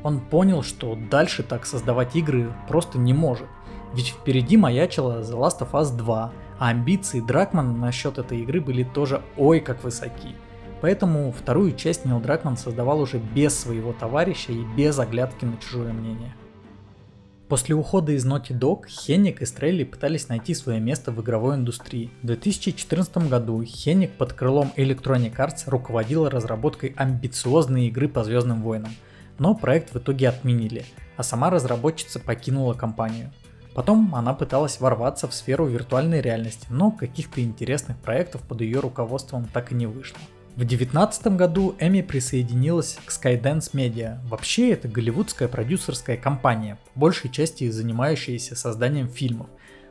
Он 0.02 0.20
понял, 0.20 0.62
что 0.62 0.96
дальше 1.10 1.42
так 1.42 1.66
создавать 1.66 2.14
игры 2.16 2.52
просто 2.68 2.98
не 2.98 3.12
может. 3.12 3.46
Ведь 3.94 4.08
впереди 4.08 4.56
маячила 4.56 5.22
The 5.22 5.38
Last 5.38 5.60
of 5.60 5.72
Us 5.72 5.96
2, 5.96 6.32
а 6.58 6.68
амбиции 6.68 7.20
Дракмана 7.20 7.72
насчет 7.72 8.18
этой 8.18 8.40
игры 8.40 8.60
были 8.60 8.84
тоже 8.84 9.22
ой 9.36 9.60
как 9.60 9.82
высоки. 9.82 10.34
Поэтому 10.80 11.32
вторую 11.32 11.74
часть 11.74 12.04
Нил 12.04 12.20
Дракман 12.20 12.56
создавал 12.56 13.00
уже 13.00 13.18
без 13.18 13.58
своего 13.58 13.92
товарища 13.92 14.52
и 14.52 14.64
без 14.76 14.98
оглядки 14.98 15.44
на 15.44 15.56
чужое 15.56 15.92
мнение. 15.92 16.34
После 17.48 17.74
ухода 17.74 18.12
из 18.12 18.26
Naughty 18.26 18.50
Dog, 18.50 18.86
Хенник 18.86 19.40
и 19.40 19.46
Стрелли 19.46 19.82
пытались 19.82 20.28
найти 20.28 20.52
свое 20.52 20.80
место 20.80 21.12
в 21.12 21.22
игровой 21.22 21.54
индустрии. 21.54 22.10
В 22.22 22.26
2014 22.26 23.28
году 23.28 23.62
Хенник 23.64 24.12
под 24.12 24.34
крылом 24.34 24.70
Electronic 24.76 25.34
Arts 25.36 25.62
руководил 25.66 26.28
разработкой 26.28 26.92
амбициозной 26.94 27.86
игры 27.86 28.06
по 28.06 28.22
Звездным 28.22 28.60
войнам, 28.62 28.92
но 29.38 29.54
проект 29.54 29.94
в 29.94 29.98
итоге 29.98 30.28
отменили, 30.28 30.84
а 31.16 31.22
сама 31.22 31.50
разработчица 31.50 32.20
покинула 32.20 32.74
компанию. 32.74 33.32
Потом 33.74 34.14
она 34.14 34.34
пыталась 34.34 34.80
ворваться 34.80 35.28
в 35.28 35.34
сферу 35.34 35.66
виртуальной 35.66 36.20
реальности, 36.20 36.66
но 36.68 36.90
каких-то 36.90 37.40
интересных 37.40 37.96
проектов 37.98 38.42
под 38.42 38.60
ее 38.60 38.80
руководством 38.80 39.46
так 39.52 39.72
и 39.72 39.74
не 39.74 39.86
вышло. 39.86 40.18
В 40.56 40.66
2019 40.66 41.36
году 41.36 41.76
Эми 41.78 42.02
присоединилась 42.02 42.98
к 43.04 43.10
Skydance 43.10 43.72
Media. 43.74 44.18
Вообще 44.26 44.72
это 44.72 44.88
голливудская 44.88 45.46
продюсерская 45.46 46.16
компания, 46.16 46.78
по 46.94 47.00
большей 47.00 47.30
части 47.30 47.70
занимающаяся 47.70 48.56
созданием 48.56 49.08
фильмов. 49.08 49.46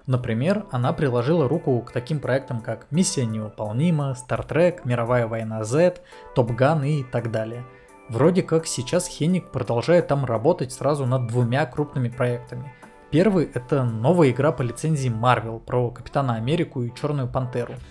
Например, 0.08 0.66
она 0.72 0.92
приложила 0.92 1.48
руку 1.48 1.80
к 1.82 1.94
таким 1.94 2.20
проектам, 2.20 2.60
как 2.60 2.88
«Миссия 2.92 3.26
невыполнима», 3.26 4.18
«Star 4.18 4.46
Trek», 4.46 4.82
«Мировая 4.84 5.28
война 5.28 5.64
Z», 5.64 6.02
«Топ 6.36 6.52
Ган» 6.52 6.84
и 6.84 7.04
так 7.04 7.32
далее. 7.32 7.64
Вроде 8.10 8.42
как 8.42 8.68
сейчас 8.68 9.08
Хенник 9.08 9.52
продолжает 9.52 10.08
там 10.08 10.26
работать 10.26 10.72
сразу 10.72 11.06
над 11.06 11.28
двумя 11.28 11.66
крупными 11.66 12.10
проектами. 12.10 12.74
Первый 13.12 13.50
это 13.54 13.84
новая 13.84 14.32
игра 14.32 14.52
по 14.52 14.62
лицензии 14.62 15.10
Marvel 15.10 15.60
про 15.60 15.92
Капитана 15.92 16.36
Америку 16.36 16.84
и 16.84 16.94
Черную 16.94 17.28
Пантеру– 17.28 17.74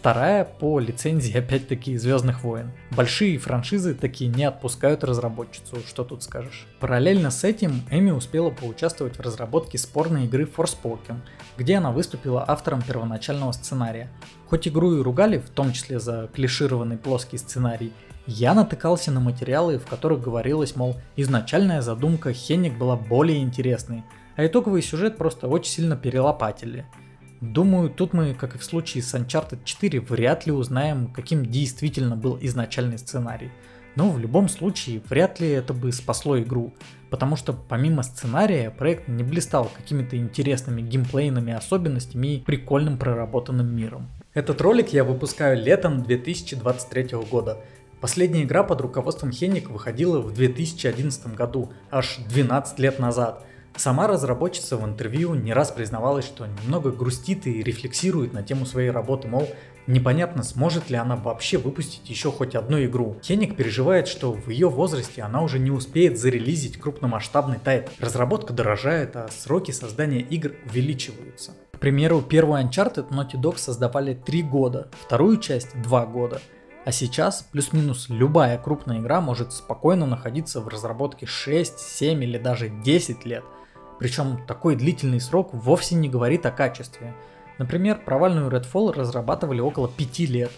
Вторая 0.00 0.46
по 0.46 0.78
лицензии 0.78 1.36
опять-таки 1.38 1.94
Звездных 1.98 2.42
войн. 2.42 2.72
Большие 2.90 3.36
франшизы 3.36 3.94
такие 3.94 4.30
не 4.30 4.44
отпускают 4.44 5.04
разработчицу, 5.04 5.76
что 5.86 6.04
тут 6.04 6.22
скажешь. 6.22 6.66
Параллельно 6.80 7.30
с 7.30 7.44
этим 7.44 7.82
Эми 7.90 8.10
успела 8.10 8.48
поучаствовать 8.48 9.18
в 9.18 9.20
разработке 9.20 9.76
спорной 9.76 10.24
игры 10.24 10.44
Forspoken, 10.44 11.18
где 11.58 11.76
она 11.76 11.92
выступила 11.92 12.42
автором 12.48 12.80
первоначального 12.80 13.52
сценария. 13.52 14.10
Хоть 14.48 14.66
игру 14.66 14.96
и 14.96 15.02
ругали, 15.02 15.36
в 15.36 15.50
том 15.50 15.70
числе 15.74 16.00
за 16.00 16.30
клишированный 16.32 16.96
плоский 16.96 17.36
сценарий, 17.36 17.92
я 18.30 18.54
натыкался 18.54 19.10
на 19.10 19.20
материалы, 19.20 19.78
в 19.78 19.86
которых 19.86 20.22
говорилось, 20.22 20.76
мол, 20.76 20.96
изначальная 21.16 21.82
задумка 21.82 22.32
Хенник 22.32 22.78
была 22.78 22.96
более 22.96 23.42
интересной, 23.42 24.04
а 24.36 24.46
итоговый 24.46 24.82
сюжет 24.82 25.18
просто 25.18 25.48
очень 25.48 25.72
сильно 25.72 25.96
перелопатили– 25.96 26.86
Думаю, 27.40 27.88
тут 27.88 28.12
мы, 28.12 28.34
как 28.34 28.54
и 28.54 28.58
в 28.58 28.64
случае 28.64 29.02
с 29.02 29.14
Uncharted 29.14 29.60
4, 29.64 30.00
вряд 30.00 30.44
ли 30.44 30.52
узнаем, 30.52 31.06
каким 31.06 31.46
действительно 31.46 32.14
был 32.14 32.38
изначальный 32.42 32.98
сценарий. 32.98 33.50
Но 33.96 34.10
в 34.10 34.18
любом 34.18 34.48
случае, 34.48 35.00
вряд 35.08 35.40
ли 35.40 35.48
это 35.48 35.72
бы 35.72 35.90
спасло 35.90 36.38
игру, 36.38 36.74
потому 37.08 37.36
что 37.36 37.54
помимо 37.54 38.02
сценария, 38.02 38.70
проект 38.70 39.08
не 39.08 39.24
блистал 39.24 39.70
какими-то 39.74 40.18
интересными 40.18 40.82
геймплейными 40.82 41.54
особенностями 41.54 42.34
и 42.34 42.40
прикольным 42.40 42.98
проработанным 42.98 43.74
миром. 43.74 44.08
Этот 44.34 44.60
ролик 44.60 44.90
я 44.90 45.02
выпускаю 45.02 45.60
летом 45.60 46.02
2023 46.02 47.16
года. 47.30 47.58
Последняя 48.00 48.44
игра 48.44 48.62
под 48.62 48.80
руководством 48.80 49.32
Хенник 49.32 49.70
выходила 49.70 50.20
в 50.20 50.32
2011 50.32 51.34
году, 51.34 51.72
аж 51.90 52.18
12 52.28 52.78
лет 52.78 52.98
назад– 52.98 53.44
Сама 53.76 54.08
разработчица 54.08 54.76
в 54.76 54.84
интервью 54.84 55.34
не 55.34 55.52
раз 55.52 55.70
признавалась, 55.70 56.26
что 56.26 56.46
немного 56.46 56.90
грустит 56.90 57.46
и 57.46 57.62
рефлексирует 57.62 58.32
на 58.32 58.42
тему 58.42 58.66
своей 58.66 58.90
работы, 58.90 59.28
мол, 59.28 59.48
непонятно, 59.86 60.42
сможет 60.42 60.90
ли 60.90 60.96
она 60.96 61.16
вообще 61.16 61.56
выпустить 61.56 62.10
еще 62.10 62.30
хоть 62.30 62.54
одну 62.54 62.82
игру. 62.84 63.16
Хеник 63.22 63.56
переживает, 63.56 64.08
что 64.08 64.32
в 64.32 64.50
ее 64.50 64.68
возрасте 64.68 65.22
она 65.22 65.40
уже 65.40 65.58
не 65.58 65.70
успеет 65.70 66.18
зарелизить 66.18 66.78
крупномасштабный 66.78 67.58
тайп. 67.58 67.88
Разработка 68.00 68.52
дорожает, 68.52 69.16
а 69.16 69.28
сроки 69.30 69.70
создания 69.70 70.20
игр 70.20 70.52
увеличиваются. 70.68 71.52
К 71.72 71.78
примеру, 71.78 72.20
первую 72.20 72.62
Uncharted 72.62 73.08
Naughty 73.08 73.40
Dog 73.40 73.56
создавали 73.56 74.14
3 74.14 74.42
года, 74.42 74.90
вторую 75.06 75.38
часть 75.38 75.80
2 75.80 76.06
года. 76.06 76.42
А 76.84 76.92
сейчас 76.92 77.46
плюс-минус 77.50 78.06
любая 78.08 78.58
крупная 78.58 79.00
игра 79.00 79.20
может 79.20 79.52
спокойно 79.52 80.06
находиться 80.06 80.60
в 80.60 80.68
разработке 80.68 81.26
6, 81.26 81.78
7 81.78 82.24
или 82.24 82.38
даже 82.38 82.68
10 82.68 83.24
лет– 83.24 83.44
причем 84.00 84.40
такой 84.46 84.76
длительный 84.76 85.20
срок 85.20 85.50
вовсе 85.52 85.94
не 85.94 86.08
говорит 86.08 86.46
о 86.46 86.50
качестве. 86.50 87.14
Например, 87.58 88.00
провальную 88.02 88.50
Redfall 88.50 88.94
разрабатывали 88.94 89.60
около 89.60 89.88
5 89.88 90.18
лет. 90.20 90.50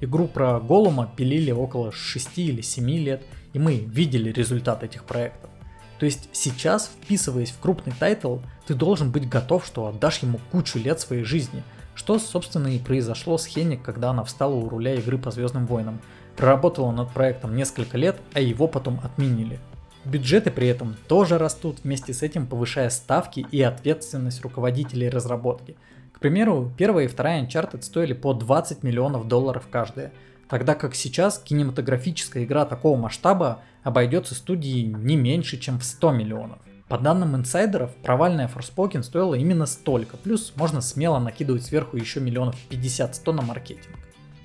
Игру 0.00 0.26
про 0.26 0.58
Голума 0.58 1.08
пилили 1.16 1.52
около 1.52 1.92
6 1.92 2.38
или 2.38 2.60
7 2.60 2.90
лет, 2.90 3.22
и 3.52 3.60
мы 3.60 3.76
видели 3.76 4.32
результат 4.32 4.82
этих 4.82 5.04
проектов. 5.04 5.48
То 6.00 6.06
есть 6.06 6.28
сейчас, 6.32 6.90
вписываясь 7.02 7.52
в 7.52 7.60
крупный 7.60 7.92
title, 7.96 8.38
ты 8.66 8.74
должен 8.74 9.12
быть 9.12 9.28
готов, 9.28 9.64
что 9.64 9.86
отдашь 9.86 10.18
ему 10.18 10.40
кучу 10.50 10.80
лет 10.80 10.98
своей 10.98 11.22
жизни, 11.22 11.62
что, 12.08 12.18
собственно, 12.18 12.68
и 12.68 12.78
произошло 12.78 13.36
с 13.36 13.44
Хенник, 13.44 13.82
когда 13.82 14.08
она 14.08 14.24
встала 14.24 14.54
у 14.54 14.66
руля 14.66 14.94
игры 14.94 15.18
по 15.18 15.30
Звездным 15.30 15.66
войнам. 15.66 16.00
Проработала 16.38 16.90
над 16.90 17.10
проектом 17.10 17.54
несколько 17.54 17.98
лет, 17.98 18.16
а 18.32 18.40
его 18.40 18.66
потом 18.66 18.98
отменили. 19.04 19.60
Бюджеты 20.06 20.50
при 20.50 20.68
этом 20.68 20.96
тоже 21.06 21.36
растут, 21.36 21.80
вместе 21.84 22.14
с 22.14 22.22
этим 22.22 22.46
повышая 22.46 22.88
ставки 22.88 23.46
и 23.50 23.60
ответственность 23.60 24.40
руководителей 24.40 25.10
разработки. 25.10 25.76
К 26.14 26.18
примеру, 26.18 26.72
первая 26.78 27.04
и 27.04 27.08
вторая 27.08 27.44
Uncharted 27.44 27.82
стоили 27.82 28.14
по 28.14 28.32
20 28.32 28.82
миллионов 28.82 29.28
долларов 29.28 29.68
каждая, 29.70 30.10
тогда 30.48 30.74
как 30.74 30.94
сейчас 30.94 31.38
кинематографическая 31.38 32.44
игра 32.44 32.64
такого 32.64 32.96
масштаба 32.96 33.60
обойдется 33.82 34.34
студии 34.34 34.80
не 34.80 35.16
меньше, 35.16 35.58
чем 35.58 35.78
в 35.78 35.84
100 35.84 36.12
миллионов. 36.12 36.58
По 36.88 36.96
данным 36.96 37.36
инсайдеров, 37.36 37.94
провальная 37.96 38.48
Forspoken 38.48 39.02
стоила 39.02 39.34
именно 39.34 39.66
столько, 39.66 40.16
плюс 40.16 40.54
можно 40.56 40.80
смело 40.80 41.18
накидывать 41.18 41.64
сверху 41.64 41.98
еще 41.98 42.18
миллионов 42.18 42.56
50-100 42.70 43.32
на 43.32 43.42
маркетинг. 43.42 43.94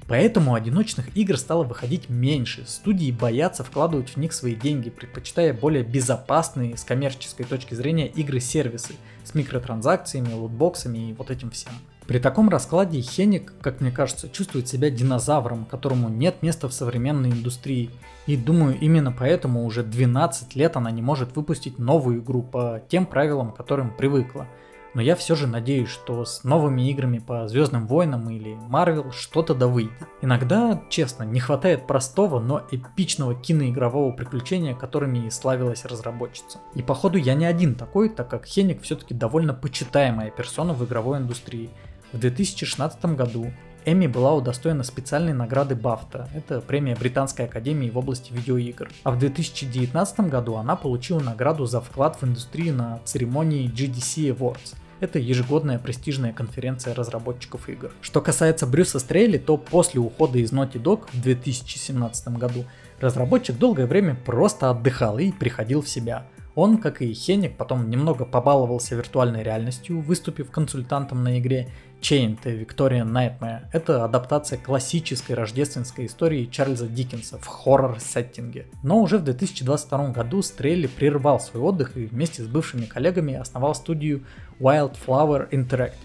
Поэтому 0.10 0.54
одиночных 0.54 1.16
игр 1.16 1.38
стало 1.38 1.64
выходить 1.64 2.10
меньше, 2.10 2.66
студии 2.68 3.12
боятся 3.12 3.64
вкладывать 3.64 4.10
в 4.10 4.18
них 4.18 4.34
свои 4.34 4.56
деньги, 4.56 4.90
предпочитая 4.90 5.54
более 5.54 5.84
безопасные 5.84 6.76
с 6.76 6.84
коммерческой 6.84 7.46
точки 7.46 7.74
зрения 7.76 8.08
игры-сервисы 8.08 8.96
с 9.24 9.34
микротранзакциями, 9.34 10.34
лутбоксами 10.34 11.12
и 11.12 11.14
вот 11.14 11.32
этим 11.32 11.50
всем. 11.52 11.72
При 12.08 12.20
таком 12.20 12.50
раскладе 12.50 13.02
Хеник, 13.02 13.54
как 13.62 13.82
мне 13.82 13.92
кажется, 13.92 14.30
чувствует 14.30 14.68
себя 14.68 14.90
динозавром, 14.90 15.66
которому 15.66 16.10
нет 16.10 16.42
места 16.42 16.68
в 16.68 16.74
современной 16.74 17.30
индустрии. 17.30 17.90
И 18.28 18.36
думаю, 18.36 18.78
именно 18.80 19.12
поэтому 19.12 19.66
уже 19.66 19.84
12 19.84 20.56
лет 20.56 20.76
она 20.76 20.92
не 20.92 21.02
может 21.02 21.36
выпустить 21.36 21.80
новую 21.80 22.22
игру 22.22 22.42
по 22.42 22.82
тем 22.90 23.06
правилам, 23.06 23.52
к 23.52 23.58
которым 23.58 23.96
привыкла– 23.96 24.48
но 24.94 25.02
я 25.02 25.16
все 25.16 25.36
же 25.36 25.48
надеюсь, 25.48 25.90
что 25.90 26.24
с 26.24 26.44
новыми 26.44 26.90
играми 26.90 27.18
по 27.18 27.48
Звездным 27.48 27.88
войнам 27.88 28.30
или 28.30 28.56
Марвел 28.70 29.12
что-то 29.12 29.56
да 29.56 29.68
выйдет. 29.68 29.94
Иногда, 30.22 30.84
честно, 30.90 31.24
не 31.24 31.40
хватает 31.40 31.88
простого, 31.88 32.40
но 32.40 32.62
эпичного 32.72 33.34
киноигрового 33.34 34.12
приключения, 34.12 34.76
которыми 34.76 35.26
и 35.26 35.32
славилась 35.32 35.86
разработчица. 35.86 36.60
И 36.76 36.84
походу 36.84 37.18
я 37.18 37.34
не 37.34 37.46
один 37.46 37.74
такой, 37.76 38.10
так 38.10 38.30
как 38.30 38.46
Хеник 38.46 38.84
все-таки 38.84 39.14
довольно 39.16 39.54
почитаемая 39.54 40.30
персона 40.30 40.74
в 40.74 40.86
игровой 40.86 41.18
индустрии. 41.18 41.72
В 42.14 42.20
2016 42.20 43.04
году 43.18 43.52
Эми 43.86 44.08
была 44.08 44.34
удостоена 44.34 44.84
специальной 44.84 45.34
награды 45.34 45.76
Бафта. 45.76 46.30
Это 46.34 46.62
премия 46.62 46.96
Британской 46.96 47.46
Академии 47.46 47.90
в 47.90 47.98
области 47.98 48.32
видеоигр. 48.32 48.90
А 49.04 49.12
в 49.12 49.20
2019 49.20 50.20
году 50.30 50.56
она 50.56 50.76
получила 50.76 51.20
награду 51.20 51.66
за 51.66 51.82
вклад 51.82 52.18
в 52.22 52.24
индустрию 52.24 52.76
на 52.76 53.00
церемонии 53.04 53.68
GDC 53.70 54.38
Awards. 54.38 54.76
Это 55.00 55.20
ежегодная 55.20 55.80
престижная 55.80 56.32
конференция 56.32 56.94
разработчиков 56.94 57.68
игр. 57.68 57.92
Что 58.00 58.22
касается 58.22 58.68
Брюса 58.68 59.00
Стрейли, 59.00 59.38
то 59.38 59.58
после 59.58 60.00
ухода 60.00 60.38
из 60.38 60.54
Naughty 60.54 60.82
Dog 60.82 61.08
в 61.12 61.22
2017 61.22 62.28
году 62.38 62.64
разработчик 63.02 63.58
долгое 63.58 63.88
время 63.88 64.16
просто 64.16 64.70
отдыхал 64.70 65.18
и 65.20 65.32
приходил 65.32 65.82
в 65.82 65.90
себя. 65.90 66.26
Он, 66.56 66.78
как 66.78 67.02
и 67.02 67.12
Хеник, 67.14 67.58
потом 67.58 67.90
немного 67.90 68.26
побаловался 68.26 68.96
виртуальной 68.96 69.42
реальностью, 69.42 70.00
выступив 70.02 70.52
консультантом 70.52 71.24
на 71.24 71.40
игре 71.40 71.70
Chained 72.00 72.44
Victorian 72.44 73.12
Nightmare. 73.12 73.66
Это 73.72 74.06
адаптация 74.06 74.60
классической 74.60 75.34
рождественской 75.34 76.06
истории 76.06 76.46
Чарльза 76.46 76.88
Диккенса 76.88 77.40
в 77.40 77.48
хоррор-сеттинге. 77.48 78.68
Но 78.84 79.02
уже 79.02 79.18
в 79.18 79.24
2022 79.24 80.10
году 80.10 80.44
Стрелли 80.44 80.86
прервал 80.86 81.40
свой 81.40 81.64
отдых 81.64 81.98
и 81.98 82.06
вместе 82.06 82.44
с 82.44 82.48
бывшими 82.48 82.86
коллегами 82.86 83.34
основал 83.34 83.74
студию 83.74 84.24
Wildflower 84.60 85.50
Interactive. 85.50 85.96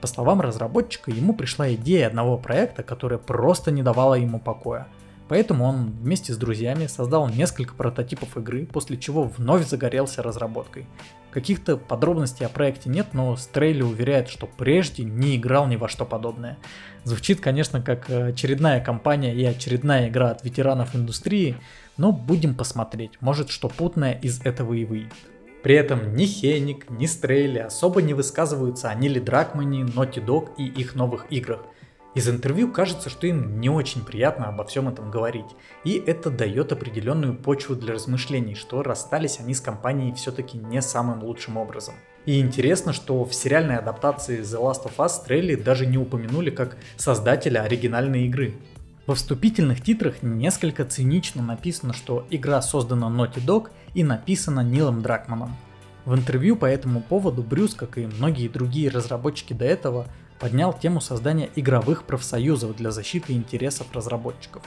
По 0.00 0.06
словам 0.06 0.40
разработчика, 0.40 1.10
ему 1.10 1.34
пришла 1.34 1.72
идея 1.74 2.06
одного 2.06 2.38
проекта, 2.38 2.84
которая 2.84 3.18
просто 3.18 3.72
не 3.72 3.82
давала 3.82 4.14
ему 4.14 4.38
покоя– 4.38 4.86
Поэтому 5.28 5.64
он 5.64 5.90
вместе 6.02 6.32
с 6.32 6.36
друзьями 6.36 6.86
создал 6.86 7.28
несколько 7.28 7.74
прототипов 7.74 8.36
игры, 8.36 8.66
после 8.66 8.98
чего 8.98 9.24
вновь 9.24 9.66
загорелся 9.66 10.22
разработкой. 10.22 10.86
Каких-то 11.30 11.76
подробностей 11.76 12.46
о 12.46 12.50
проекте 12.50 12.90
нет, 12.90 13.08
но 13.12 13.36
Стрейли 13.36 13.82
уверяет, 13.82 14.28
что 14.28 14.46
прежде 14.46 15.02
не 15.02 15.36
играл 15.36 15.66
ни 15.66 15.76
во 15.76 15.88
что 15.88 16.04
подобное. 16.04 16.58
Звучит, 17.04 17.40
конечно, 17.40 17.80
как 17.80 18.08
очередная 18.08 18.80
компания 18.84 19.34
и 19.34 19.44
очередная 19.44 20.08
игра 20.08 20.30
от 20.30 20.44
ветеранов 20.44 20.94
индустрии, 20.94 21.56
но 21.96 22.12
будем 22.12 22.54
посмотреть, 22.54 23.12
может 23.20 23.50
что 23.50 23.68
путное 23.68 24.12
из 24.12 24.40
этого 24.42 24.74
и 24.74 24.84
выйдет. 24.84 25.12
При 25.62 25.74
этом 25.74 26.14
ни 26.14 26.26
Хеник, 26.26 26.90
ни 26.90 27.06
Стрейли 27.06 27.58
особо 27.58 28.02
не 28.02 28.12
высказываются 28.12 28.90
о 28.90 28.94
Ниле 28.94 29.20
Дракмане, 29.20 29.84
Naughty 29.84 30.22
Dog 30.22 30.50
и 30.58 30.66
их 30.66 30.94
новых 30.94 31.26
играх– 31.32 31.60
из 32.14 32.28
интервью 32.28 32.70
кажется, 32.70 33.10
что 33.10 33.26
им 33.26 33.60
не 33.60 33.68
очень 33.68 34.04
приятно 34.04 34.46
обо 34.46 34.64
всем 34.64 34.88
этом 34.88 35.10
говорить, 35.10 35.56
и 35.82 35.94
это 36.06 36.30
дает 36.30 36.70
определенную 36.70 37.34
почву 37.34 37.74
для 37.74 37.94
размышлений, 37.94 38.54
что 38.54 38.84
расстались 38.84 39.40
они 39.40 39.52
с 39.52 39.60
компанией 39.60 40.14
все-таки 40.14 40.56
не 40.56 40.80
самым 40.80 41.24
лучшим 41.24 41.56
образом. 41.56 41.94
И 42.24 42.40
интересно, 42.40 42.92
что 42.92 43.24
в 43.24 43.34
сериальной 43.34 43.76
адаптации 43.76 44.40
The 44.40 44.60
Last 44.60 44.84
of 44.84 44.96
Us 44.98 45.24
Трелли 45.26 45.56
даже 45.56 45.86
не 45.86 45.98
упомянули 45.98 46.50
как 46.50 46.76
создателя 46.96 47.62
оригинальной 47.62 48.26
игры. 48.26 48.54
Во 49.06 49.14
вступительных 49.14 49.82
титрах 49.82 50.22
несколько 50.22 50.84
цинично 50.84 51.42
написано, 51.42 51.92
что 51.92 52.26
игра 52.30 52.62
создана 52.62 53.08
Naughty 53.08 53.44
Dog 53.44 53.70
и 53.92 54.04
написана 54.04 54.60
Нилом 54.60 55.02
Дракманом. 55.02 55.56
В 56.06 56.14
интервью 56.14 56.56
по 56.56 56.66
этому 56.66 57.00
поводу 57.00 57.42
Брюс, 57.42 57.74
как 57.74 57.98
и 57.98 58.06
многие 58.06 58.48
другие 58.48 58.90
разработчики 58.90 59.52
до 59.52 59.64
этого, 59.64 60.06
поднял 60.38 60.72
тему 60.72 61.00
создания 61.00 61.50
игровых 61.56 62.04
профсоюзов 62.04 62.76
для 62.76 62.90
защиты 62.90 63.32
интересов 63.32 63.86
разработчиков. 63.92 64.62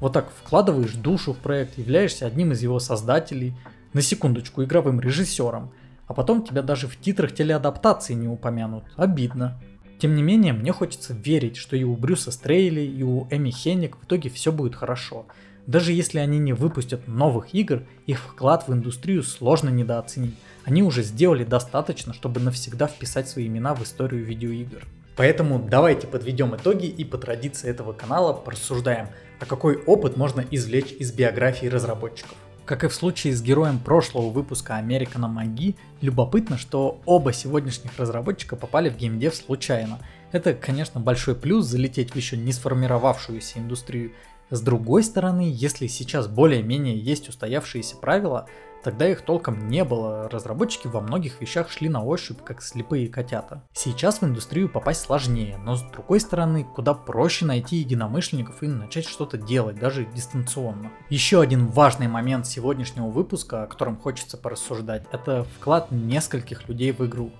Вот 0.00 0.12
так 0.12 0.30
вкладываешь 0.30 0.94
душу 0.94 1.32
в 1.32 1.38
проект, 1.38 1.78
являешься 1.78 2.26
одним 2.26 2.52
из 2.52 2.62
его 2.62 2.78
создателей, 2.80 3.54
на 3.92 4.02
секундочку 4.02 4.64
игровым 4.64 5.00
режиссером, 5.00 5.70
а 6.06 6.14
потом 6.14 6.42
тебя 6.42 6.62
даже 6.62 6.88
в 6.88 6.96
титрах 6.98 7.34
телеадаптации 7.34 8.14
не 8.14 8.28
упомянут. 8.28 8.84
Обидно. 8.96 9.60
Тем 9.98 10.14
не 10.14 10.22
менее, 10.22 10.52
мне 10.52 10.72
хочется 10.72 11.14
верить, 11.14 11.56
что 11.56 11.76
и 11.76 11.84
у 11.84 11.94
Брюса 11.94 12.32
Стрейли, 12.32 12.80
и 12.80 13.02
у 13.02 13.28
Эми 13.30 13.50
Хенник 13.50 13.96
в 13.96 14.04
итоге 14.04 14.30
все 14.30 14.50
будет 14.50 14.74
хорошо. 14.74 15.26
Даже 15.66 15.92
если 15.92 16.18
они 16.18 16.38
не 16.38 16.52
выпустят 16.52 17.06
новых 17.06 17.54
игр, 17.54 17.84
их 18.06 18.18
вклад 18.18 18.66
в 18.66 18.72
индустрию 18.72 19.22
сложно 19.22 19.68
недооценить. 19.68 20.34
Они 20.64 20.82
уже 20.82 21.02
сделали 21.02 21.44
достаточно, 21.44 22.12
чтобы 22.14 22.40
навсегда 22.40 22.88
вписать 22.88 23.28
свои 23.28 23.46
имена 23.46 23.74
в 23.74 23.82
историю 23.84 24.24
видеоигр. 24.24 24.84
Поэтому 25.16 25.58
давайте 25.58 26.06
подведем 26.06 26.56
итоги 26.56 26.86
и 26.86 27.04
по 27.04 27.18
традиции 27.18 27.68
этого 27.68 27.92
канала 27.92 28.32
порассуждаем, 28.32 29.08
а 29.40 29.46
какой 29.46 29.76
опыт 29.84 30.16
можно 30.16 30.44
извлечь 30.50 30.92
из 30.92 31.12
биографии 31.12 31.66
разработчиков. 31.66 32.36
Как 32.64 32.84
и 32.84 32.88
в 32.88 32.94
случае 32.94 33.34
с 33.34 33.42
героем 33.42 33.80
прошлого 33.80 34.30
выпуска 34.30 34.76
Американа 34.76 35.26
Маги, 35.26 35.76
любопытно, 36.00 36.56
что 36.56 37.00
оба 37.04 37.32
сегодняшних 37.32 37.98
разработчика 37.98 38.54
попали 38.54 38.88
в 38.88 38.96
геймдев 38.96 39.34
случайно. 39.34 39.98
Это, 40.30 40.54
конечно, 40.54 41.00
большой 41.00 41.34
плюс 41.34 41.66
залететь 41.66 42.12
в 42.12 42.16
еще 42.16 42.36
не 42.36 42.52
сформировавшуюся 42.52 43.58
индустрию. 43.58 44.12
С 44.48 44.60
другой 44.60 45.02
стороны, 45.02 45.50
если 45.52 45.88
сейчас 45.88 46.28
более-менее 46.28 46.96
есть 46.96 47.28
устоявшиеся 47.28 47.96
правила, 47.96 48.46
Тогда 48.82 49.08
их 49.08 49.22
толком 49.22 49.68
не 49.68 49.84
было, 49.84 50.28
разработчики 50.28 50.88
во 50.88 51.00
многих 51.00 51.40
вещах 51.40 51.70
шли 51.70 51.88
на 51.88 52.02
ощупь, 52.02 52.42
как 52.44 52.62
слепые 52.62 53.08
котята. 53.08 53.62
Сейчас 53.72 54.20
в 54.20 54.24
индустрию 54.24 54.68
попасть 54.68 55.02
сложнее, 55.02 55.56
но 55.58 55.76
с 55.76 55.82
другой 55.82 56.18
стороны, 56.18 56.64
куда 56.64 56.92
проще 56.92 57.44
найти 57.44 57.76
единомышленников 57.76 58.60
и 58.62 58.66
начать 58.66 59.06
что-то 59.06 59.38
делать, 59.38 59.78
даже 59.78 60.04
дистанционно. 60.04 60.90
Еще 61.10 61.40
один 61.40 61.68
важный 61.68 62.08
момент 62.08 62.46
сегодняшнего 62.48 63.06
выпуска, 63.06 63.62
о 63.62 63.66
котором 63.68 63.96
хочется 63.96 64.36
порассуждать, 64.36 65.04
это 65.12 65.44
вклад 65.58 65.92
нескольких 65.92 66.68
людей 66.68 66.90
в 66.90 67.06
игру. 67.06 67.30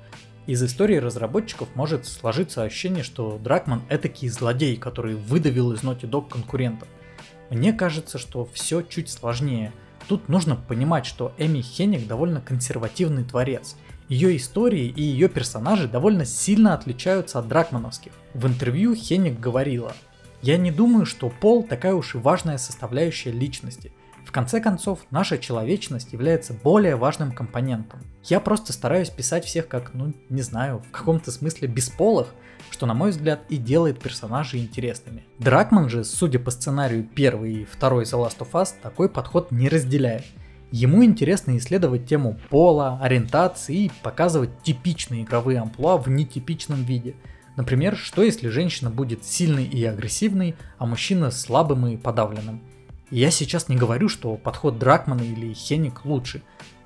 Из 0.46 0.62
истории 0.62 0.96
разработчиков 0.96 1.68
может 1.74 2.06
сложиться 2.06 2.62
ощущение, 2.62 3.02
что 3.02 3.38
Дракман 3.38 3.82
этакий 3.88 4.28
злодей, 4.28 4.76
который 4.76 5.14
выдавил 5.16 5.72
из 5.72 5.82
Naughty 5.82 6.08
Dog 6.08 6.28
конкурентов. 6.28 6.88
Мне 7.50 7.72
кажется, 7.72 8.18
что 8.18 8.44
все 8.44 8.82
чуть 8.82 9.10
сложнее– 9.10 9.72
Тут 10.08 10.28
нужно 10.28 10.56
понимать, 10.56 11.06
что 11.06 11.32
Эми 11.38 11.60
Хенник 11.60 12.06
довольно 12.06 12.40
консервативный 12.40 13.24
творец. 13.24 13.76
Ее 14.08 14.36
истории 14.36 14.86
и 14.86 15.02
ее 15.02 15.28
персонажи 15.28 15.88
довольно 15.88 16.24
сильно 16.24 16.74
отличаются 16.74 17.38
от 17.38 17.48
дракмановских. 17.48 18.12
В 18.34 18.46
интервью 18.46 18.94
Хенник 18.94 19.38
говорила, 19.40 19.94
«Я 20.42 20.56
не 20.58 20.70
думаю, 20.70 21.06
что 21.06 21.30
пол 21.30 21.62
такая 21.62 21.94
уж 21.94 22.14
и 22.14 22.18
важная 22.18 22.58
составляющая 22.58 23.30
личности. 23.30 23.92
В 24.32 24.34
конце 24.34 24.62
концов, 24.62 25.00
наша 25.10 25.36
человечность 25.36 26.14
является 26.14 26.54
более 26.54 26.96
важным 26.96 27.32
компонентом. 27.32 28.00
Я 28.24 28.40
просто 28.40 28.72
стараюсь 28.72 29.10
писать 29.10 29.44
всех 29.44 29.68
как, 29.68 29.92
ну, 29.92 30.14
не 30.30 30.40
знаю, 30.40 30.78
в 30.78 30.90
каком-то 30.90 31.30
смысле 31.30 31.68
бесполых, 31.68 32.28
что, 32.70 32.86
на 32.86 32.94
мой 32.94 33.10
взгляд, 33.10 33.42
и 33.50 33.58
делает 33.58 34.00
персонажей 34.00 34.60
интересными. 34.60 35.26
Дракман 35.38 35.90
же, 35.90 36.02
судя 36.02 36.38
по 36.38 36.50
сценарию 36.50 37.04
первой 37.04 37.52
и 37.52 37.64
второй 37.66 38.04
The 38.04 38.26
Last 38.26 38.38
of 38.38 38.52
Us, 38.52 38.70
такой 38.82 39.10
подход 39.10 39.50
не 39.50 39.68
разделяет. 39.68 40.24
Ему 40.70 41.04
интересно 41.04 41.58
исследовать 41.58 42.06
тему 42.06 42.38
пола, 42.48 42.98
ориентации 43.02 43.76
и 43.76 43.92
показывать 44.02 44.62
типичные 44.62 45.24
игровые 45.24 45.60
амплуа 45.60 45.98
в 45.98 46.08
нетипичном 46.08 46.84
виде. 46.84 47.16
Например, 47.56 47.98
что 47.98 48.22
если 48.22 48.48
женщина 48.48 48.88
будет 48.88 49.26
сильной 49.26 49.66
и 49.66 49.84
агрессивной, 49.84 50.56
а 50.78 50.86
мужчина 50.86 51.30
слабым 51.30 51.86
и 51.86 51.98
подавленным. 51.98 52.62
Я 53.12 53.30
сейчас 53.30 53.68
не 53.68 53.76
говорю, 53.76 54.08
что 54.08 54.36
подход 54.36 54.78
Дракмана 54.78 55.20
или 55.20 55.52
Хеник 55.52 56.06
лучше. 56.06 56.40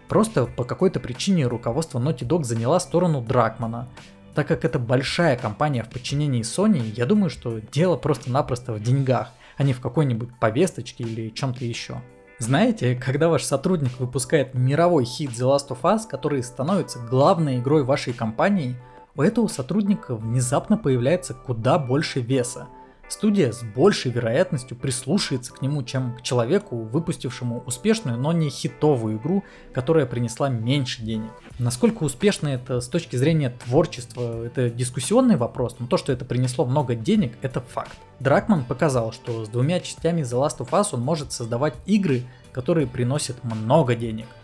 Просто 0.09 0.47
по 0.47 0.64
какой-то 0.64 0.99
причине 0.99 1.47
руководство 1.47 2.01
Naughty 2.01 2.27
Dog 2.27 2.43
заняла 2.43 2.81
сторону 2.81 3.20
Дракмана. 3.20 3.89
Так 4.35 4.49
как 4.49 4.64
это 4.64 4.81
большая 4.81 5.37
компания 5.37 5.85
в 5.85 5.89
подчинении 5.89 6.43
Sony, 6.43 6.93
я 6.97 7.07
думаю, 7.07 7.31
что 7.31 7.61
дело 7.70 7.97
просто-напросто 7.97 8.72
в 8.72 8.83
деньгах, 8.83 9.31
а 9.57 9.62
не 9.62 9.72
в 9.72 9.81
какой-нибудь 9.81 10.37
повесточке 10.41 11.05
или 11.05 11.31
чем-то 11.31 11.64
еще. 11.64 12.03
Знаете, 12.41 12.97
когда 12.97 13.29
ваш 13.29 13.45
сотрудник 13.45 14.01
выпускает 14.01 14.53
мировой 14.53 15.05
хит 15.05 15.31
The 15.31 15.47
Last 15.57 15.68
of 15.68 15.83
Us, 15.83 16.09
который 16.11 16.43
становится 16.43 16.99
главной 16.99 17.61
игрой 17.61 17.85
вашей 17.85 18.12
компании, 18.12 18.74
у 19.14 19.22
этого 19.22 19.47
сотрудника 19.47 20.16
внезапно 20.16 20.77
появляется 20.77 21.35
куда 21.35 21.79
больше 21.79 22.20
веса. 22.20 22.66
Студия 23.09 23.53
с 23.53 23.63
большей 23.63 24.11
вероятностью 24.11 24.77
прислушается 24.77 25.53
к 25.53 25.63
нему, 25.63 25.83
чем 25.85 26.17
к 26.17 26.23
человеку, 26.23 26.77
выпустившему 26.77 27.63
успешную, 27.65 28.19
но 28.19 28.33
не 28.33 28.51
хитовую 28.51 29.19
игру, 29.19 29.45
которая 29.73 30.07
принесла 30.07 30.49
меньше 30.49 31.03
денег. 31.03 31.31
Насколько 31.59 32.03
успешно 32.03 32.49
это 32.49 32.81
с 32.81 32.89
точки 32.89 33.17
зрения 33.17 33.51
творчества, 33.51 34.45
это 34.45 34.71
дискуссионный 34.71 35.37
вопрос, 35.37 35.77
но 35.79 35.87
то, 35.87 35.97
что 35.97 36.13
это 36.13 36.25
принесло 36.25 36.65
много 36.65 36.97
денег, 36.97 37.35
это 37.43 37.61
факт. 37.61 37.97
Дракман 38.19 38.65
показал, 38.65 39.13
что 39.13 39.45
с 39.45 39.49
двумя 39.49 39.79
частями 39.81 40.23
The 40.23 40.45
Last 40.45 40.59
of 40.59 40.71
Us 40.71 40.89
он 40.93 41.03
может 41.03 41.33
создавать 41.33 41.75
игры, 41.87 42.25
которые 42.53 42.87
приносят 42.87 43.45
много 43.45 43.95
денег– 43.95 44.27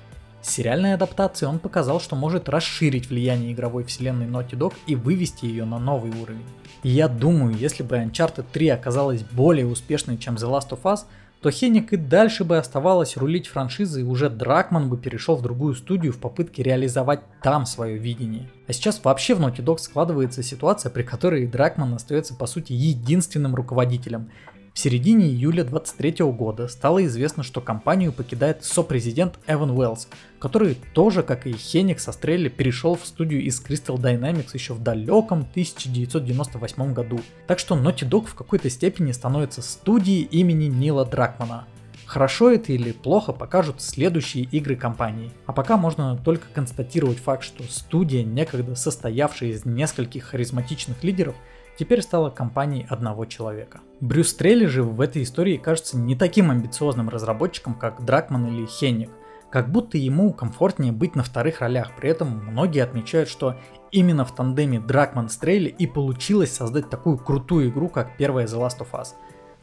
с 0.43 0.51
сериальной 0.51 0.95
адаптацией 0.95 1.49
он 1.49 1.61
показал, 1.61 2.01
что 2.01 2.17
может 2.17 2.49
расширить 2.49 3.09
влияние 3.09 3.53
игровой 3.53 3.85
вселенной 3.85 4.27
Naughty 4.27 4.59
Dog 4.59 4.75
и 4.89 4.97
вывести 4.97 5.47
ее 5.47 5.65
на 5.65 5.79
новый 5.79 6.11
уровень. 6.21 6.45
И 6.83 6.89
я 6.89 7.09
думаю, 7.09 7.55
если 7.55 7.83
бы 7.83 7.97
Uncharted 7.97 8.47
3 8.53 8.69
оказалась 8.71 9.23
более 9.23 9.67
успешной, 9.67 10.19
чем 10.19 10.35
The 10.35 10.51
Last 10.51 10.71
of 10.71 10.83
Us, 10.83 11.01
то 11.43 11.51
Хеник 11.51 11.93
и 11.93 11.97
дальше 11.97 12.45
бы 12.45 12.57
оставалось 12.57 13.17
рулить 13.17 13.49
франшизой, 13.49 14.03
и 14.03 14.05
уже 14.07 14.31
Дракман 14.31 14.89
бы 14.89 14.97
перешел 14.97 15.35
в 15.35 15.43
другую 15.43 15.75
студию 15.75 16.13
в 16.13 16.19
попытке 16.19 16.63
реализовать 16.63 17.21
там 17.43 17.67
свое 17.67 17.99
видение. 17.99 18.49
А 18.69 18.73
сейчас 18.73 19.01
вообще 19.03 19.35
в 19.35 19.41
Naughty 19.41 19.63
Dog 19.63 19.79
складывается 19.79 20.45
ситуация, 20.45 20.91
при 20.91 21.03
которой 21.03 21.47
Дракман 21.49 21.95
остается 21.95 22.35
по 22.35 22.47
сути 22.47 22.73
единственным 22.73 23.57
руководителем, 23.57 24.31
в 24.75 24.79
середине 24.79 25.27
июля 25.27 25.65
2023 25.65 26.25
года 26.33 26.67
стало 26.67 27.05
известно, 27.05 27.43
что 27.43 27.61
компанию 27.61 28.11
покидает 28.11 28.65
сопрезидент 28.65 29.39
Эван 29.47 29.71
Уэллс, 29.71 30.09
который 30.39 30.79
тоже, 30.95 31.23
как 31.23 31.47
и 31.47 31.53
Хеник 31.53 32.01
со 32.01 32.11
Стрелли, 32.13 32.49
перешел 32.49 32.97
в 32.97 33.05
студию 33.05 33.43
из 33.43 33.63
Crystal 33.63 33.97
Dynamics 33.97 34.51
еще 34.55 34.73
в 34.73 34.83
далеком 34.83 35.41
1998 35.41 36.95
году. 36.95 37.21
Так 37.47 37.59
что 37.59 37.77
Naughty 37.77 38.09
Dog 38.09 38.27
в 38.27 38.35
какой-то 38.35 38.71
степени 38.71 39.13
становится 39.13 39.61
студией 39.61 40.23
имени 40.23 40.67
Нила 40.67 41.05
Дракмана. 41.05 41.67
Хорошо 42.07 42.51
это 42.51 42.73
или 42.73 42.93
плохо 42.93 43.33
покажут 43.33 43.81
следующие 43.81 44.45
игры 44.45 44.77
компании. 44.77 45.31
А 45.47 45.53
пока 45.53 45.77
можно 45.77 46.17
только 46.17 46.47
констатировать 46.53 47.19
факт, 47.19 47.45
что 47.45 47.63
студия, 47.65 48.25
некогда 48.25 48.75
состоявшая 48.75 49.51
из 49.51 49.65
нескольких 49.67 50.25
харизматичных 50.25 51.05
лидеров, 51.05 51.35
теперь 51.83 52.03
стала 52.03 52.31
компанией 52.31 52.87
одного 52.89 53.25
человека. 53.25 53.81
Брюс 53.99 54.33
Трелли 54.35 54.67
же 54.67 54.85
в 54.85 55.01
этой 55.01 55.25
истории 55.25 55.57
кажется 55.57 55.99
не 55.99 56.15
таким 56.15 56.53
амбициозным 56.53 57.09
разработчиком, 57.09 57.75
как 57.75 58.05
Дракман 58.05 58.47
или 58.47 58.67
Хенник. 58.67 59.11
Как 59.51 59.69
будто 59.69 59.99
ему 59.99 60.33
комфортнее 60.33 60.93
быть 60.93 61.17
на 61.17 61.25
вторых 61.25 61.61
ролях, 61.61 61.91
при 61.97 62.09
этом 62.09 62.29
многие 62.29 62.85
отмечают, 62.85 63.29
что 63.29 63.57
именно 63.91 64.25
в 64.25 64.33
тандеме 64.33 64.79
Дракман 64.79 65.29
Стрелли 65.29 65.71
и 65.71 65.89
получилось 65.89 66.53
создать 66.53 66.89
такую 66.89 67.19
крутую 67.19 67.71
игру, 67.71 67.89
как 67.89 68.17
первая 68.17 68.47
The 68.47 68.61
Last 68.61 68.79
of 68.79 68.93
Us. 68.93 69.09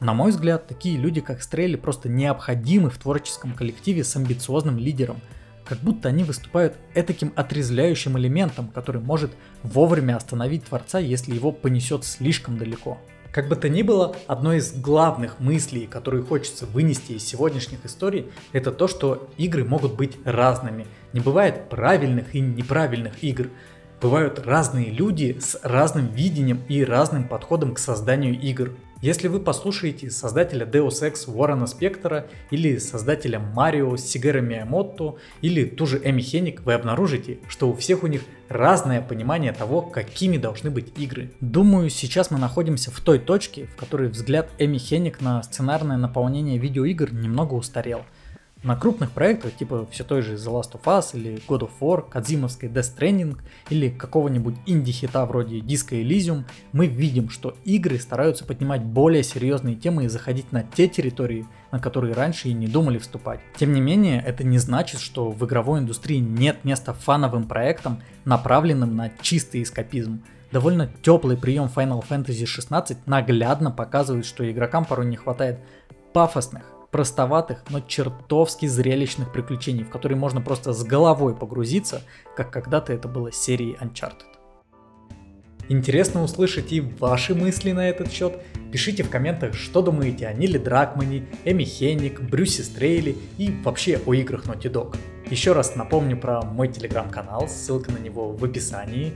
На 0.01 0.13
мой 0.13 0.31
взгляд, 0.31 0.67
такие 0.67 0.97
люди, 0.97 1.21
как 1.21 1.41
Стрелли, 1.41 1.77
просто 1.77 2.09
необходимы 2.09 2.89
в 2.89 2.97
творческом 2.97 3.53
коллективе 3.53 4.03
с 4.03 4.13
амбициозным 4.17 4.77
лидером– 4.77 5.21
как 5.69 5.77
будто 5.77 6.09
они 6.09 6.23
выступают 6.23 6.75
этаким 6.95 7.31
отрезвляющим 7.35 8.17
элементом, 8.17 8.69
который 8.69 9.01
может 9.01 9.31
вовремя 9.61 10.15
остановить 10.15 10.65
Творца, 10.65 10.97
если 10.97 11.35
его 11.35 11.51
понесет 11.51 12.03
слишком 12.05 12.57
далеко. 12.57 12.97
Как 13.31 13.47
бы 13.47 13.55
то 13.55 13.69
ни 13.69 13.83
было, 13.83 14.15
одной 14.25 14.57
из 14.57 14.73
главных 14.73 15.39
мыслей, 15.39 15.85
которые 15.85 16.23
хочется 16.23 16.65
вынести 16.65 17.11
из 17.11 17.23
сегодняшних 17.23 17.85
историй, 17.85 18.31
это 18.51 18.71
то, 18.71 18.87
что 18.87 19.29
игры 19.37 19.63
могут 19.63 19.93
быть 19.93 20.17
разными. 20.25 20.87
Не 21.13 21.19
бывает 21.19 21.69
правильных 21.69 22.33
и 22.33 22.39
неправильных 22.39 23.23
игр. 23.23 23.49
Бывают 24.01 24.39
разные 24.39 24.89
люди 24.89 25.37
с 25.39 25.59
разным 25.61 26.07
видением 26.07 26.63
и 26.67 26.83
разным 26.83 27.27
подходом 27.27 27.75
к 27.75 27.79
созданию 27.79 28.33
игр. 28.33 28.71
Если 29.01 29.29
вы 29.29 29.39
послушаете 29.39 30.11
создателя 30.11 30.65
Deus 30.65 31.01
Ex 31.01 31.31
Уоррена 31.33 31.67
Спектора 31.67 32.27
или 32.51 32.77
создателя 32.79 33.39
Марио 33.39 33.95
Сигера 33.95 34.41
Миямото 34.41 35.15
или 35.41 35.63
ту 35.63 35.85
же 35.85 36.01
Эми 36.03 36.19
Хеник, 36.21 36.63
вы 36.65 36.73
обнаружите, 36.73 37.39
что 37.47 37.69
у 37.69 37.75
всех 37.77 38.03
у 38.03 38.07
них 38.07 38.23
разное 38.49 39.01
понимание 39.01 39.53
того, 39.53 39.81
какими 39.81 40.35
должны 40.35 40.69
быть 40.69 40.99
игры. 40.99 41.31
Думаю, 41.39 41.89
сейчас 41.89 42.29
мы 42.29 42.39
находимся 42.39 42.91
в 42.91 42.99
той 42.99 43.19
точке, 43.19 43.67
в 43.67 43.77
которой 43.77 44.09
взгляд 44.09 44.49
Эми 44.57 44.77
Хеник 44.77 45.21
на 45.21 45.43
сценарное 45.43 45.95
наполнение 45.95 46.57
видеоигр 46.57 47.13
немного 47.13 47.53
устарел– 47.53 48.01
на 48.61 48.75
крупных 48.75 49.11
проектах, 49.11 49.53
типа 49.55 49.87
все 49.89 50.03
той 50.03 50.21
же 50.21 50.35
The 50.35 50.51
Last 50.51 50.73
of 50.73 50.83
Us 50.83 51.11
или 51.13 51.41
God 51.47 51.61
of 51.61 51.71
War, 51.79 52.07
Кадзимовской 52.09 52.67
Death 52.67 52.97
Stranding 52.97 53.37
или 53.69 53.89
какого-нибудь 53.89 54.55
инди-хита 54.65 55.25
вроде 55.25 55.59
Disco 55.59 55.91
Elysium, 55.91 56.43
мы 56.73 56.87
видим, 56.87 57.29
что 57.29 57.55
игры 57.63 57.97
стараются 57.99 58.43
поднимать 58.43 58.83
более 58.83 59.23
серьезные 59.23 59.75
темы 59.75 60.05
и 60.05 60.07
заходить 60.09 60.51
на 60.51 60.63
те 60.63 60.87
территории, 60.89 61.45
на 61.71 61.79
которые 61.79 62.13
раньше 62.13 62.49
и 62.49 62.53
не 62.53 62.67
думали 62.67 62.97
вступать. 62.97 63.39
Тем 63.55 63.71
не 63.71 63.79
менее, 63.79 64.21
это 64.21 64.43
не 64.43 64.57
значит, 64.57 64.99
что 64.99 65.31
в 65.31 65.45
игровой 65.45 65.79
индустрии 65.79 66.17
нет 66.17 66.65
места 66.65 66.93
фановым 66.93 67.47
проектам, 67.47 68.01
направленным 68.25 68.95
на 68.95 69.09
чистый 69.21 69.63
эскапизм. 69.63 70.21
Довольно 70.51 70.89
теплый 71.01 71.37
прием 71.37 71.69
Final 71.73 72.03
Fantasy 72.07 72.45
16 72.45 73.07
наглядно 73.07 73.71
показывает, 73.71 74.25
что 74.25 74.49
игрокам 74.49 74.83
порой 74.83 75.05
не 75.05 75.15
хватает 75.15 75.59
пафосных, 76.11 76.63
простоватых, 76.91 77.63
но 77.69 77.81
чертовски 77.81 78.65
зрелищных 78.65 79.31
приключений, 79.31 79.83
в 79.83 79.89
которые 79.89 80.17
можно 80.17 80.41
просто 80.41 80.73
с 80.73 80.83
головой 80.83 81.35
погрузиться, 81.35 82.01
как 82.35 82.51
когда-то 82.51 82.93
это 82.93 83.07
было 83.07 83.31
с 83.31 83.37
серией 83.37 83.77
Uncharted. 83.79 84.25
Интересно 85.69 86.23
услышать 86.23 86.73
и 86.73 86.81
ваши 86.81 87.35
мысли 87.35 87.73
на 87.73 87.87
этот 87.87 88.11
счет. 88.11 88.41
Пишите 88.71 89.03
в 89.03 89.09
комментах, 89.11 89.53
что 89.53 89.83
думаете 89.83 90.25
о 90.25 90.33
Ниле 90.33 90.57
Дракмане, 90.57 91.27
Эми 91.45 91.63
Хенник, 91.63 92.21
Брюсе 92.21 92.63
Стрейли 92.63 93.15
и 93.37 93.51
вообще 93.63 94.01
о 94.03 94.15
играх 94.15 94.45
Naughty 94.45 94.71
Dog. 94.71 94.95
Еще 95.29 95.51
раз 95.51 95.75
напомню 95.75 96.17
про 96.17 96.41
мой 96.41 96.69
телеграм-канал, 96.69 97.47
ссылка 97.47 97.91
на 97.91 97.99
него 97.99 98.31
в 98.31 98.43
описании. 98.43 99.13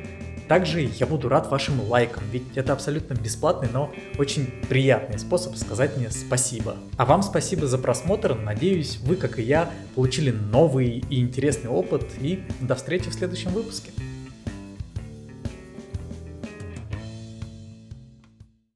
Также 0.54 0.82
я 0.82 1.08
буду 1.08 1.30
рад 1.30 1.50
вашим 1.50 1.82
лайкам, 1.90 2.22
ведь 2.32 2.44
это 2.54 2.74
абсолютно 2.74 3.16
бесплатный, 3.16 3.70
но 3.74 3.92
очень 4.20 4.46
приятный 4.70 5.18
способ 5.18 5.56
сказать 5.56 5.98
мне 5.98 6.12
спасибо. 6.12 6.78
А 6.96 7.06
вам 7.06 7.24
спасибо 7.24 7.66
за 7.66 7.80
просмотр, 7.80 8.36
надеюсь 8.36 9.00
вы, 9.02 9.16
как 9.16 9.40
и 9.40 9.42
я, 9.42 9.72
получили 9.96 10.30
новый 10.30 11.04
и 11.10 11.22
интересный 11.22 11.72
опыт 11.72 12.06
и 12.22 12.44
до 12.62 12.76
встречи 12.76 13.10
в 13.10 13.16
следующем 13.16 13.50
выпуске. 13.50 13.90